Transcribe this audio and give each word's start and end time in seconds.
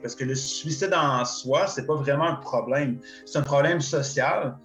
parce 0.00 0.14
que 0.14 0.24
le 0.24 0.34
suicide 0.34 0.94
en 0.94 1.24
soi, 1.24 1.66
c'est 1.66 1.86
pas 1.86 1.94
vraiment 1.94 2.28
un 2.28 2.36
problème. 2.36 2.98
C'est 3.26 3.38
un 3.38 3.42
problème 3.42 3.80
social. 3.80 4.56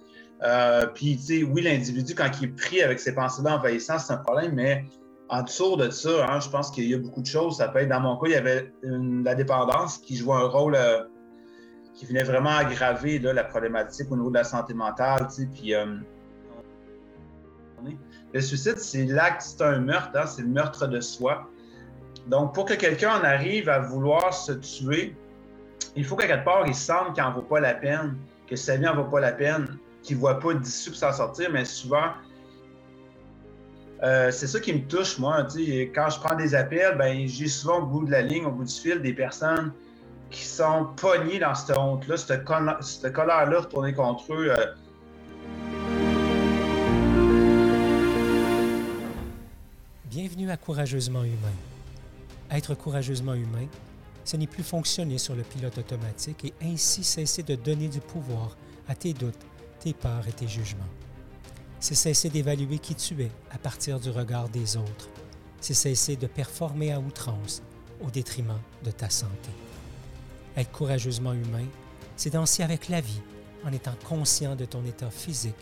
Euh, 0.42 0.86
puis, 0.86 1.16
tu 1.16 1.22
sais, 1.22 1.42
oui, 1.42 1.62
l'individu, 1.62 2.14
quand 2.14 2.30
il 2.40 2.44
est 2.44 2.52
pris 2.56 2.82
avec 2.82 3.00
ses 3.00 3.14
pensées-là 3.14 3.56
envahissantes, 3.56 4.00
c'est 4.00 4.12
un 4.12 4.18
problème, 4.18 4.52
mais 4.54 4.84
en 5.28 5.42
dessous 5.42 5.76
de 5.76 5.90
ça, 5.90 6.26
hein, 6.28 6.40
je 6.40 6.48
pense 6.48 6.70
qu'il 6.70 6.88
y 6.88 6.94
a 6.94 6.98
beaucoup 6.98 7.20
de 7.20 7.26
choses. 7.26 7.56
Ça 7.58 7.68
peut 7.68 7.80
être, 7.80 7.88
dans 7.88 8.00
mon 8.00 8.16
cas, 8.16 8.26
il 8.26 8.32
y 8.32 8.36
avait 8.36 8.72
la 8.82 9.34
dépendance 9.34 9.98
qui 9.98 10.16
jouait 10.16 10.36
un 10.36 10.46
rôle 10.46 10.74
euh, 10.76 11.02
qui 11.94 12.06
venait 12.06 12.22
vraiment 12.22 12.56
aggraver 12.56 13.18
la 13.18 13.44
problématique 13.44 14.10
au 14.10 14.16
niveau 14.16 14.30
de 14.30 14.36
la 14.36 14.44
santé 14.44 14.74
mentale. 14.74 15.26
Tu 15.28 15.42
sais, 15.42 15.48
puis, 15.52 15.74
euh, 15.74 15.96
le 18.32 18.40
suicide, 18.40 18.78
c'est 18.78 19.06
l'acte, 19.06 19.42
c'est 19.42 19.62
un 19.62 19.80
meurtre, 19.80 20.10
hein, 20.14 20.26
c'est 20.26 20.42
le 20.42 20.48
meurtre 20.48 20.86
de 20.86 21.00
soi. 21.00 21.48
Donc, 22.28 22.54
pour 22.54 22.66
que 22.66 22.74
quelqu'un 22.74 23.20
en 23.20 23.24
arrive 23.24 23.70
à 23.70 23.78
vouloir 23.78 24.34
se 24.34 24.52
tuer, 24.52 25.16
il 25.96 26.04
faut 26.04 26.14
qu'à 26.14 26.26
quelque 26.26 26.44
part, 26.44 26.66
il 26.66 26.74
sente 26.74 27.14
qu'il 27.14 27.22
n'en 27.22 27.32
vaut 27.32 27.42
pas 27.42 27.58
la 27.58 27.74
peine, 27.74 28.16
que 28.46 28.54
sa 28.54 28.76
vie 28.76 28.84
n'en 28.84 28.94
vaut 28.94 29.10
pas 29.10 29.20
la 29.20 29.32
peine, 29.32 29.78
qu'il 30.02 30.16
ne 30.16 30.20
voit 30.20 30.38
pas 30.38 30.52
d'issue 30.52 30.90
pour 30.90 30.98
s'en 30.98 31.12
sortir, 31.12 31.50
mais 31.50 31.64
souvent, 31.64 32.12
euh, 34.02 34.30
c'est 34.30 34.46
ça 34.46 34.60
qui 34.60 34.74
me 34.74 34.86
touche, 34.86 35.18
moi. 35.18 35.46
Quand 35.94 36.10
je 36.10 36.20
prends 36.20 36.36
des 36.36 36.54
appels, 36.54 36.98
ben, 36.98 37.26
j'ai 37.26 37.48
souvent 37.48 37.78
au 37.78 37.86
bout 37.86 38.04
de 38.04 38.10
la 38.10 38.20
ligne, 38.20 38.44
au 38.44 38.50
bout 38.50 38.64
du 38.64 38.74
fil, 38.74 39.00
des 39.00 39.14
personnes 39.14 39.72
qui 40.30 40.44
sont 40.44 40.88
pognées 40.96 41.38
dans 41.38 41.54
cette 41.54 41.78
honte-là, 41.78 42.18
cette, 42.18 42.44
colère-là 42.44 43.60
retournée 43.60 43.94
contre 43.94 44.34
eux. 44.34 44.50
Euh. 44.50 44.66
Bienvenue 50.04 50.50
à 50.50 50.58
Courageusement 50.58 51.24
Humain. 51.24 51.67
Être 52.50 52.74
courageusement 52.74 53.34
humain, 53.34 53.66
ce 54.24 54.36
n'est 54.36 54.46
plus 54.46 54.62
fonctionner 54.62 55.18
sur 55.18 55.34
le 55.34 55.42
pilote 55.42 55.78
automatique 55.78 56.44
et 56.44 56.54
ainsi 56.62 57.04
cesser 57.04 57.42
de 57.42 57.54
donner 57.54 57.88
du 57.88 58.00
pouvoir 58.00 58.56
à 58.88 58.94
tes 58.94 59.12
doutes, 59.12 59.46
tes 59.80 59.92
peurs 59.92 60.26
et 60.28 60.32
tes 60.32 60.48
jugements. 60.48 60.84
C'est 61.80 61.94
cesser 61.94 62.28
d'évaluer 62.28 62.78
qui 62.78 62.94
tu 62.94 63.22
es 63.22 63.30
à 63.50 63.58
partir 63.58 64.00
du 64.00 64.10
regard 64.10 64.48
des 64.48 64.76
autres. 64.76 65.08
C'est 65.60 65.74
cesser 65.74 66.16
de 66.16 66.26
performer 66.26 66.92
à 66.92 67.00
outrance 67.00 67.62
au 68.04 68.10
détriment 68.10 68.60
de 68.84 68.90
ta 68.90 69.10
santé. 69.10 69.50
Être 70.56 70.72
courageusement 70.72 71.32
humain, 71.32 71.66
c'est 72.16 72.30
danser 72.30 72.62
avec 72.62 72.88
la 72.88 73.00
vie 73.00 73.20
en 73.64 73.72
étant 73.72 73.94
conscient 74.04 74.56
de 74.56 74.64
ton 74.64 74.84
état 74.84 75.10
physique, 75.10 75.54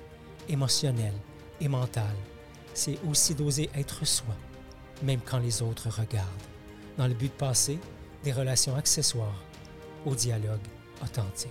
émotionnel 0.48 1.12
et 1.60 1.68
mental. 1.68 2.14
C'est 2.74 2.98
aussi 3.08 3.34
d'oser 3.34 3.70
être 3.74 4.06
soi, 4.06 4.34
même 5.02 5.20
quand 5.24 5.38
les 5.38 5.62
autres 5.62 5.88
regardent, 5.88 6.26
dans 6.96 7.06
le 7.06 7.14
but 7.14 7.32
de 7.32 7.38
passer 7.38 7.78
des 8.24 8.32
relations 8.32 8.74
accessoires 8.76 9.42
au 10.04 10.14
dialogue 10.14 10.60
authentique. 11.02 11.50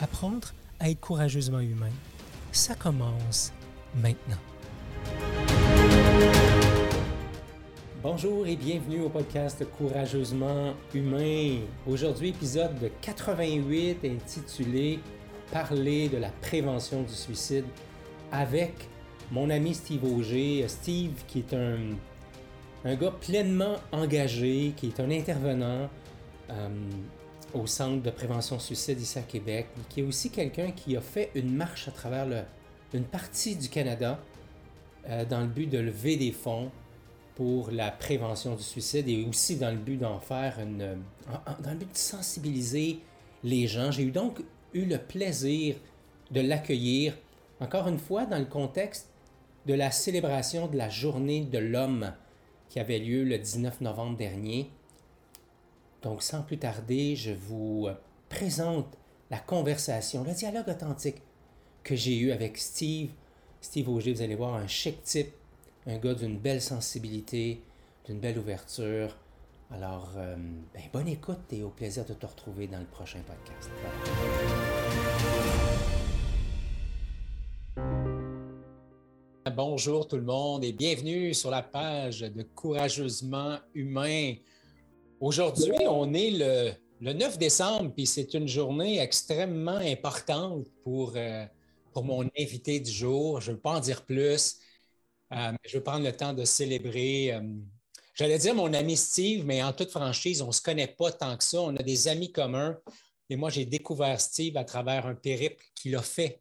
Apprendre 0.00 0.48
à 0.80 0.90
être 0.90 1.00
courageusement 1.00 1.60
humain, 1.60 1.90
ça 2.52 2.74
commence 2.74 3.52
maintenant. 3.94 4.38
Bonjour 8.02 8.46
et 8.46 8.56
bienvenue 8.56 9.02
au 9.02 9.08
podcast 9.08 9.64
Courageusement 9.78 10.74
Humain. 10.92 11.60
Aujourd'hui, 11.86 12.30
épisode 12.30 12.90
88 13.00 14.04
intitulé 14.04 14.98
Parler 15.52 16.08
de 16.08 16.16
la 16.16 16.30
prévention 16.30 17.02
du 17.02 17.12
suicide 17.12 17.64
avec 18.32 18.88
mon 19.30 19.50
ami 19.50 19.74
Steve 19.74 20.04
Auger. 20.04 20.66
Steve, 20.66 21.22
qui 21.28 21.40
est 21.40 21.54
un, 21.54 21.76
un 22.84 22.94
gars 22.96 23.12
pleinement 23.12 23.76
engagé, 23.92 24.72
qui 24.76 24.88
est 24.88 25.00
un 25.00 25.10
intervenant 25.10 25.88
euh, 26.50 26.68
au 27.54 27.66
Centre 27.66 28.02
de 28.02 28.10
prévention 28.10 28.58
suicide 28.58 29.00
ici 29.00 29.18
à 29.18 29.22
Québec, 29.22 29.68
qui 29.88 30.00
est 30.00 30.02
aussi 30.02 30.30
quelqu'un 30.30 30.72
qui 30.72 30.96
a 30.96 31.00
fait 31.00 31.30
une 31.34 31.54
marche 31.54 31.88
à 31.88 31.92
travers 31.92 32.26
une 32.92 33.04
partie 33.04 33.56
du 33.56 33.68
Canada 33.68 34.18
euh, 35.08 35.24
dans 35.24 35.40
le 35.40 35.46
but 35.46 35.68
de 35.68 35.78
lever 35.78 36.16
des 36.16 36.32
fonds 36.32 36.70
pour 37.34 37.70
la 37.70 37.90
prévention 37.90 38.54
du 38.54 38.62
suicide 38.62 39.08
et 39.08 39.24
aussi 39.24 39.56
dans 39.56 39.70
le 39.70 39.78
but 39.78 39.96
d'en 39.96 40.20
faire 40.20 40.58
une. 40.60 40.98
Dans 41.62 41.70
le 41.70 41.76
but 41.76 41.92
de 41.92 41.96
sensibiliser 41.96 43.00
les 43.42 43.66
gens. 43.66 43.90
J'ai 43.90 44.02
eu 44.04 44.10
donc 44.10 44.40
eu 44.74 44.84
le 44.84 44.98
plaisir 44.98 45.76
de 46.30 46.40
l'accueillir, 46.40 47.16
encore 47.60 47.88
une 47.88 47.98
fois, 47.98 48.26
dans 48.26 48.38
le 48.38 48.44
contexte 48.44 49.08
de 49.66 49.74
la 49.74 49.90
célébration 49.90 50.66
de 50.66 50.76
la 50.76 50.88
Journée 50.88 51.42
de 51.44 51.58
l'homme 51.58 52.12
qui 52.72 52.80
avait 52.80 52.98
lieu 52.98 53.22
le 53.22 53.36
19 53.36 53.82
novembre 53.82 54.16
dernier. 54.16 54.70
Donc, 56.00 56.22
sans 56.22 56.40
plus 56.40 56.56
tarder, 56.56 57.16
je 57.16 57.30
vous 57.30 57.86
présente 58.30 58.96
la 59.30 59.38
conversation, 59.38 60.24
le 60.24 60.32
dialogue 60.32 60.70
authentique 60.70 61.20
que 61.84 61.94
j'ai 61.94 62.16
eu 62.16 62.32
avec 62.32 62.56
Steve. 62.56 63.10
Steve 63.60 63.90
Auger, 63.90 64.14
vous 64.14 64.22
allez 64.22 64.36
voir, 64.36 64.54
un 64.54 64.66
chic 64.68 65.02
type, 65.02 65.34
un 65.86 65.98
gars 65.98 66.14
d'une 66.14 66.38
belle 66.38 66.62
sensibilité, 66.62 67.62
d'une 68.06 68.20
belle 68.20 68.38
ouverture. 68.38 69.18
Alors, 69.70 70.14
euh, 70.16 70.34
ben, 70.72 70.82
bonne 70.94 71.08
écoute 71.08 71.52
et 71.52 71.62
au 71.62 71.68
plaisir 71.68 72.06
de 72.06 72.14
te 72.14 72.24
retrouver 72.24 72.68
dans 72.68 72.80
le 72.80 72.86
prochain 72.86 73.20
podcast. 73.26 73.68
Bonjour 79.50 80.06
tout 80.06 80.16
le 80.16 80.22
monde 80.22 80.62
et 80.62 80.72
bienvenue 80.72 81.34
sur 81.34 81.50
la 81.50 81.62
page 81.62 82.20
de 82.20 82.42
Courageusement 82.44 83.58
Humain. 83.74 84.34
Aujourd'hui, 85.18 85.72
on 85.88 86.14
est 86.14 86.30
le, 86.30 86.72
le 87.00 87.12
9 87.12 87.38
décembre, 87.38 87.92
puis 87.92 88.06
c'est 88.06 88.34
une 88.34 88.46
journée 88.46 89.00
extrêmement 89.00 89.78
importante 89.78 90.68
pour, 90.84 91.14
euh, 91.16 91.44
mon 91.96 92.30
invité 92.38 92.78
du 92.78 92.90
jour. 92.90 93.40
Je 93.40 93.50
ne 93.50 93.56
veux 93.56 93.60
pas 93.60 93.72
en 93.72 93.80
dire 93.80 94.04
plus. 94.04 94.58
Euh, 95.32 95.52
je 95.66 95.76
veux 95.76 95.82
prendre 95.82 96.04
le 96.04 96.12
temps 96.12 96.32
de 96.32 96.44
célébrer. 96.44 97.32
Euh, 97.32 97.42
j'allais 98.14 98.38
dire 98.38 98.54
mon 98.54 98.72
ami 98.72 98.96
Steve, 98.96 99.44
mais 99.44 99.60
en 99.60 99.72
toute 99.72 99.90
franchise, 99.90 100.40
on 100.40 100.48
ne 100.48 100.52
se 100.52 100.62
connaît 100.62 100.86
pas 100.86 101.10
tant 101.10 101.36
que 101.36 101.42
ça. 101.42 101.60
On 101.60 101.74
a 101.74 101.82
des 101.82 102.06
amis 102.06 102.30
communs. 102.30 102.78
Et 103.28 103.34
moi, 103.34 103.50
j'ai 103.50 103.64
découvert 103.64 104.20
Steve 104.20 104.56
à 104.56 104.64
travers 104.64 105.06
un 105.06 105.16
périple 105.16 105.64
qu'il 105.74 105.96
a 105.96 106.02
fait 106.02 106.40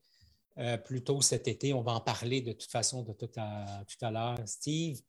euh, 0.57 0.77
plus 0.77 1.03
tôt 1.03 1.21
cet 1.21 1.47
été. 1.47 1.73
On 1.73 1.81
va 1.81 1.93
en 1.93 2.01
parler 2.01 2.41
de 2.41 2.51
toute 2.51 2.71
façon 2.71 3.03
de 3.03 3.13
tout 3.13 3.29
à, 3.37 3.83
tout 3.85 4.05
à 4.05 4.11
l'heure. 4.11 4.37
Steve 4.45 4.99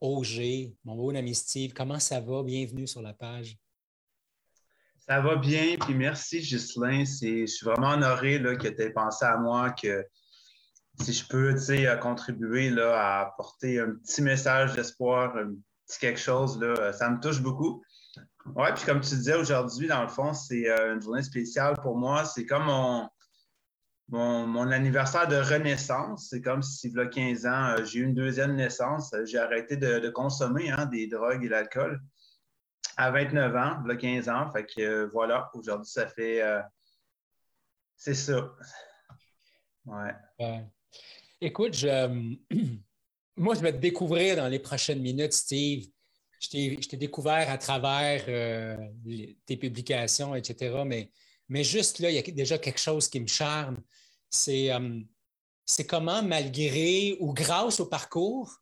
Auger, 0.00 0.74
mon 0.84 0.96
bon 0.96 1.14
ami 1.16 1.34
Steve, 1.34 1.72
comment 1.72 1.98
ça 1.98 2.20
va? 2.20 2.42
Bienvenue 2.42 2.86
sur 2.86 3.02
la 3.02 3.12
page. 3.12 3.56
Ça 4.98 5.20
va 5.20 5.36
bien, 5.36 5.76
puis 5.78 5.94
merci 5.94 6.40
Ghislain. 6.40 7.04
Je 7.04 7.46
suis 7.46 7.64
vraiment 7.64 7.90
honoré 7.90 8.38
là, 8.38 8.56
que 8.56 8.68
tu 8.68 8.82
aies 8.82 8.90
pensé 8.90 9.24
à 9.24 9.36
moi, 9.36 9.70
que 9.70 10.06
si 11.00 11.12
je 11.12 11.26
peux 11.26 11.54
contribuer 12.00 12.70
là, 12.70 12.94
à 12.96 13.26
apporter 13.26 13.80
un 13.80 13.92
petit 13.92 14.22
message 14.22 14.74
d'espoir, 14.74 15.36
un 15.36 15.54
petit 15.86 15.98
quelque 15.98 16.20
chose, 16.20 16.60
là, 16.60 16.92
ça 16.92 17.10
me 17.10 17.20
touche 17.20 17.40
beaucoup. 17.40 17.82
Oui, 18.56 18.68
puis 18.74 18.84
comme 18.84 19.00
tu 19.00 19.14
disais 19.14 19.34
aujourd'hui, 19.34 19.86
dans 19.86 20.02
le 20.02 20.08
fond, 20.08 20.32
c'est 20.32 20.68
euh, 20.68 20.94
une 20.94 21.02
journée 21.02 21.22
spéciale 21.22 21.74
pour 21.82 21.96
moi. 21.96 22.24
C'est 22.24 22.46
comme 22.46 22.68
mon, 24.10 24.70
anniversaire 24.70 25.28
de 25.28 25.36
renaissance. 25.36 26.28
C'est 26.30 26.42
comme 26.42 26.62
si, 26.62 26.88
il 26.88 26.96
y 26.96 27.00
a 27.00 27.06
15 27.06 27.46
ans, 27.46 27.76
euh, 27.78 27.84
j'ai 27.84 28.00
eu 28.00 28.04
une 28.04 28.14
deuxième 28.14 28.56
naissance. 28.56 29.14
J'ai 29.24 29.38
arrêté 29.38 29.76
de, 29.76 30.08
consommer 30.10 30.70
hein, 30.70 30.86
des 30.86 31.06
drogues 31.06 31.44
et 31.44 31.48
l'alcool 31.48 32.00
à 32.96 33.10
29 33.10 33.56
ans, 33.56 33.82
là 33.86 33.96
15 33.96 34.28
ans. 34.28 34.50
Fait 34.52 34.66
que 34.66 34.80
euh, 34.80 35.08
voilà, 35.12 35.50
aujourd'hui, 35.54 35.90
ça 35.90 36.06
fait. 36.06 36.42
Euh, 36.42 36.60
c'est 37.96 38.14
ça. 38.14 38.52
Ouais. 39.84 40.64
écoute, 41.40 41.74
je, 41.74 42.28
moi, 43.36 43.54
je 43.54 43.60
vais 43.60 43.72
te 43.72 43.78
découvrir 43.78 44.36
dans 44.36 44.48
les 44.48 44.58
prochaines 44.58 45.00
minutes, 45.00 45.32
Steve. 45.32 45.86
Je 46.40 46.48
t'ai 46.88 46.96
découvert 46.96 47.50
à 47.50 47.58
travers 47.58 48.24
euh, 48.28 48.76
tes 49.44 49.58
publications, 49.58 50.34
etc. 50.34 50.82
Mais, 50.86 51.10
mais 51.48 51.64
juste 51.64 51.98
là, 51.98 52.10
il 52.10 52.16
y 52.16 52.18
a 52.18 52.22
déjà 52.22 52.56
quelque 52.56 52.80
chose 52.80 53.08
qui 53.08 53.20
me 53.20 53.26
charme. 53.26 53.76
C'est 54.30 54.70
c'est 55.70 55.86
comment, 55.86 56.20
malgré 56.22 57.16
ou 57.20 57.32
grâce 57.32 57.78
au 57.78 57.86
parcours, 57.86 58.60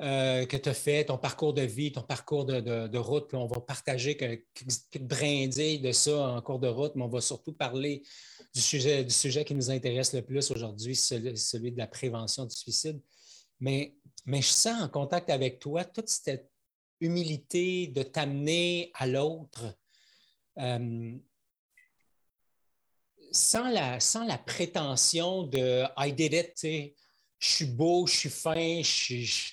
euh, 0.00 0.46
que 0.46 0.56
tu 0.56 0.68
as 0.68 0.74
fait, 0.74 1.04
ton 1.04 1.18
parcours 1.18 1.52
de 1.52 1.62
vie, 1.62 1.92
ton 1.92 2.02
parcours 2.02 2.44
de, 2.46 2.98
route, 2.98 3.28
puis 3.28 3.36
on 3.36 3.46
va 3.46 3.60
partager 3.60 4.16
quelques 4.16 4.46
brindilles 4.98 5.80
de 5.80 5.92
ça 5.92 6.28
en 6.28 6.40
cours 6.40 6.58
de 6.58 6.68
route, 6.68 6.92
mais 6.94 7.02
on 7.02 7.08
va 7.08 7.20
surtout 7.20 7.52
parler 7.52 8.02
du 8.54 8.60
sujet, 8.60 9.04
du 9.04 9.12
sujet 9.12 9.44
qui 9.44 9.54
nous 9.54 9.70
intéresse 9.70 10.14
le 10.14 10.22
plus 10.22 10.50
aujourd'hui, 10.50 10.94
celui, 10.94 11.72
de 11.72 11.78
la 11.78 11.86
prévention 11.86 12.46
du 12.46 12.54
suicide. 12.54 12.98
Mais, 13.60 13.96
mais 14.24 14.40
je 14.40 14.48
sens 14.48 14.80
en 14.80 14.88
contact 14.88 15.28
avec 15.30 15.58
toi 15.58 15.84
toute 15.84 16.08
cette 16.08 16.50
humilité 17.00 17.88
de 17.88 18.04
t'amener 18.04 18.90
à 18.94 19.06
l'autre. 19.06 19.76
Euh, 20.58 21.12
sans, 23.38 23.70
la, 23.70 24.00
sans 24.00 24.24
la 24.24 24.36
prétention 24.38 25.44
de 25.44 25.84
I 25.96 26.12
did 26.12 26.32
it, 26.32 26.52
je 27.38 27.46
suis 27.46 27.66
beau, 27.66 28.06
je 28.06 28.14
suis 28.14 28.30
fin, 28.30 28.82
je 28.82 29.52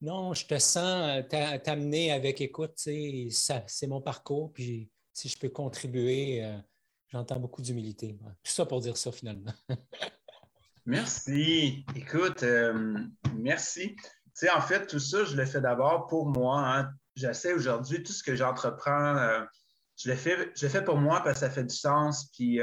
non, 0.00 0.32
je 0.32 0.46
te 0.46 0.58
sens 0.58 1.24
euh, 1.32 1.58
t'amener 1.58 2.12
avec 2.12 2.40
écoute, 2.40 2.74
c'est 2.76 3.86
mon 3.88 4.00
parcours, 4.00 4.52
puis 4.52 4.88
si 5.12 5.28
je 5.28 5.36
peux 5.36 5.48
contribuer, 5.48 6.44
euh, 6.44 6.56
j'entends 7.08 7.40
beaucoup 7.40 7.62
d'humilité. 7.62 8.16
Tout 8.44 8.52
ça 8.52 8.64
pour 8.64 8.80
dire 8.80 8.96
ça 8.96 9.10
finalement. 9.10 9.52
merci. 10.86 11.84
Écoute, 11.96 12.44
euh, 12.44 12.96
merci. 13.34 13.96
En 14.54 14.60
fait, 14.60 14.86
tout 14.86 15.00
ça, 15.00 15.24
je 15.24 15.34
le 15.34 15.44
fais 15.44 15.60
d'abord 15.60 16.06
pour 16.06 16.26
moi. 16.26 16.60
Hein. 16.60 16.92
J'essaie 17.16 17.52
aujourd'hui, 17.52 18.04
tout 18.04 18.12
ce 18.12 18.22
que 18.22 18.36
j'entreprends, 18.36 19.44
je, 19.96 20.08
le 20.08 20.14
fais, 20.14 20.52
je 20.54 20.66
le 20.66 20.70
fais 20.70 20.84
pour 20.84 20.98
moi 20.98 21.20
parce 21.24 21.40
que 21.40 21.46
ça 21.46 21.50
fait 21.50 21.64
du 21.64 21.74
sens. 21.74 22.30
Puis 22.32 22.60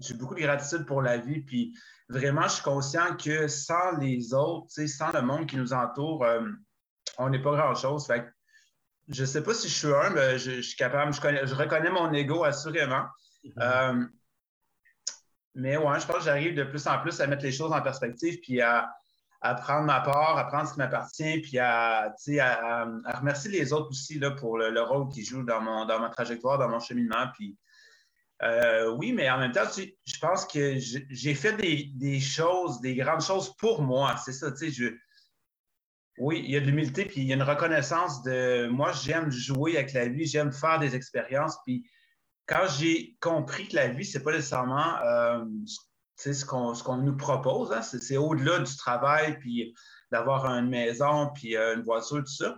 j'ai 0.00 0.14
beaucoup 0.14 0.34
de 0.34 0.40
gratitude 0.40 0.86
pour 0.86 1.02
la 1.02 1.16
vie. 1.16 1.40
Puis 1.40 1.74
vraiment, 2.08 2.42
je 2.42 2.54
suis 2.54 2.62
conscient 2.62 3.16
que 3.16 3.48
sans 3.48 3.96
les 3.98 4.34
autres, 4.34 4.68
sans 4.86 5.12
le 5.12 5.22
monde 5.22 5.46
qui 5.46 5.56
nous 5.56 5.72
entoure, 5.72 6.26
on 7.18 7.30
n'est 7.30 7.42
pas 7.42 7.56
grand-chose. 7.56 8.06
Fait 8.06 8.26
je 9.08 9.22
ne 9.22 9.26
sais 9.26 9.42
pas 9.42 9.54
si 9.54 9.68
je 9.68 9.74
suis 9.74 9.94
un, 9.94 10.10
mais 10.10 10.38
je, 10.38 10.60
suis 10.60 10.76
capable, 10.76 11.12
je, 11.12 11.54
reconnais 11.54 11.90
mon 11.90 12.12
ego 12.12 12.44
assurément. 12.44 13.04
Mhm. 13.44 13.52
Euh, 13.60 14.04
mais 15.54 15.76
ouais, 15.76 16.00
je 16.00 16.06
pense 16.06 16.16
que 16.16 16.24
j'arrive 16.24 16.54
de 16.54 16.64
plus 16.64 16.86
en 16.86 16.98
plus 16.98 17.20
à 17.20 17.26
mettre 17.26 17.42
les 17.42 17.52
choses 17.52 17.72
en 17.72 17.80
perspective, 17.80 18.38
puis 18.42 18.60
à, 18.60 18.90
prendre 19.40 19.84
ma 19.84 20.00
part, 20.00 20.36
à 20.36 20.44
prendre 20.48 20.68
ce 20.68 20.72
qui 20.72 20.78
m'appartient, 20.78 21.40
puis 21.40 21.58
à, 21.58 22.12
remercier 23.14 23.50
les 23.50 23.72
autres 23.72 23.90
aussi 23.90 24.18
là, 24.18 24.32
pour 24.32 24.58
le, 24.58 24.82
rôle 24.82 25.08
qu'ils 25.08 25.24
jouent 25.24 25.44
dans, 25.44 25.60
mon, 25.60 25.86
dans 25.86 26.00
ma 26.00 26.10
trajectoire, 26.10 26.58
dans 26.58 26.68
mon 26.68 26.80
cheminement. 26.80 27.28
Puis, 27.34 27.56
euh, 28.42 28.90
oui, 28.96 29.12
mais 29.12 29.30
en 29.30 29.38
même 29.38 29.52
temps, 29.52 29.64
je 29.74 30.18
pense 30.20 30.44
que 30.44 30.76
j'ai 30.78 31.34
fait 31.34 31.54
des, 31.54 32.20
choses, 32.20 32.80
des 32.80 32.94
grandes 32.94 33.22
choses 33.22 33.54
pour 33.56 33.82
moi. 33.82 34.16
C'est 34.24 34.32
ça, 34.32 34.50
tu 34.52 34.58
sais, 34.58 34.70
je 34.70 34.94
oui, 36.18 36.42
il 36.44 36.50
y 36.50 36.56
a 36.56 36.60
de 36.60 36.66
l'humilité, 36.66 37.04
puis 37.04 37.20
il 37.20 37.26
y 37.26 37.32
a 37.32 37.36
une 37.36 37.42
reconnaissance 37.42 38.22
de 38.22 38.68
moi, 38.68 38.92
j'aime 38.92 39.30
jouer 39.30 39.76
avec 39.76 39.92
la 39.92 40.08
vie, 40.08 40.24
j'aime 40.24 40.50
faire 40.50 40.78
des 40.78 40.94
expériences. 40.96 41.58
Puis 41.66 41.86
quand 42.46 42.66
j'ai 42.78 43.18
compris 43.20 43.68
que 43.68 43.76
la 43.76 43.88
vie, 43.88 44.04
c'est 44.04 44.22
pas 44.22 44.32
nécessairement 44.32 44.96
euh, 45.04 45.44
ce 46.16 46.44
qu'on 46.46 46.96
nous 46.96 47.16
propose, 47.18 47.70
hein, 47.70 47.82
c'est 47.82 48.16
au-delà 48.16 48.60
du 48.60 48.76
travail, 48.76 49.38
puis 49.38 49.74
d'avoir 50.10 50.46
une 50.46 50.70
maison, 50.70 51.30
puis 51.34 51.54
euh, 51.54 51.76
une 51.76 51.82
voiture, 51.82 52.18
tout 52.18 52.26
ça. 52.26 52.56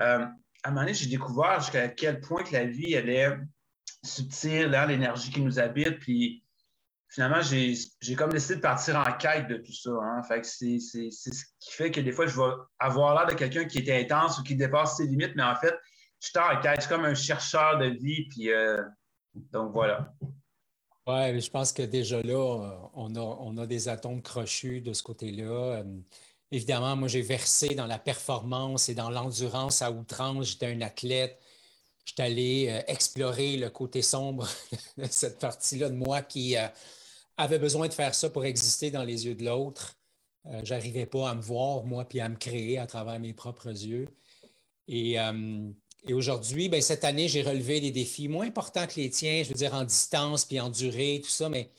À 0.00 0.16
un 0.64 0.70
moment 0.70 0.80
donné, 0.80 0.92
j'ai 0.92 1.08
découvert 1.08 1.60
jusqu'à 1.60 1.88
quel 1.88 2.20
point 2.20 2.42
que 2.42 2.52
la 2.52 2.64
vie, 2.64 2.92
elle 2.92 3.08
est 3.08 3.38
subtile, 4.08 4.74
hein, 4.74 4.86
l'énergie 4.86 5.30
qui 5.30 5.40
nous 5.40 5.58
habite, 5.58 5.98
puis 6.00 6.42
finalement, 7.08 7.40
j'ai 7.42 8.14
comme 8.16 8.32
décidé 8.32 8.56
de 8.56 8.60
partir 8.60 8.96
en 8.96 9.12
quête 9.16 9.48
de 9.48 9.56
tout 9.56 9.72
ça. 9.72 9.90
Hein. 9.90 10.22
Fait 10.22 10.44
c'est 10.44 10.78
ce 10.78 11.44
qui 11.60 11.72
fait 11.72 11.90
que 11.90 12.00
des 12.00 12.12
fois, 12.12 12.26
je 12.26 12.36
vais 12.36 12.50
avoir 12.78 13.14
l'air 13.14 13.26
de 13.26 13.34
quelqu'un 13.34 13.64
qui 13.64 13.78
est 13.78 14.04
intense 14.04 14.38
ou 14.38 14.42
qui 14.42 14.56
dépasse 14.56 14.96
ses 14.96 15.06
limites, 15.06 15.32
mais 15.34 15.42
en 15.42 15.56
fait, 15.56 15.74
je 16.20 16.28
suis 16.28 16.38
en 16.38 16.60
quête. 16.60 16.76
Je 16.76 16.80
suis 16.82 16.90
comme 16.90 17.04
un 17.04 17.14
chercheur 17.14 17.78
de 17.78 17.86
vie. 17.86 18.28
Puis, 18.28 18.50
euh, 18.50 18.82
donc, 19.52 19.72
voilà. 19.72 20.12
Oui, 21.06 21.40
je 21.40 21.50
pense 21.50 21.72
que 21.72 21.82
déjà 21.82 22.20
là, 22.22 22.90
on 22.92 23.14
a, 23.14 23.20
on 23.20 23.56
a 23.56 23.66
des 23.66 23.88
atomes 23.88 24.20
crochus 24.20 24.80
de 24.82 24.92
ce 24.92 25.02
côté-là. 25.02 25.78
Euh, 25.78 25.84
évidemment, 26.50 26.96
moi, 26.96 27.08
j'ai 27.08 27.22
versé 27.22 27.74
dans 27.74 27.86
la 27.86 27.98
performance 27.98 28.88
et 28.88 28.94
dans 28.94 29.10
l'endurance 29.10 29.80
à 29.80 29.90
outrance. 29.90 30.50
J'étais 30.50 30.66
un 30.66 30.80
athlète. 30.82 31.38
J'étais 32.08 32.22
allé 32.22 32.66
euh, 32.70 32.80
explorer 32.86 33.58
le 33.58 33.68
côté 33.68 34.00
sombre 34.00 34.48
de 34.96 35.06
cette 35.10 35.38
partie-là 35.38 35.90
de 35.90 35.94
moi 35.94 36.22
qui, 36.22 36.56
avait 37.38 37.58
besoin 37.60 37.88
de 37.88 37.94
faire 37.94 38.14
ça 38.14 38.28
pour 38.28 38.44
exister 38.44 38.90
dans 38.90 39.04
les 39.04 39.26
yeux 39.26 39.34
de 39.34 39.44
l'autre. 39.44 39.96
Euh, 40.46 40.60
je 40.64 40.74
n'arrivais 40.74 41.06
pas 41.06 41.30
à 41.30 41.34
me 41.34 41.40
voir, 41.40 41.84
moi, 41.84 42.04
puis 42.04 42.20
à 42.20 42.28
me 42.28 42.36
créer 42.36 42.78
à 42.78 42.86
travers 42.86 43.18
mes 43.20 43.32
propres 43.32 43.68
yeux. 43.68 44.08
Et, 44.88 45.18
euh, 45.18 45.70
aujourd'hui, 46.12 46.68
ben, 46.68 46.82
cette 46.82 47.04
année, 47.04 47.28
j'ai 47.28 47.42
relevé 47.42 47.80
des 47.80 47.92
défis 47.92 48.28
moins 48.28 48.46
importants 48.46 48.86
que 48.86 48.96
les 48.96 49.10
tiens, 49.10 49.42
je 49.44 49.50
veux 49.50 49.54
dire 49.54 49.74
en 49.74 49.84
distance, 49.84 50.44
puis 50.44 50.58
en 50.58 50.68
durée, 50.68 51.20
tout 51.22 51.30
ça, 51.30 51.48
mais 51.48 51.70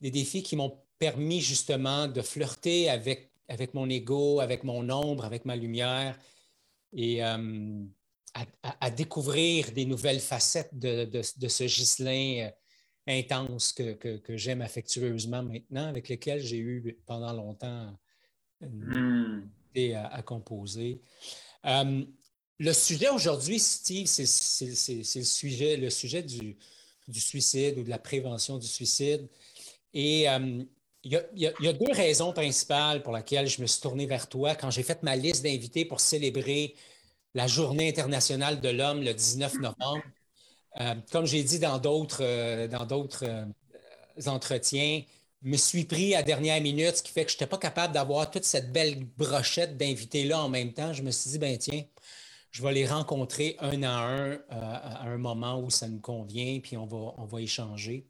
des 0.00 0.10
défis 0.10 0.42
qui 0.42 0.54
m'ont 0.54 0.78
permis 0.98 1.40
justement 1.40 2.06
de 2.06 2.22
flirter 2.22 2.88
avec, 2.88 3.32
avec 3.48 3.74
mon 3.74 3.88
ego, 3.88 4.40
avec 4.40 4.62
mon 4.62 4.88
ombre, 4.90 5.24
avec 5.24 5.44
ma 5.44 5.56
lumière, 5.56 6.18
et 6.92 7.24
euh, 7.24 7.84
à, 8.80 8.90
découvrir 8.90 9.70
des 9.72 9.84
nouvelles 9.84 10.20
facettes 10.20 10.76
de, 10.76 11.04
de 11.04 11.48
ce 11.48 11.64
Ghislain 11.64 12.50
intense 13.06 13.72
que, 13.72 14.20
j'aime 14.36 14.62
affectueusement 14.62 15.42
maintenant, 15.42 15.88
avec 15.88 16.08
lesquels 16.08 16.40
j'ai 16.40 16.58
eu 16.58 16.98
pendant 17.06 17.32
longtemps 17.32 17.96
une 18.60 19.48
hmm. 19.76 19.94
à, 20.10 20.22
composer. 20.22 21.00
Euh, 21.66 22.04
le 22.58 22.72
sujet 22.72 23.08
aujourd'hui, 23.08 23.58
Steve, 23.58 24.06
c'est 24.06 24.24
le 24.24 25.24
sujet, 25.24 25.76
le 25.76 25.90
sujet 25.90 26.22
du, 26.22 26.56
suicide 27.12 27.78
ou 27.78 27.82
de 27.82 27.90
la 27.90 27.98
prévention 27.98 28.58
du 28.58 28.66
suicide. 28.66 29.28
Et 29.92 30.28
euh, 30.28 30.62
il 31.02 31.12
y, 31.12 31.46
a, 31.46 31.72
deux 31.72 31.92
raisons 31.92 32.32
principales 32.32 33.02
pour 33.02 33.14
lesquelles 33.14 33.48
je 33.48 33.60
me 33.60 33.66
suis 33.66 33.82
tourné 33.82 34.06
vers 34.06 34.28
toi 34.28 34.54
quand 34.54 34.70
j'ai 34.70 34.82
fait 34.82 35.02
ma 35.02 35.16
liste 35.16 35.42
d'invités 35.42 35.84
pour 35.84 36.00
célébrer 36.00 36.74
la 37.34 37.46
Journée 37.46 37.88
internationale 37.88 38.60
de 38.60 38.68
l'homme 38.68 39.02
le 39.02 39.12
19 39.12 39.54
novembre. 39.54 40.02
Euh, 40.80 40.94
comme 41.12 41.26
j'ai 41.26 41.42
dit 41.42 41.58
dans 41.58 41.78
d'autres 41.78 42.22
euh, 42.22 42.66
dans 42.68 42.86
d'autres 42.86 43.24
euh, 43.26 43.44
entretiens, 44.26 45.02
me 45.42 45.56
suis 45.56 45.84
pris 45.84 46.14
à 46.14 46.22
dernière 46.22 46.60
minute, 46.60 46.96
ce 46.96 47.02
qui 47.02 47.12
fait 47.12 47.24
que 47.24 47.30
je 47.30 47.36
n'étais 47.36 47.46
pas 47.46 47.58
capable 47.58 47.92
d'avoir 47.92 48.30
toute 48.30 48.44
cette 48.44 48.72
belle 48.72 49.04
brochette 49.04 49.76
d'invités-là 49.76 50.40
en 50.40 50.48
même 50.48 50.72
temps. 50.72 50.92
Je 50.92 51.02
me 51.02 51.10
suis 51.10 51.30
dit, 51.30 51.38
ben 51.38 51.58
tiens, 51.58 51.82
je 52.50 52.62
vais 52.62 52.72
les 52.72 52.86
rencontrer 52.86 53.56
un 53.60 53.82
à 53.82 53.90
un 53.90 54.38
à 54.48 55.04
un 55.04 55.18
moment 55.18 55.60
où 55.60 55.70
ça 55.70 55.88
nous 55.88 56.00
convient, 56.00 56.60
puis 56.60 56.76
on 56.76 56.86
va, 56.86 57.14
on 57.18 57.24
va 57.24 57.40
échanger. 57.40 58.08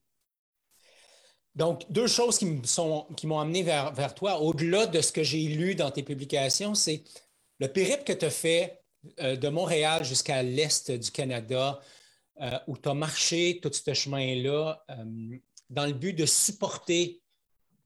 Donc, 1.55 1.85
deux 1.91 2.09
choses 2.09 2.39
qui 2.39 3.27
m'ont 3.27 3.39
amené 3.39 3.63
vers, 3.63 3.93
vers 3.93 4.15
toi, 4.15 4.41
au-delà 4.41 4.87
de 4.87 5.01
ce 5.01 5.13
que 5.13 5.23
j'ai 5.23 5.43
lu 5.43 5.75
dans 5.75 5.91
tes 5.91 6.03
publications, 6.03 6.75
c'est 6.75 7.05
le 7.61 7.69
périple 7.69 8.03
que 8.05 8.13
tu 8.13 8.25
as 8.25 8.31
fait 8.31 8.84
de 9.19 9.49
Montréal 9.49 10.05
jusqu'à 10.05 10.43
l'est 10.43 10.91
du 10.91 11.11
Canada, 11.11 11.81
euh, 12.41 12.59
où 12.67 12.77
tu 12.77 12.89
as 12.89 12.95
marché 12.95 13.61
tout 13.63 13.71
ce 13.73 13.95
chemin-là 13.95 14.83
euh, 14.91 15.37
dans 15.71 15.87
le 15.87 15.93
but 15.93 16.15
de 16.15 16.27
supporter 16.27 17.23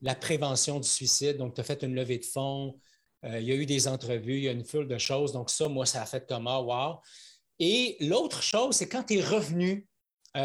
la 0.00 0.14
prévention 0.14 0.80
du 0.80 0.88
suicide. 0.88 1.36
Donc, 1.36 1.52
tu 1.54 1.60
as 1.60 1.64
fait 1.64 1.82
une 1.82 1.94
levée 1.94 2.16
de 2.16 2.24
fonds, 2.24 2.80
euh, 3.26 3.40
il 3.40 3.46
y 3.46 3.52
a 3.52 3.54
eu 3.54 3.66
des 3.66 3.86
entrevues, 3.86 4.38
il 4.38 4.44
y 4.44 4.48
a 4.48 4.52
une 4.52 4.64
foule 4.64 4.88
de 4.88 4.96
choses. 4.96 5.32
Donc, 5.32 5.50
ça, 5.50 5.68
moi, 5.68 5.84
ça 5.84 6.00
a 6.00 6.06
fait 6.06 6.26
comme 6.26 6.46
wow. 6.46 6.96
Et 7.58 7.98
l'autre 8.00 8.42
chose, 8.42 8.76
c'est 8.76 8.88
quand 8.88 9.02
tu 9.02 9.18
es 9.18 9.22
revenu 9.22 9.86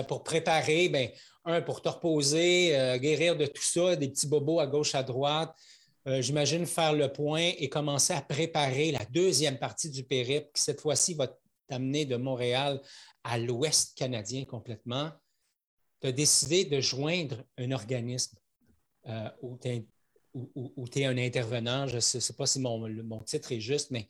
pour 0.07 0.23
préparer, 0.23 0.89
bien, 0.89 1.09
un, 1.45 1.61
pour 1.61 1.81
te 1.81 1.87
reposer, 1.87 2.97
guérir 2.99 3.37
de 3.37 3.45
tout 3.45 3.61
ça, 3.61 3.95
des 3.95 4.09
petits 4.09 4.27
bobos 4.27 4.59
à 4.59 4.65
gauche, 4.65 4.95
à 4.95 5.03
droite. 5.03 5.55
J'imagine 6.05 6.65
faire 6.65 6.93
le 6.93 7.11
point 7.11 7.51
et 7.57 7.69
commencer 7.69 8.11
à 8.11 8.21
préparer 8.21 8.91
la 8.91 9.05
deuxième 9.05 9.57
partie 9.57 9.89
du 9.89 10.03
périple 10.03 10.49
qui, 10.53 10.61
cette 10.61 10.81
fois-ci, 10.81 11.13
va 11.13 11.27
t'amener 11.67 12.05
de 12.05 12.17
Montréal 12.17 12.81
à 13.23 13.37
l'ouest 13.37 13.97
canadien 13.97 14.45
complètement, 14.45 15.11
tu 16.01 16.07
as 16.07 16.11
décidé 16.11 16.65
de 16.65 16.81
joindre 16.81 17.43
un 17.57 17.71
organisme 17.71 18.37
euh, 19.07 19.29
où 19.41 19.57
tu 19.57 20.99
es, 20.99 21.05
un 21.05 21.17
intervenant, 21.17 21.87
je 21.87 21.95
ne 21.95 21.99
sais, 22.01 22.33
pas 22.33 22.45
si 22.45 22.59
mon, 22.59 23.21
titre 23.21 23.51
est 23.53 23.61
juste, 23.61 23.91
mais 23.91 24.07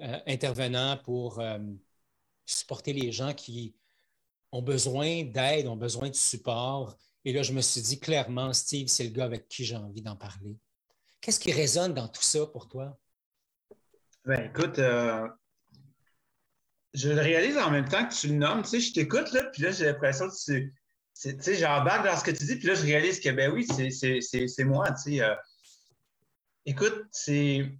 euh, 0.00 0.18
intervenant 0.26 0.96
pour 1.04 1.40
euh, 1.40 1.58
supporter 2.46 2.92
les 2.92 3.12
gens 3.12 3.34
qui 3.34 3.74
ont 4.52 4.62
besoin 4.62 5.24
d'aide, 5.24 5.66
ont 5.66 5.76
besoin 5.76 6.08
de 6.08 6.14
support. 6.14 6.96
Et 7.24 7.32
là, 7.32 7.42
je 7.42 7.52
me 7.52 7.60
suis 7.60 7.82
dit 7.82 8.00
clairement, 8.00 8.52
Steve, 8.52 8.88
c'est 8.88 9.04
le 9.04 9.10
gars 9.10 9.26
avec 9.26 9.46
qui 9.48 9.64
j'ai 9.64 9.76
envie 9.76 10.02
d'en 10.02 10.16
parler. 10.16 10.56
Qu'est-ce 11.20 11.40
qui 11.40 11.52
résonne 11.52 11.94
dans 11.94 12.08
tout 12.08 12.22
ça 12.22 12.46
pour 12.46 12.68
toi? 12.68 12.98
Ben, 14.24 14.44
écoute, 14.44 14.78
je 16.94 17.08
le 17.08 17.20
réalise 17.20 17.56
en 17.56 17.70
même 17.70 17.88
temps 17.88 18.06
que 18.06 18.14
tu 18.14 18.28
le 18.28 18.34
nommes. 18.34 18.62
Tu 18.62 18.70
sais, 18.70 18.80
je 18.80 18.92
t'écoute, 18.92 19.32
là, 19.32 19.44
puis 19.52 19.62
là, 19.62 19.70
j'ai 19.70 19.86
l'impression 19.86 20.28
que 20.28 20.34
tu. 20.44 20.74
Tu 21.20 21.36
sais, 21.38 21.54
j'embarque 21.54 22.04
dans 22.04 22.16
ce 22.16 22.24
que 22.24 22.30
tu 22.30 22.44
dis, 22.44 22.56
puis 22.56 22.68
là, 22.68 22.74
je 22.74 22.82
réalise 22.82 23.20
que, 23.20 23.28
ben 23.30 23.52
oui, 23.52 23.66
c'est 23.66 24.64
moi, 24.64 24.90
tu 24.92 25.16
sais. 25.16 25.22
Euh. 25.22 25.34
écoute, 26.66 27.04
c'est. 27.10 27.70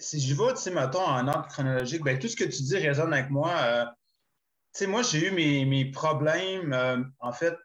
Si 0.00 0.20
je 0.20 0.34
vais, 0.34 0.54
tu 0.54 0.60
sais, 0.60 0.70
mettons, 0.70 1.02
en 1.02 1.26
ordre 1.26 1.48
chronologique, 1.48 2.04
ben 2.04 2.18
tout 2.18 2.28
ce 2.28 2.36
que 2.36 2.44
tu 2.44 2.62
dis 2.62 2.76
résonne 2.76 3.12
avec 3.12 3.30
moi. 3.30 3.52
Euh. 3.58 3.84
tu 3.84 4.80
sais, 4.80 4.86
moi, 4.86 5.02
j'ai 5.02 5.26
eu 5.26 5.30
mes, 5.32 5.90
problèmes, 5.90 6.72
euh, 6.72 7.02
en 7.18 7.32
fait, 7.32 7.56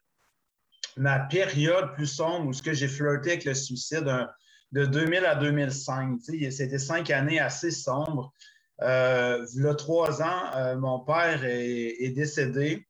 ma 0.98 1.20
période 1.20 1.94
plus 1.94 2.08
sombre 2.08 2.48
où 2.48 2.54
ce 2.54 2.64
que 2.64 2.74
j'ai 2.74 2.88
flirté 2.88 3.32
avec 3.32 3.46
le 3.46 3.54
suicide 3.54 4.28
de 4.74 4.86
2000 4.86 5.26
à 5.26 5.36
2005. 5.36 6.20
Tu 6.26 6.40
sais, 6.40 6.52
c'était 6.52 6.80
cinq 6.80 7.10
années 7.12 7.40
assez 7.40 7.72
sombres. 7.72 8.34
Euh, 8.82 9.46
il 9.56 9.64
y 9.64 9.68
a 9.68 9.76
trois 9.76 10.22
ans, 10.22 10.52
euh, 10.56 10.76
mon 10.76 11.00
père 11.00 11.46
est, 11.46 12.10
décédé, 12.10 12.86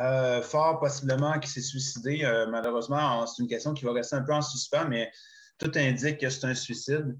euh, 0.00 0.42
fort 0.42 0.80
possiblement 0.80 1.38
qu'il 1.38 1.50
s'est 1.50 1.62
suicidé. 1.62 2.22
malheureusement, 2.50 3.26
c'est 3.26 3.42
une 3.42 3.48
question 3.48 3.72
qui 3.72 3.84
va 3.84 3.92
rester 3.92 4.16
un 4.16 4.22
peu 4.22 4.34
en 4.34 4.42
suspens, 4.42 4.86
mais 4.88 5.10
tout 5.58 5.70
indique 5.76 6.18
que 6.18 6.28
c'est 6.28 6.46
un 6.46 6.54
suicide. 6.54 7.16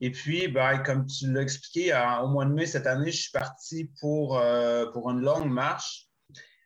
Et 0.00 0.10
puis, 0.10 0.48
ben, 0.48 0.78
comme 0.78 1.06
tu 1.06 1.30
l'as 1.32 1.42
expliqué, 1.42 1.92
au 2.22 2.28
mois 2.28 2.46
de 2.46 2.52
mai 2.52 2.66
cette 2.66 2.86
année, 2.86 3.10
je 3.10 3.22
suis 3.22 3.32
parti 3.32 3.90
pour, 4.00 4.40
pour 4.92 5.10
une 5.10 5.20
longue 5.20 5.50
marche 5.50 6.08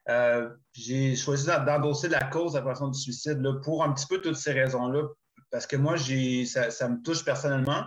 Euh, 0.09 0.50
j'ai 0.73 1.14
choisi 1.14 1.47
d'endosser 1.47 2.09
la 2.09 2.25
cause 2.25 2.52
de 2.52 2.59
la 2.59 2.62
prévention 2.62 2.88
du 2.88 2.99
suicide 2.99 3.40
pour 3.62 3.85
un 3.85 3.92
petit 3.92 4.06
peu 4.06 4.21
toutes 4.21 4.37
ces 4.37 4.52
raisons-là, 4.52 5.02
parce 5.52 5.66
que 5.66 5.76
moi, 5.76 5.97
ça, 5.99 6.71
ça, 6.71 6.88
me 6.88 7.00
touche 7.02 7.25
personnellement 7.25 7.85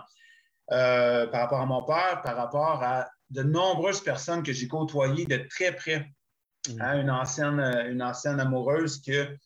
euh, 0.72 1.26
par 1.26 1.42
rapport 1.42 1.60
à 1.60 1.66
mon 1.66 1.82
père, 1.82 2.22
par 2.22 2.36
rapport 2.36 2.82
à 2.82 3.10
de 3.30 3.42
nombreuses 3.42 4.02
personnes 4.02 4.42
que 4.42 4.52
j'ai 4.52 4.68
côtoyées 4.68 5.26
de 5.26 5.46
très 5.50 5.72
près. 5.72 6.08
Mm. 6.68 6.80
Hein, 6.80 7.00
une, 7.00 7.10
ancienne, 7.10 7.60
une 7.90 8.02
ancienne 8.02 8.40
amoureuse 8.40 9.02
que 9.02 9.36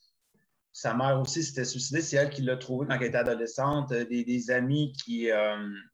sa 0.72 0.94
mère 0.94 1.18
aussi 1.20 1.42
s'était 1.42 1.64
suicidée, 1.64 2.00
c'est 2.00 2.16
elle 2.16 2.30
qui 2.30 2.42
l'a 2.42 2.56
trouvée 2.56 2.86
quand 2.86 2.94
elle 2.94 3.08
était 3.08 3.18
adolescente, 3.18 3.92
des, 3.92 4.50
amis 4.50 4.92
qui, 4.92 5.28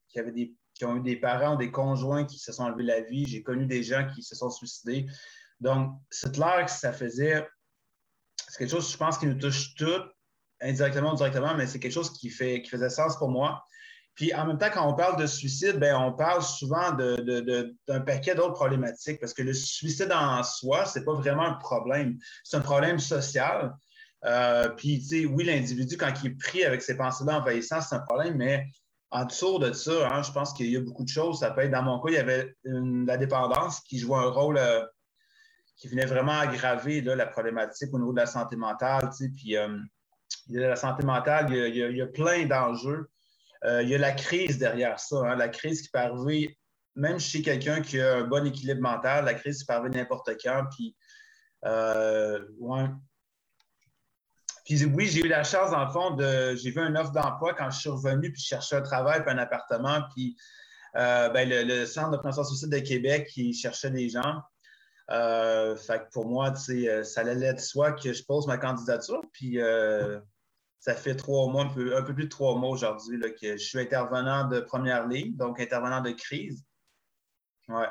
qui, 0.09 0.19
avaient 0.19 0.33
des, 0.33 0.55
qui 0.75 0.85
ont 0.85 0.97
eu 0.97 1.01
des 1.01 1.17
parents, 1.17 1.57
des 1.57 1.71
conjoints 1.71 2.25
qui 2.25 2.39
se 2.39 2.53
sont 2.53 2.65
enlevés 2.65 2.85
la 2.85 3.01
vie. 3.01 3.25
J'ai 3.27 3.43
connu 3.43 3.67
des 3.67 3.83
gens 3.83 4.07
qui 4.15 4.23
se 4.23 4.35
sont 4.35 4.51
suicidés. 4.51 5.07
Donc, 5.61 5.99
c'est 6.11 6.35
clair 6.35 6.67
que 6.67 6.71
ça 6.71 6.93
faisait. 6.93 7.49
C'est 8.49 8.59
quelque 8.59 8.71
chose, 8.71 8.93
je 8.93 8.97
pense, 8.97 9.17
qui 9.17 9.27
nous 9.27 9.39
touche 9.39 9.75
tous, 9.75 10.03
indirectement 10.61 11.13
ou 11.13 11.17
directement, 11.17 11.55
mais 11.55 11.67
c'est 11.67 11.79
quelque 11.79 11.93
chose 11.93 12.13
qui, 12.13 12.31
fait, 12.31 12.63
qui 12.63 12.71
faisait 12.71 12.91
sens 12.91 13.17
pour 13.17 13.31
moi. 13.31 13.65
Puis 14.15 14.35
en 14.35 14.47
même 14.47 14.59
temps, 14.59 14.71
quand 14.73 14.89
on 14.89 14.95
parle 14.95 15.21
de 15.21 15.27
suicide, 15.27 15.79
bien, 15.79 15.99
on 15.99 16.13
parle 16.13 16.43
souvent 16.43 16.93
d'un 16.93 18.01
paquet 18.01 18.35
d'autres 18.35 18.55
problématiques 18.55 19.21
parce 19.21 19.35
que 19.35 19.43
le 19.43 19.53
suicide 19.53 20.11
en 20.11 20.43
soi, 20.43 20.87
ce 20.87 20.99
n'est 20.99 21.05
pas 21.05 21.13
vraiment 21.13 21.45
un 21.45 21.55
problème. 21.55 22.19
C'est 22.43 22.57
un 22.57 22.63
problème 22.63 22.99
social. 22.99 23.75
Euh, 24.25 24.71
puis, 24.71 25.01
tu 25.01 25.07
sais, 25.07 25.27
oui, 25.27 25.45
l'individu, 25.45 25.99
quand 25.99 26.13
il 26.23 26.31
est 26.31 26.39
pris 26.39 26.65
avec 26.65 26.81
ses 26.81 26.97
pensées-là 26.97 27.45
c'est 27.61 27.95
un 27.95 27.99
problème, 28.01 28.37
mais 28.37 28.67
en 29.11 29.27
dessous 29.27 29.59
de 29.59 29.73
ça, 29.73 30.09
hein, 30.11 30.23
je 30.23 30.33
pense 30.33 30.55
qu'il 30.55 30.71
y 30.71 30.77
a 30.77 30.81
beaucoup 30.81 31.05
de 31.05 31.09
choses. 31.09 31.41
Ça 31.41 31.51
peut 31.51 31.61
être, 31.61 31.71
dans 31.71 31.83
mon 31.83 32.01
cas, 32.01 32.09
il 32.09 32.15
y 32.15 32.19
avait 32.19 32.55
la 32.65 33.19
dépendance 33.19 33.81
qui 33.81 33.99
jouait 33.99 34.19
un 34.19 34.31
rôle 34.31 34.57
euh, 34.57 34.83
qui 35.77 35.89
venait 35.89 36.07
vraiment 36.07 36.39
aggraver 36.39 37.03
la 37.03 37.27
problématique 37.27 37.93
au 37.93 37.99
niveau 37.99 38.13
de 38.13 38.19
la 38.19 38.27
santé 38.27 38.57
mentale. 38.57 39.11
Puis 39.37 39.57
euh, 39.57 39.79
la 40.49 40.77
santé 40.77 41.05
mentale, 41.05 41.53
il 41.53 41.77
y 41.77 42.03
a, 42.03 42.07
plein 42.07 42.47
d'enjeux. 42.47 43.11
Euh, 43.65 43.83
il 43.83 43.89
y 43.89 43.95
a 43.95 43.99
la 43.99 44.13
crise 44.13 44.59
derrière 44.59 45.01
ça. 45.01 45.17
Hein. 45.17 45.37
la 45.37 45.49
crise 45.49 45.83
qui 45.83 45.89
peut 45.89 45.99
arriver, 45.99 46.59
même 46.95 47.19
chez 47.19 47.43
quelqu'un 47.43 47.81
qui 47.81 48.01
a 48.01 48.19
un 48.19 48.25
bon 48.25 48.47
équilibre 48.47 48.81
mental, 48.81 49.25
la 49.25 49.35
crise 49.35 49.61
qui 49.61 49.67
peut 49.67 49.75
arriver 49.75 49.99
n'importe 49.99 50.31
quand. 50.43 50.69
Euh, 51.65 52.41
oui, 52.61 55.07
j'ai 55.07 55.21
eu 55.21 55.29
la 55.29 55.45
chance, 55.45 55.71
dans 55.71 55.85
le 55.85 55.91
fond, 55.91 56.11
de. 56.11 56.55
J'ai 56.57 56.71
vu 56.71 56.81
une 56.81 56.97
offre 56.97 57.13
d'emploi 57.13 57.55
quand 57.55 57.71
je 57.71 57.81
suis 57.81 57.89
revenu, 57.89 58.33
puis 58.33 58.41
je 58.41 58.47
cherchais 58.47 58.77
un 58.77 58.83
travail, 58.83 59.23
puis 59.23 59.33
un 59.33 59.39
appartement. 59.39 60.03
Puis 60.15 60.37
ben, 60.95 61.49
le, 61.49 61.87
Centre 61.87 62.11
de 62.11 62.17
prévention 62.17 62.45
suicide 62.45 62.71
de 62.71 62.79
Québec, 62.79 63.29
qui 63.33 63.53
cherchait 63.53 63.91
des 63.91 64.09
gens. 64.09 64.43
Euh, 65.11 65.77
fait 65.77 66.09
pour 66.11 66.27
moi, 66.27 66.53
euh, 66.69 67.05
ça 67.05 67.21
allait 67.21 67.55
de 67.55 67.61
soi 67.61 67.93
que 67.93 68.13
je 68.13 68.25
pose 68.25 68.47
ma 68.47 68.59
candidature. 68.59 69.23
Puis 69.33 69.61
euh, 69.61 70.21
ça 70.81 70.95
fait 70.95 71.15
trois 71.15 71.49
mois, 71.49 71.65
un 71.65 71.69
peu, 72.03 72.15
plus 72.15 72.25
de 72.25 72.29
trois 72.29 72.57
mois 72.57 72.71
aujourd'hui 72.71 73.21
que 73.41 73.57
je 73.57 73.65
suis 73.65 73.79
intervenant 73.79 74.49
de 74.49 74.61
première 74.61 75.07
ligne, 75.07 75.35
donc 75.37 75.61
intervenant 75.61 76.01
de 76.01 76.11
crise. 76.11 76.65
Ouais. 77.69 77.87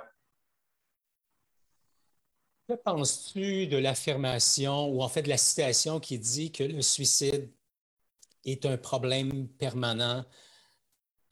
Que 2.67 2.73
penses-tu 2.73 3.67
de 3.67 3.77
l'affirmation 3.77 4.87
ou 4.87 5.03
en 5.03 5.07
fait 5.09 5.21
de 5.21 5.29
la 5.29 5.37
citation 5.37 5.99
qui 5.99 6.17
dit 6.17 6.51
que 6.51 6.63
le 6.63 6.81
suicide 6.81 7.51
est 8.43 8.65
un 8.65 8.77
problème 8.77 9.47
permanent 9.47 10.25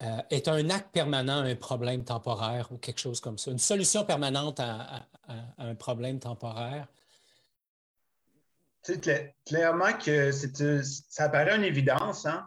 euh, 0.04 0.18
est 0.30 0.48
un 0.48 0.70
acte 0.70 0.92
permanent 0.92 1.38
un 1.38 1.56
problème 1.56 2.04
temporaire 2.04 2.70
ou 2.72 2.78
quelque 2.78 3.00
chose 3.00 3.22
comme 3.22 3.38
ça, 3.38 3.52
une 3.52 3.60
solution 3.60 4.04
permanente 4.04 4.60
à, 4.60 5.08
un 5.58 5.76
problème 5.76 6.20
temporaire? 6.20 6.88
clairement 9.46 9.94
que 9.94 10.32
ça 10.34 11.30
paraît 11.30 11.56
une 11.56 11.64
évidence. 11.64 12.26
Hein? 12.26 12.46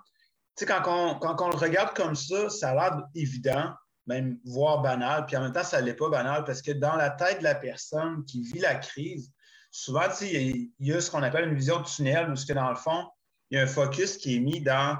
Quand 0.67 0.83
on, 0.87 1.19
quand, 1.19 1.41
on, 1.41 1.49
le 1.49 1.57
regarde 1.57 1.97
comme 1.97 2.15
ça, 2.15 2.51
ça 2.51 2.71
a 2.71 2.75
l'air 2.75 3.03
évident, 3.15 3.73
même 4.07 4.39
voire 4.45 4.83
banal, 4.83 5.25
puis 5.25 5.37
en 5.37 5.41
même 5.41 5.53
temps, 5.53 5.65
ça 5.65 5.81
n'est 5.81 5.95
pas 5.95 6.11
banal 6.11 6.45
parce 6.45 6.61
que 6.61 6.73
dans 6.73 6.97
la 6.97 7.09
tête 7.09 7.39
de 7.39 7.45
la 7.45 7.55
personne 7.55 8.23
qui 8.27 8.43
vit 8.43 8.59
la 8.59 8.75
crise, 8.75 9.33
souvent, 9.71 10.09
il 10.21 10.71
y, 10.79 10.93
a 10.93 11.01
ce 11.01 11.11
qu'on 11.11 11.23
appelle 11.23 11.49
une 11.49 11.57
vision 11.57 11.81
de 11.81 11.87
tunnel, 11.87 12.31
où, 12.31 12.55
dans 12.55 12.69
le 12.69 12.77
fond, 12.77 13.09
il 13.51 13.57
y 13.57 13.61
a 13.61 13.65
un 13.65 13.67
focus 13.67 14.19
qui 14.19 14.37
est 14.37 14.41
mis 14.41 14.61
dans 14.61 14.99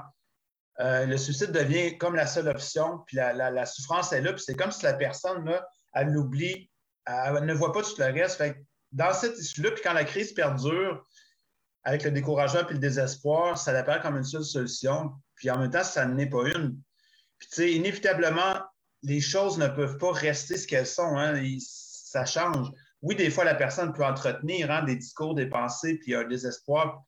euh, 0.79 1.05
le 1.05 1.17
suicide 1.17 1.51
devient 1.51 1.97
comme 1.97 2.15
la 2.15 2.27
seule 2.27 2.47
option, 2.47 2.99
puis 3.07 3.17
la, 3.17 3.65
souffrance 3.65 4.13
est 4.13 4.21
là, 4.21 4.33
puis 4.33 4.43
c'est 4.45 4.55
comme 4.55 4.71
si 4.71 4.83
la 4.83 4.93
personne, 4.93 5.43
là, 5.45 5.67
elle 5.93 6.09
l'oublie, 6.09 6.69
elle 7.05 7.45
ne 7.45 7.53
voit 7.53 7.73
pas 7.73 7.81
tout 7.81 7.95
le 7.97 8.05
reste. 8.05 8.43
dans 8.91 9.13
cette 9.13 9.37
issue-là, 9.37 9.71
puis 9.71 9.81
quand 9.83 9.93
la 9.93 10.03
crise 10.03 10.33
perdure, 10.33 11.03
avec 11.83 12.03
le 12.03 12.11
découragement 12.11 12.65
puis 12.65 12.75
le 12.75 12.81
désespoir, 12.81 13.57
ça 13.57 13.71
apparaît 13.71 14.01
comme 14.01 14.17
une 14.17 14.23
seule 14.23 14.43
solution, 14.43 15.13
puis 15.35 15.49
en 15.49 15.57
même 15.57 15.71
temps, 15.71 15.83
ça 15.83 16.05
n'est 16.05 16.29
pas 16.29 16.43
une. 16.43 16.77
Puis, 17.39 17.49
tu 17.49 17.55
sais, 17.55 17.71
inévitablement, 17.71 18.61
les 19.03 19.21
choses 19.21 19.57
ne 19.57 19.67
peuvent 19.67 19.97
pas 19.97 20.11
rester 20.11 20.57
ce 20.57 20.67
qu'elles 20.67 20.87
sont, 20.87 21.17
hein, 21.17 21.39
ça 21.59 22.25
change. 22.25 22.71
Oui, 23.01 23.15
des 23.15 23.29
fois, 23.29 23.45
la 23.45 23.55
personne 23.55 23.93
peut 23.93 24.03
entretenir 24.03 24.69
hein, 24.69 24.83
des 24.83 24.95
discours, 24.95 25.33
des 25.33 25.45
pensées, 25.45 25.97
puis 25.99 26.13
un 26.13 26.25
désespoir, 26.25 27.03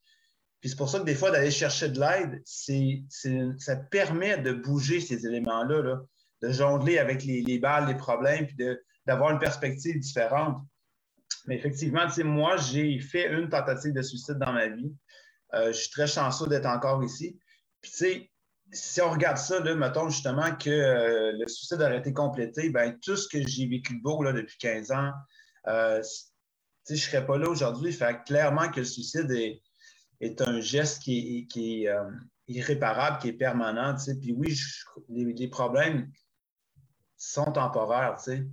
puis 0.59 0.69
c'est 0.69 0.75
pour 0.75 0.89
ça 0.89 0.99
que 0.99 1.05
des 1.05 1.15
fois, 1.15 1.31
d'aller 1.31 1.51
chercher 1.51 1.89
de 1.89 1.99
l'aide, 1.99 2.41
ça 3.59 3.75
permet 3.75 4.37
de 4.37 4.51
bouger 4.51 4.99
ces 4.99 5.25
éléments-là, 5.25 6.01
de 6.41 6.51
jongler 6.51 6.97
avec 6.97 7.23
les, 7.23 7.59
balles, 7.59 7.87
les 7.87 7.95
problèmes, 7.95 8.45
puis 8.45 8.57
d'avoir 9.05 9.31
une 9.31 9.39
perspective 9.39 9.97
différente. 9.99 10.57
Mais 11.47 11.55
effectivement, 11.55 12.05
moi, 12.25 12.57
j'ai 12.57 12.99
fait 12.99 13.31
une 13.31 13.49
tentative 13.49 13.93
de 13.93 14.01
suicide 14.01 14.35
dans 14.35 14.51
ma 14.51 14.67
vie. 14.67 14.93
Euh, 15.53 15.67
je 15.67 15.77
suis 15.77 15.89
très 15.91 16.07
chanceux 16.07 16.47
d'être 16.47 16.65
encore 16.65 17.03
ici. 17.03 17.39
Puis, 17.81 17.91
tu 17.91 17.97
sais, 17.97 18.31
si 18.71 19.01
on 19.01 19.11
regarde 19.11 19.37
ça, 19.37 19.59
là, 19.61 19.73
mettons 19.75 20.09
justement 20.09 20.55
que 20.55 20.69
euh, 20.69 21.31
le 21.31 21.47
suicide 21.47 21.81
aurait 21.81 21.99
été 21.99 22.13
complété, 22.13 22.69
ben 22.69 22.97
tout 23.01 23.15
ce 23.15 23.27
que 23.27 23.39
j'ai 23.47 23.67
vécu 23.67 23.97
de 23.97 24.01
beau 24.01 24.21
là, 24.21 24.31
depuis 24.33 24.57
15 24.59 24.91
ans, 24.91 25.11
euh, 25.67 26.03
je 26.87 26.93
ne 26.93 26.99
serais 26.99 27.25
pas 27.25 27.37
là 27.37 27.49
aujourd'hui. 27.49 27.91
Fait 27.93 28.21
clairement 28.25 28.69
que 28.69 28.81
le 28.81 28.85
suicide 28.85 29.31
est, 29.31 29.61
est 30.19 30.41
un 30.41 30.59
geste 30.59 31.01
qui 31.03 31.47
est, 31.55 31.87
euh, 31.87 32.09
irréparable, 32.47 33.19
qui 33.19 33.29
est 33.29 33.33
permanent. 33.33 33.95
Puis 34.21 34.33
oui, 34.33 34.57
les, 35.09 35.47
problèmes 35.47 36.11
sont 37.17 37.51
temporaires. 37.51 38.19
C'est 38.19 38.43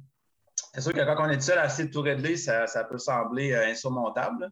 sûr 0.80 0.92
que 0.92 1.04
quand 1.04 1.26
on 1.26 1.30
est 1.30 1.40
seul 1.40 1.58
à 1.58 1.66
essayer 1.66 1.88
de 1.88 1.92
tout 1.92 2.04
ça, 2.36 2.84
peut 2.84 2.98
sembler 2.98 3.52
euh, 3.52 3.66
insurmontable. 3.66 4.50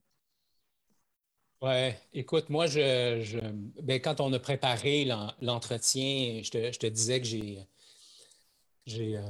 Oui, 1.62 1.92
écoute, 2.12 2.50
moi, 2.50 2.66
je, 2.66 3.40
ben, 3.82 4.00
quand 4.00 4.20
on 4.20 4.32
a 4.34 4.38
préparé 4.38 5.06
l'entretien, 5.40 6.42
je, 6.42 6.50
te, 6.50 6.86
disais 6.86 7.20
que 7.20 7.26
j'ai. 7.26 7.66
j'ai 8.84 9.16
euh, 9.16 9.22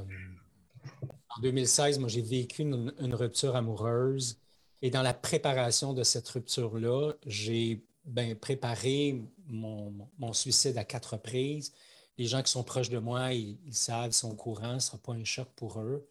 en 1.29 1.41
2016, 1.41 1.99
moi, 1.99 2.09
j'ai 2.09 2.21
vécu 2.21 2.63
une, 2.63 3.13
rupture 3.13 3.55
amoureuse 3.55 4.41
et 4.81 4.89
dans 4.89 5.01
la 5.01 5.13
préparation 5.13 5.93
de 5.93 6.03
cette 6.03 6.27
rupture-là, 6.27 7.13
j'ai 7.25 7.83
ben, 8.05 8.35
préparé 8.35 9.23
mon, 9.47 10.33
suicide 10.33 10.77
à 10.77 10.83
quatre 10.83 11.13
reprises. 11.13 11.73
Les 12.17 12.25
gens 12.25 12.41
qui 12.43 12.51
sont 12.51 12.63
proches 12.63 12.89
de 12.89 12.99
moi, 12.99 13.33
ils, 13.33 13.57
savent, 13.71 14.07
ils 14.07 14.13
sont 14.13 14.31
au 14.31 14.35
courant, 14.35 14.71
ce 14.71 14.75
ne 14.75 14.79
sera 14.79 14.97
pas 14.99 15.13
un 15.13 15.23
choc 15.23 15.47
pour 15.55 15.79
eux. 15.79 16.07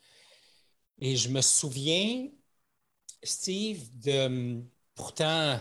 Et 0.99 1.17
je 1.17 1.29
me 1.29 1.41
souviens, 1.41 2.29
Steve, 3.23 3.89
de 4.01 4.61
pourtant 4.95 5.61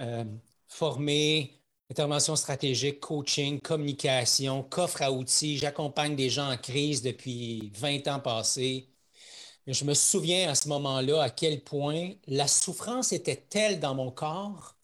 euh, 0.00 0.24
former 0.68 1.60
intervention 1.90 2.36
stratégique, 2.36 3.00
coaching, 3.00 3.60
communication, 3.60 4.62
coffre 4.62 5.02
à 5.02 5.12
outils. 5.12 5.58
J'accompagne 5.58 6.16
des 6.16 6.30
gens 6.30 6.50
en 6.50 6.56
crise 6.56 7.02
depuis 7.02 7.70
20 7.74 8.08
ans 8.08 8.20
passés 8.20 8.93
je 9.66 9.84
me 9.84 9.94
souviens 9.94 10.50
à 10.50 10.54
ce 10.54 10.68
moment-là 10.68 11.22
à 11.22 11.30
quel 11.30 11.62
point 11.62 12.12
la 12.26 12.46
souffrance 12.48 13.12
était 13.12 13.36
telle 13.36 13.80
dans 13.80 13.94
mon 13.94 14.10
corps, 14.10 14.76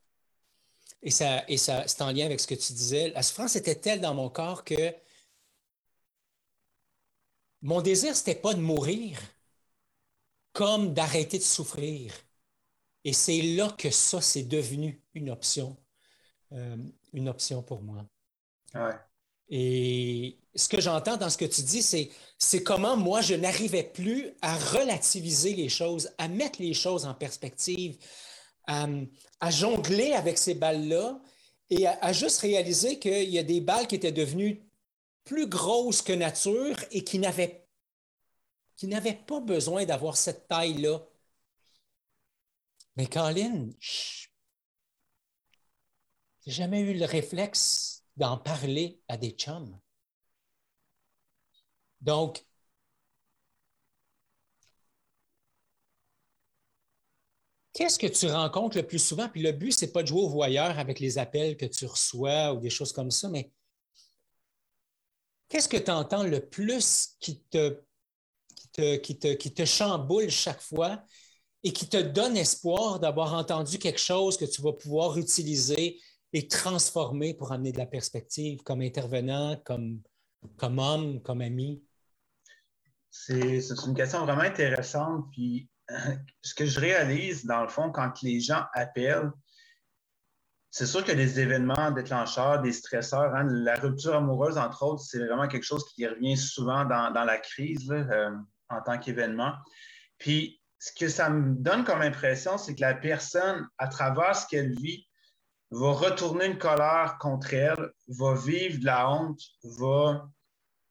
et 1.02 1.10
ça, 1.10 1.44
et 1.48 1.56
ça 1.56 1.86
c'est 1.88 2.02
en 2.02 2.12
lien 2.12 2.26
avec 2.26 2.40
ce 2.40 2.46
que 2.46 2.54
tu 2.54 2.72
disais, 2.72 3.10
la 3.10 3.22
souffrance 3.22 3.56
était 3.56 3.74
telle 3.76 4.00
dans 4.00 4.14
mon 4.14 4.30
corps 4.30 4.64
que 4.64 4.94
mon 7.62 7.80
désir, 7.82 8.14
ce 8.16 8.20
n'était 8.20 8.40
pas 8.40 8.54
de 8.54 8.60
mourir, 8.60 9.18
comme 10.52 10.94
d'arrêter 10.94 11.38
de 11.38 11.42
souffrir. 11.42 12.12
Et 13.04 13.12
c'est 13.12 13.40
là 13.42 13.70
que 13.78 13.90
ça, 13.90 14.20
c'est 14.20 14.42
devenu 14.44 15.02
une 15.14 15.30
option, 15.30 15.76
euh, 16.52 16.76
une 17.12 17.28
option 17.28 17.62
pour 17.62 17.82
moi. 17.82 18.06
Et 19.50 20.38
ce 20.54 20.68
que 20.68 20.80
j'entends 20.80 21.16
dans 21.16 21.28
ce 21.28 21.36
que 21.36 21.44
tu 21.44 21.62
dis, 21.62 21.82
c'est, 21.82 22.10
c'est 22.38 22.62
comment 22.62 22.96
moi, 22.96 23.20
je 23.20 23.34
n'arrivais 23.34 23.82
plus 23.82 24.32
à 24.42 24.56
relativiser 24.56 25.54
les 25.54 25.68
choses, 25.68 26.10
à 26.18 26.28
mettre 26.28 26.62
les 26.62 26.72
choses 26.72 27.04
en 27.04 27.14
perspective, 27.14 27.98
à, 28.66 29.50
jongler 29.50 30.12
avec 30.12 30.38
ces 30.38 30.54
balles-là 30.54 31.20
et 31.68 31.86
à, 31.88 32.12
juste 32.12 32.40
réaliser 32.40 33.00
qu'il 33.00 33.28
y 33.28 33.38
a 33.38 33.42
des 33.42 33.60
balles 33.60 33.88
qui 33.88 33.96
étaient 33.96 34.12
devenues 34.12 34.62
plus 35.24 35.48
grosses 35.48 36.02
que 36.02 36.12
nature 36.12 36.76
et 36.92 37.02
qui 37.02 37.18
n'avaient, 37.18 37.66
qui 38.76 38.86
n'avaient 38.86 39.20
pas 39.26 39.40
besoin 39.40 39.84
d'avoir 39.84 40.16
cette 40.16 40.46
taille-là. 40.46 41.00
Mais 42.96 43.06
Colin, 43.06 43.70
j'ai 43.80 44.28
jamais 46.46 46.80
eu 46.80 46.94
le 46.94 47.04
réflexe 47.06 47.99
d'en 48.16 48.36
parler 48.36 49.00
à 49.08 49.16
des 49.16 49.30
chums. 49.30 49.78
Donc, 52.00 52.44
qu'est-ce 57.72 57.98
que 57.98 58.06
tu 58.06 58.26
rencontres 58.26 58.76
le 58.76 58.86
plus 58.86 58.98
souvent? 58.98 59.28
Puis 59.28 59.42
le 59.42 59.52
but, 59.52 59.72
ce 59.72 59.84
n'est 59.84 59.92
pas 59.92 60.02
de 60.02 60.08
jouer 60.08 60.22
au 60.22 60.28
voyeur 60.28 60.78
avec 60.78 61.00
les 61.00 61.18
appels 61.18 61.56
que 61.56 61.66
tu 61.66 61.86
reçois 61.86 62.52
ou 62.52 62.60
des 62.60 62.70
choses 62.70 62.92
comme 62.92 63.10
ça, 63.10 63.28
mais 63.28 63.50
qu'est-ce 65.48 65.68
que 65.68 65.76
tu 65.76 65.90
entends 65.90 66.22
le 66.22 66.40
plus 66.46 67.16
qui 67.20 67.42
te, 67.50 67.82
qui 68.98 69.18
te, 69.18 69.34
qui 69.34 69.52
te 69.52 69.64
chamboule 69.64 70.30
chaque 70.30 70.60
fois 70.60 71.02
et 71.62 71.72
qui 71.72 71.88
te 71.88 71.98
donne 71.98 72.36
espoir 72.36 73.00
d'avoir 73.00 73.34
entendu 73.34 73.78
quelque 73.78 74.00
chose 74.00 74.36
que 74.36 74.46
tu 74.46 74.62
vas 74.62 74.72
pouvoir 74.72 75.18
utiliser 75.18 76.00
et 76.32 76.48
transformer 76.48 77.34
pour 77.34 77.52
amener 77.52 77.72
de 77.72 77.78
la 77.78 77.86
perspective 77.86 78.62
comme 78.62 78.82
intervenant, 78.82 79.56
comme, 79.64 80.00
comme 80.56 80.78
homme, 80.78 81.20
comme 81.22 81.40
ami? 81.40 81.82
C'est 83.10 83.60
une 83.86 83.94
question 83.94 84.24
vraiment 84.24 84.42
intéressante. 84.42 85.26
Puis 85.32 85.68
ce 86.42 86.54
que 86.54 86.66
je 86.66 86.78
réalise, 86.78 87.44
dans 87.44 87.62
le 87.62 87.68
fond, 87.68 87.90
quand 87.90 88.22
les 88.22 88.40
gens 88.40 88.64
appellent, 88.74 89.30
c'est 90.70 90.86
sûr 90.86 91.00
a 91.00 91.14
des 91.14 91.40
événements 91.40 91.90
déclencheurs, 91.90 92.62
des 92.62 92.72
stresseurs. 92.72 93.34
Hein. 93.34 93.44
La 93.50 93.74
rupture 93.74 94.14
amoureuse, 94.14 94.56
entre 94.56 94.84
autres, 94.84 95.02
c'est 95.02 95.18
vraiment 95.18 95.48
quelque 95.48 95.64
chose 95.64 95.84
qui 95.92 96.06
revient 96.06 96.36
souvent 96.36 96.84
dans, 96.84 97.10
la 97.12 97.38
crise 97.38 97.90
euh, 97.90 98.30
en 98.68 98.80
tant 98.80 98.98
qu'événement. 98.98 99.52
Puis, 100.18 100.60
ce 100.78 100.92
que 100.92 101.08
ça 101.08 101.28
me 101.28 101.56
donne 101.56 101.84
comme 101.84 102.00
impression, 102.00 102.56
c'est 102.56 102.76
que 102.76 102.80
la 102.80 102.94
personne, 102.94 103.66
à 103.78 103.88
travers 103.88 104.36
ce 104.36 104.46
qu'elle 104.46 104.72
vit, 104.80 105.08
va 105.70 105.92
retourner 105.92 106.46
une 106.46 106.58
colère 106.58 107.16
contre 107.20 107.54
elle, 107.54 107.92
va 108.08 108.34
vivre 108.34 108.80
de 108.80 108.86
la 108.86 109.10
honte, 109.10 109.40
va 109.78 110.28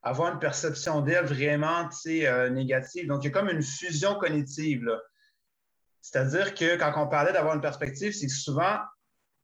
avoir 0.02 0.34
une 0.34 0.40
perception 0.40 1.02
d'elle 1.02 1.26
vraiment 1.26 1.90
euh, 2.08 2.50
négative. 2.50 3.08
Donc, 3.08 3.24
il 3.24 3.28
y 3.28 3.30
a 3.30 3.32
comme 3.32 3.50
une 3.50 3.62
fusion 3.62 4.16
cognitive. 4.16 4.90
C'est-à-dire 6.02 6.56
que 6.56 6.78
quand 6.78 6.94
on 6.96 7.08
parlait 7.08 7.34
d'avoir 7.34 7.56
une 7.56 7.62
perspective, 7.62 8.14
c'est 8.14 8.28
que 8.28 8.34
souvent, 8.34 8.78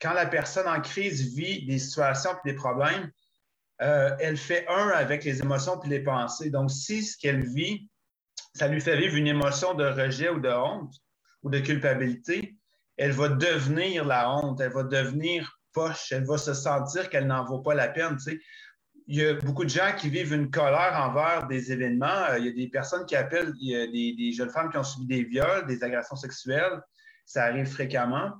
quand 0.01 0.13
la 0.13 0.25
personne 0.25 0.67
en 0.67 0.79
crise 0.79 1.35
vit 1.35 1.65
des 1.65 1.79
situations 1.79 2.31
et 2.31 2.51
des 2.51 2.55
problèmes, 2.55 3.11
euh, 3.81 4.15
elle 4.19 4.37
fait 4.37 4.65
un 4.69 4.87
avec 4.89 5.25
les 5.25 5.41
émotions 5.41 5.81
et 5.81 5.89
les 5.89 5.99
pensées. 5.99 6.49
Donc, 6.49 6.71
si 6.71 7.03
ce 7.03 7.17
qu'elle 7.17 7.45
vit, 7.45 7.89
ça 8.53 8.69
lui 8.69 8.79
fait 8.79 8.97
vivre 8.97 9.15
une 9.15 9.27
émotion 9.27 9.73
de 9.73 9.85
rejet 9.85 10.29
ou 10.29 10.39
de 10.39 10.49
honte 10.49 10.93
ou 11.43 11.49
de 11.49 11.59
culpabilité, 11.59 12.55
elle 12.97 13.11
va 13.11 13.29
devenir 13.29 14.05
la 14.05 14.31
honte, 14.31 14.61
elle 14.61 14.71
va 14.71 14.83
devenir 14.83 15.59
poche, 15.73 16.11
elle 16.11 16.25
va 16.25 16.37
se 16.37 16.53
sentir 16.53 17.09
qu'elle 17.09 17.27
n'en 17.27 17.43
vaut 17.43 17.59
pas 17.59 17.75
la 17.75 17.89
peine. 17.89 18.17
Il 19.07 19.17
y 19.17 19.25
a 19.25 19.33
beaucoup 19.35 19.65
de 19.65 19.69
gens 19.69 19.93
qui 19.97 20.09
vivent 20.09 20.33
une 20.33 20.49
colère 20.49 20.95
envers 20.95 21.47
des 21.47 21.71
événements. 21.71 22.29
Euh, 22.29 22.39
il 22.39 22.45
y 22.45 22.49
a 22.49 22.53
des 22.53 22.69
personnes 22.69 23.05
qui 23.05 23.15
appellent, 23.15 23.53
il 23.59 23.69
y 23.69 23.75
a 23.75 23.85
des, 23.87 24.31
jeunes 24.31 24.49
femmes 24.49 24.71
qui 24.71 24.77
ont 24.77 24.83
subi 24.83 25.05
des 25.05 25.23
viols, 25.23 25.67
des 25.67 25.83
agressions 25.83 26.15
sexuelles. 26.15 26.81
Ça 27.25 27.43
arrive 27.43 27.67
fréquemment. 27.67 28.31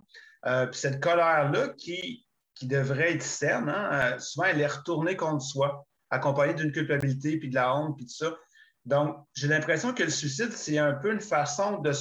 Euh, 0.47 0.65
puis 0.67 0.79
cette 0.79 1.01
colère-là, 1.01 1.69
qui, 1.77 2.25
devrait 2.62 3.13
être 3.13 3.21
saine, 3.21 3.67
hein, 3.67 3.89
euh, 3.91 4.19
souvent 4.19 4.45
elle 4.45 4.62
est 4.62 4.67
retournée 4.67 5.17
contre 5.17 5.43
soi, 5.43 5.85
accompagnée 6.09 6.53
d'une 6.53 6.71
culpabilité, 6.71 7.38
puis 7.38 7.50
de 7.50 7.55
la 7.55 7.75
honte, 7.75 7.97
puis 7.97 8.05
tout 8.05 8.15
ça. 8.15 8.33
Donc, 8.85 9.17
j'ai 9.33 9.47
l'impression 9.47 9.93
que 9.93 10.03
le 10.03 10.09
suicide, 10.09 10.51
c'est 10.51 10.77
un 10.77 10.93
peu 10.93 11.12
une 11.12 11.19
façon 11.19 11.81
de, 11.81 11.91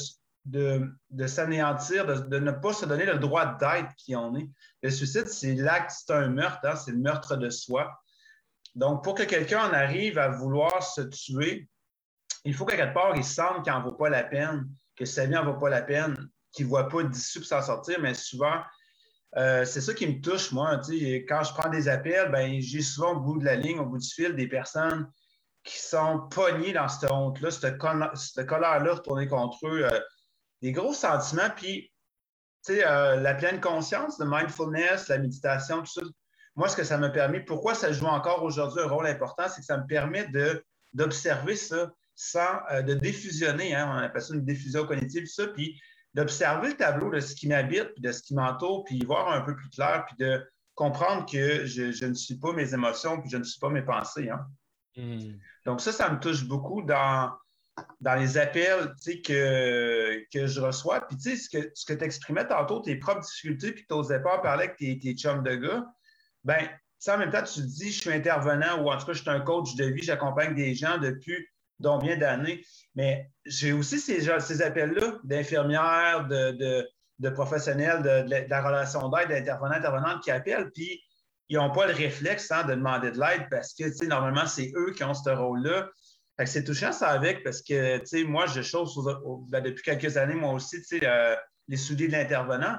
de, 0.44 1.26
s'anéantir, 1.26 2.06
de, 2.06 2.38
ne 2.38 2.50
pas 2.50 2.72
se 2.72 2.84
donner 2.84 3.06
le 3.06 3.18
droit 3.18 3.46
d'être 3.46 3.94
qui 3.96 4.14
on 4.14 4.36
est. 4.36 4.48
Le 4.82 4.90
suicide, 4.90 5.26
c'est 5.26 5.54
l'acte, 5.54 5.90
c'est 5.90 6.12
un 6.12 6.28
meurtre, 6.28 6.60
hein, 6.64 6.76
c'est 6.76 6.92
le 6.92 6.98
meurtre 6.98 7.36
de 7.36 7.50
soi. 7.50 8.00
Donc, 8.74 9.04
pour 9.04 9.14
que 9.14 9.22
quelqu'un 9.22 9.68
en 9.68 9.72
arrive 9.72 10.18
à 10.18 10.28
vouloir 10.28 10.82
se 10.82 11.00
tuer, 11.00 11.68
il 12.44 12.54
faut 12.54 12.66
qu'à 12.66 12.76
quelque 12.76 12.94
part, 12.94 13.16
il 13.16 13.24
sente 13.24 13.64
qu'il 13.64 13.72
n'en 13.72 13.82
vaut 13.82 13.92
pas 13.92 14.08
la 14.08 14.24
peine, 14.24 14.68
que 14.96 15.04
sa 15.04 15.24
vie 15.24 15.32
n'en 15.32 15.44
vaut 15.44 15.58
pas 15.58 15.70
la 15.70 15.82
peine, 15.82 16.14
qu'il 16.52 16.66
ne 16.66 16.70
voit 16.70 16.88
pas 16.88 17.02
d'issue 17.04 17.38
pour 17.38 17.48
s'en 17.48 17.62
sortir, 17.62 17.98
mais 18.00 18.14
souvent, 18.14 18.60
euh, 19.36 19.64
c'est 19.64 19.80
ça 19.80 19.94
qui 19.94 20.06
me 20.06 20.20
touche, 20.20 20.52
moi. 20.52 20.80
Quand 21.28 21.42
je 21.42 21.54
prends 21.54 21.70
des 21.70 21.88
appels, 21.88 22.30
ben, 22.30 22.60
j'ai 22.60 22.82
souvent 22.82 23.14
au 23.14 23.20
bout 23.20 23.38
de 23.38 23.44
la 23.44 23.56
ligne, 23.56 23.78
au 23.78 23.86
bout 23.86 23.98
du 23.98 24.08
fil, 24.08 24.34
des 24.34 24.46
personnes 24.46 25.08
qui 25.64 25.78
sont 25.78 26.28
pognées 26.30 26.72
dans 26.72 26.88
cette 26.88 27.10
honte-là, 27.10 27.50
cette, 27.50 27.78
colère-là 27.78 28.94
retournée 28.94 29.26
contre 29.26 29.66
eux. 29.66 29.84
Euh, 29.84 30.00
des 30.64 30.72
gros 30.72 30.94
sentiments, 30.94 31.50
puis 31.54 31.92
tu 32.64 32.72
sais, 32.72 32.86
euh, 32.86 33.16
la 33.16 33.34
pleine 33.34 33.60
conscience, 33.60 34.18
le 34.18 34.24
mindfulness, 34.24 35.08
la 35.08 35.18
méditation, 35.18 35.80
tout 35.80 36.00
ça. 36.00 36.00
Moi, 36.56 36.70
ce 36.70 36.76
que 36.76 36.84
ça 36.84 36.96
m'a 36.96 37.10
permis, 37.10 37.40
pourquoi 37.40 37.74
ça 37.74 37.92
joue 37.92 38.06
encore 38.06 38.42
aujourd'hui 38.42 38.80
un 38.80 38.88
rôle 38.88 39.06
important, 39.06 39.44
c'est 39.46 39.60
que 39.60 39.66
ça 39.66 39.76
me 39.76 39.86
permet 39.86 40.26
d'observer 40.94 41.56
ça 41.56 41.92
sans 42.14 42.62
euh, 42.70 42.80
de 42.80 42.94
diffusionner, 42.94 43.74
hein, 43.74 43.92
on 43.92 43.98
appelle 43.98 44.22
ça 44.22 44.32
une 44.32 44.44
diffusion 44.46 44.86
cognitive, 44.86 45.26
ça, 45.26 45.48
puis 45.48 45.78
d'observer 46.14 46.68
le 46.68 46.76
tableau 46.78 47.10
de 47.10 47.20
ce 47.20 47.34
qui 47.34 47.46
m'habite, 47.46 47.92
puis 47.92 48.00
de 48.00 48.12
ce 48.12 48.22
qui 48.22 48.34
m'entoure, 48.34 48.84
puis 48.84 49.04
voir 49.04 49.32
un 49.32 49.42
peu 49.42 49.54
plus 49.54 49.68
clair, 49.68 50.06
puis 50.06 50.16
de 50.24 50.42
comprendre 50.74 51.30
que 51.30 51.66
je, 51.66 52.06
ne 52.06 52.14
suis 52.14 52.38
pas 52.38 52.54
mes 52.54 52.72
émotions, 52.72 53.20
puis 53.20 53.28
je 53.28 53.36
ne 53.36 53.44
suis 53.44 53.60
pas 53.60 53.68
mes 53.68 53.82
pensées. 53.82 54.30
Hein. 54.30 54.46
Hmm. 54.96 55.34
Donc 55.66 55.82
ça, 55.82 55.92
ça 55.92 56.08
me 56.08 56.18
touche 56.20 56.46
beaucoup 56.46 56.80
dans, 56.80 57.34
dans 58.00 58.14
les 58.14 58.38
appels 58.38 58.94
que, 59.24 60.24
que 60.32 60.46
je 60.46 60.60
reçois. 60.60 61.06
Puis, 61.06 61.16
tu 61.16 61.30
sais, 61.30 61.36
ce 61.36 61.48
que, 61.48 61.70
ce 61.74 61.84
que 61.84 61.92
tu 61.92 62.04
exprimais 62.04 62.46
tantôt, 62.46 62.80
tes 62.80 62.96
propres 62.96 63.22
difficultés, 63.22 63.72
puis 63.72 63.84
tu 63.88 63.94
n'osais 63.94 64.20
pas 64.20 64.38
parler 64.38 64.64
avec 64.64 64.76
tes, 64.76 64.98
tes 64.98 65.14
chums 65.14 65.42
de 65.42 65.54
gars, 65.54 65.84
ben 66.44 66.68
ça, 66.98 67.16
en 67.16 67.18
même 67.18 67.30
temps, 67.30 67.42
tu 67.42 67.60
te 67.60 67.66
dis, 67.66 67.92
je 67.92 68.00
suis 68.00 68.12
intervenant 68.12 68.82
ou 68.82 68.90
en 68.90 68.96
tout 68.96 69.06
cas, 69.06 69.12
je 69.12 69.20
suis 69.20 69.30
un 69.30 69.40
coach 69.40 69.74
de 69.74 69.84
vie, 69.84 70.02
j'accompagne 70.02 70.54
des 70.54 70.74
gens 70.74 70.98
depuis 70.98 71.46
combien 71.82 72.16
d'années. 72.16 72.64
Mais 72.94 73.28
j'ai 73.44 73.72
aussi 73.72 73.98
ces, 73.98 74.20
ces 74.40 74.62
appels-là 74.62 75.18
d'infirmières, 75.24 76.26
de, 76.28 76.86
de, 77.18 77.30
professionnels 77.30 78.02
de, 78.02 78.48
la 78.48 78.62
relation 78.62 79.08
d'aide, 79.08 79.28
d'intervenants, 79.28 79.74
intervenantes 79.74 80.22
qui 80.22 80.30
appellent, 80.30 80.70
puis 80.72 81.02
ils 81.48 81.56
n'ont 81.58 81.72
pas 81.72 81.86
le 81.86 81.92
réflexe 81.92 82.50
hein, 82.50 82.64
de 82.64 82.74
demander 82.74 83.10
de 83.10 83.20
l'aide 83.20 83.48
parce 83.50 83.74
que, 83.74 84.04
normalement, 84.06 84.46
c'est 84.46 84.72
eux 84.76 84.92
qui 84.92 85.04
ont 85.04 85.14
ce 85.14 85.30
rôle-là 85.30 85.90
c'est 86.44 86.64
touchant 86.64 86.92
ça 86.92 87.10
avec 87.10 87.44
parce 87.44 87.62
que, 87.62 87.98
tu 87.98 88.06
sais, 88.06 88.24
moi, 88.24 88.46
je 88.46 88.62
chose 88.62 88.98
ben, 89.48 89.62
depuis 89.62 89.82
quelques 89.82 90.16
années, 90.16 90.34
moi 90.34 90.52
aussi, 90.52 90.80
tu 90.82 90.98
sais, 90.98 91.06
euh, 91.06 91.36
les 91.68 91.76
souliers 91.76 92.08
de 92.08 92.12
l'intervenant. 92.12 92.78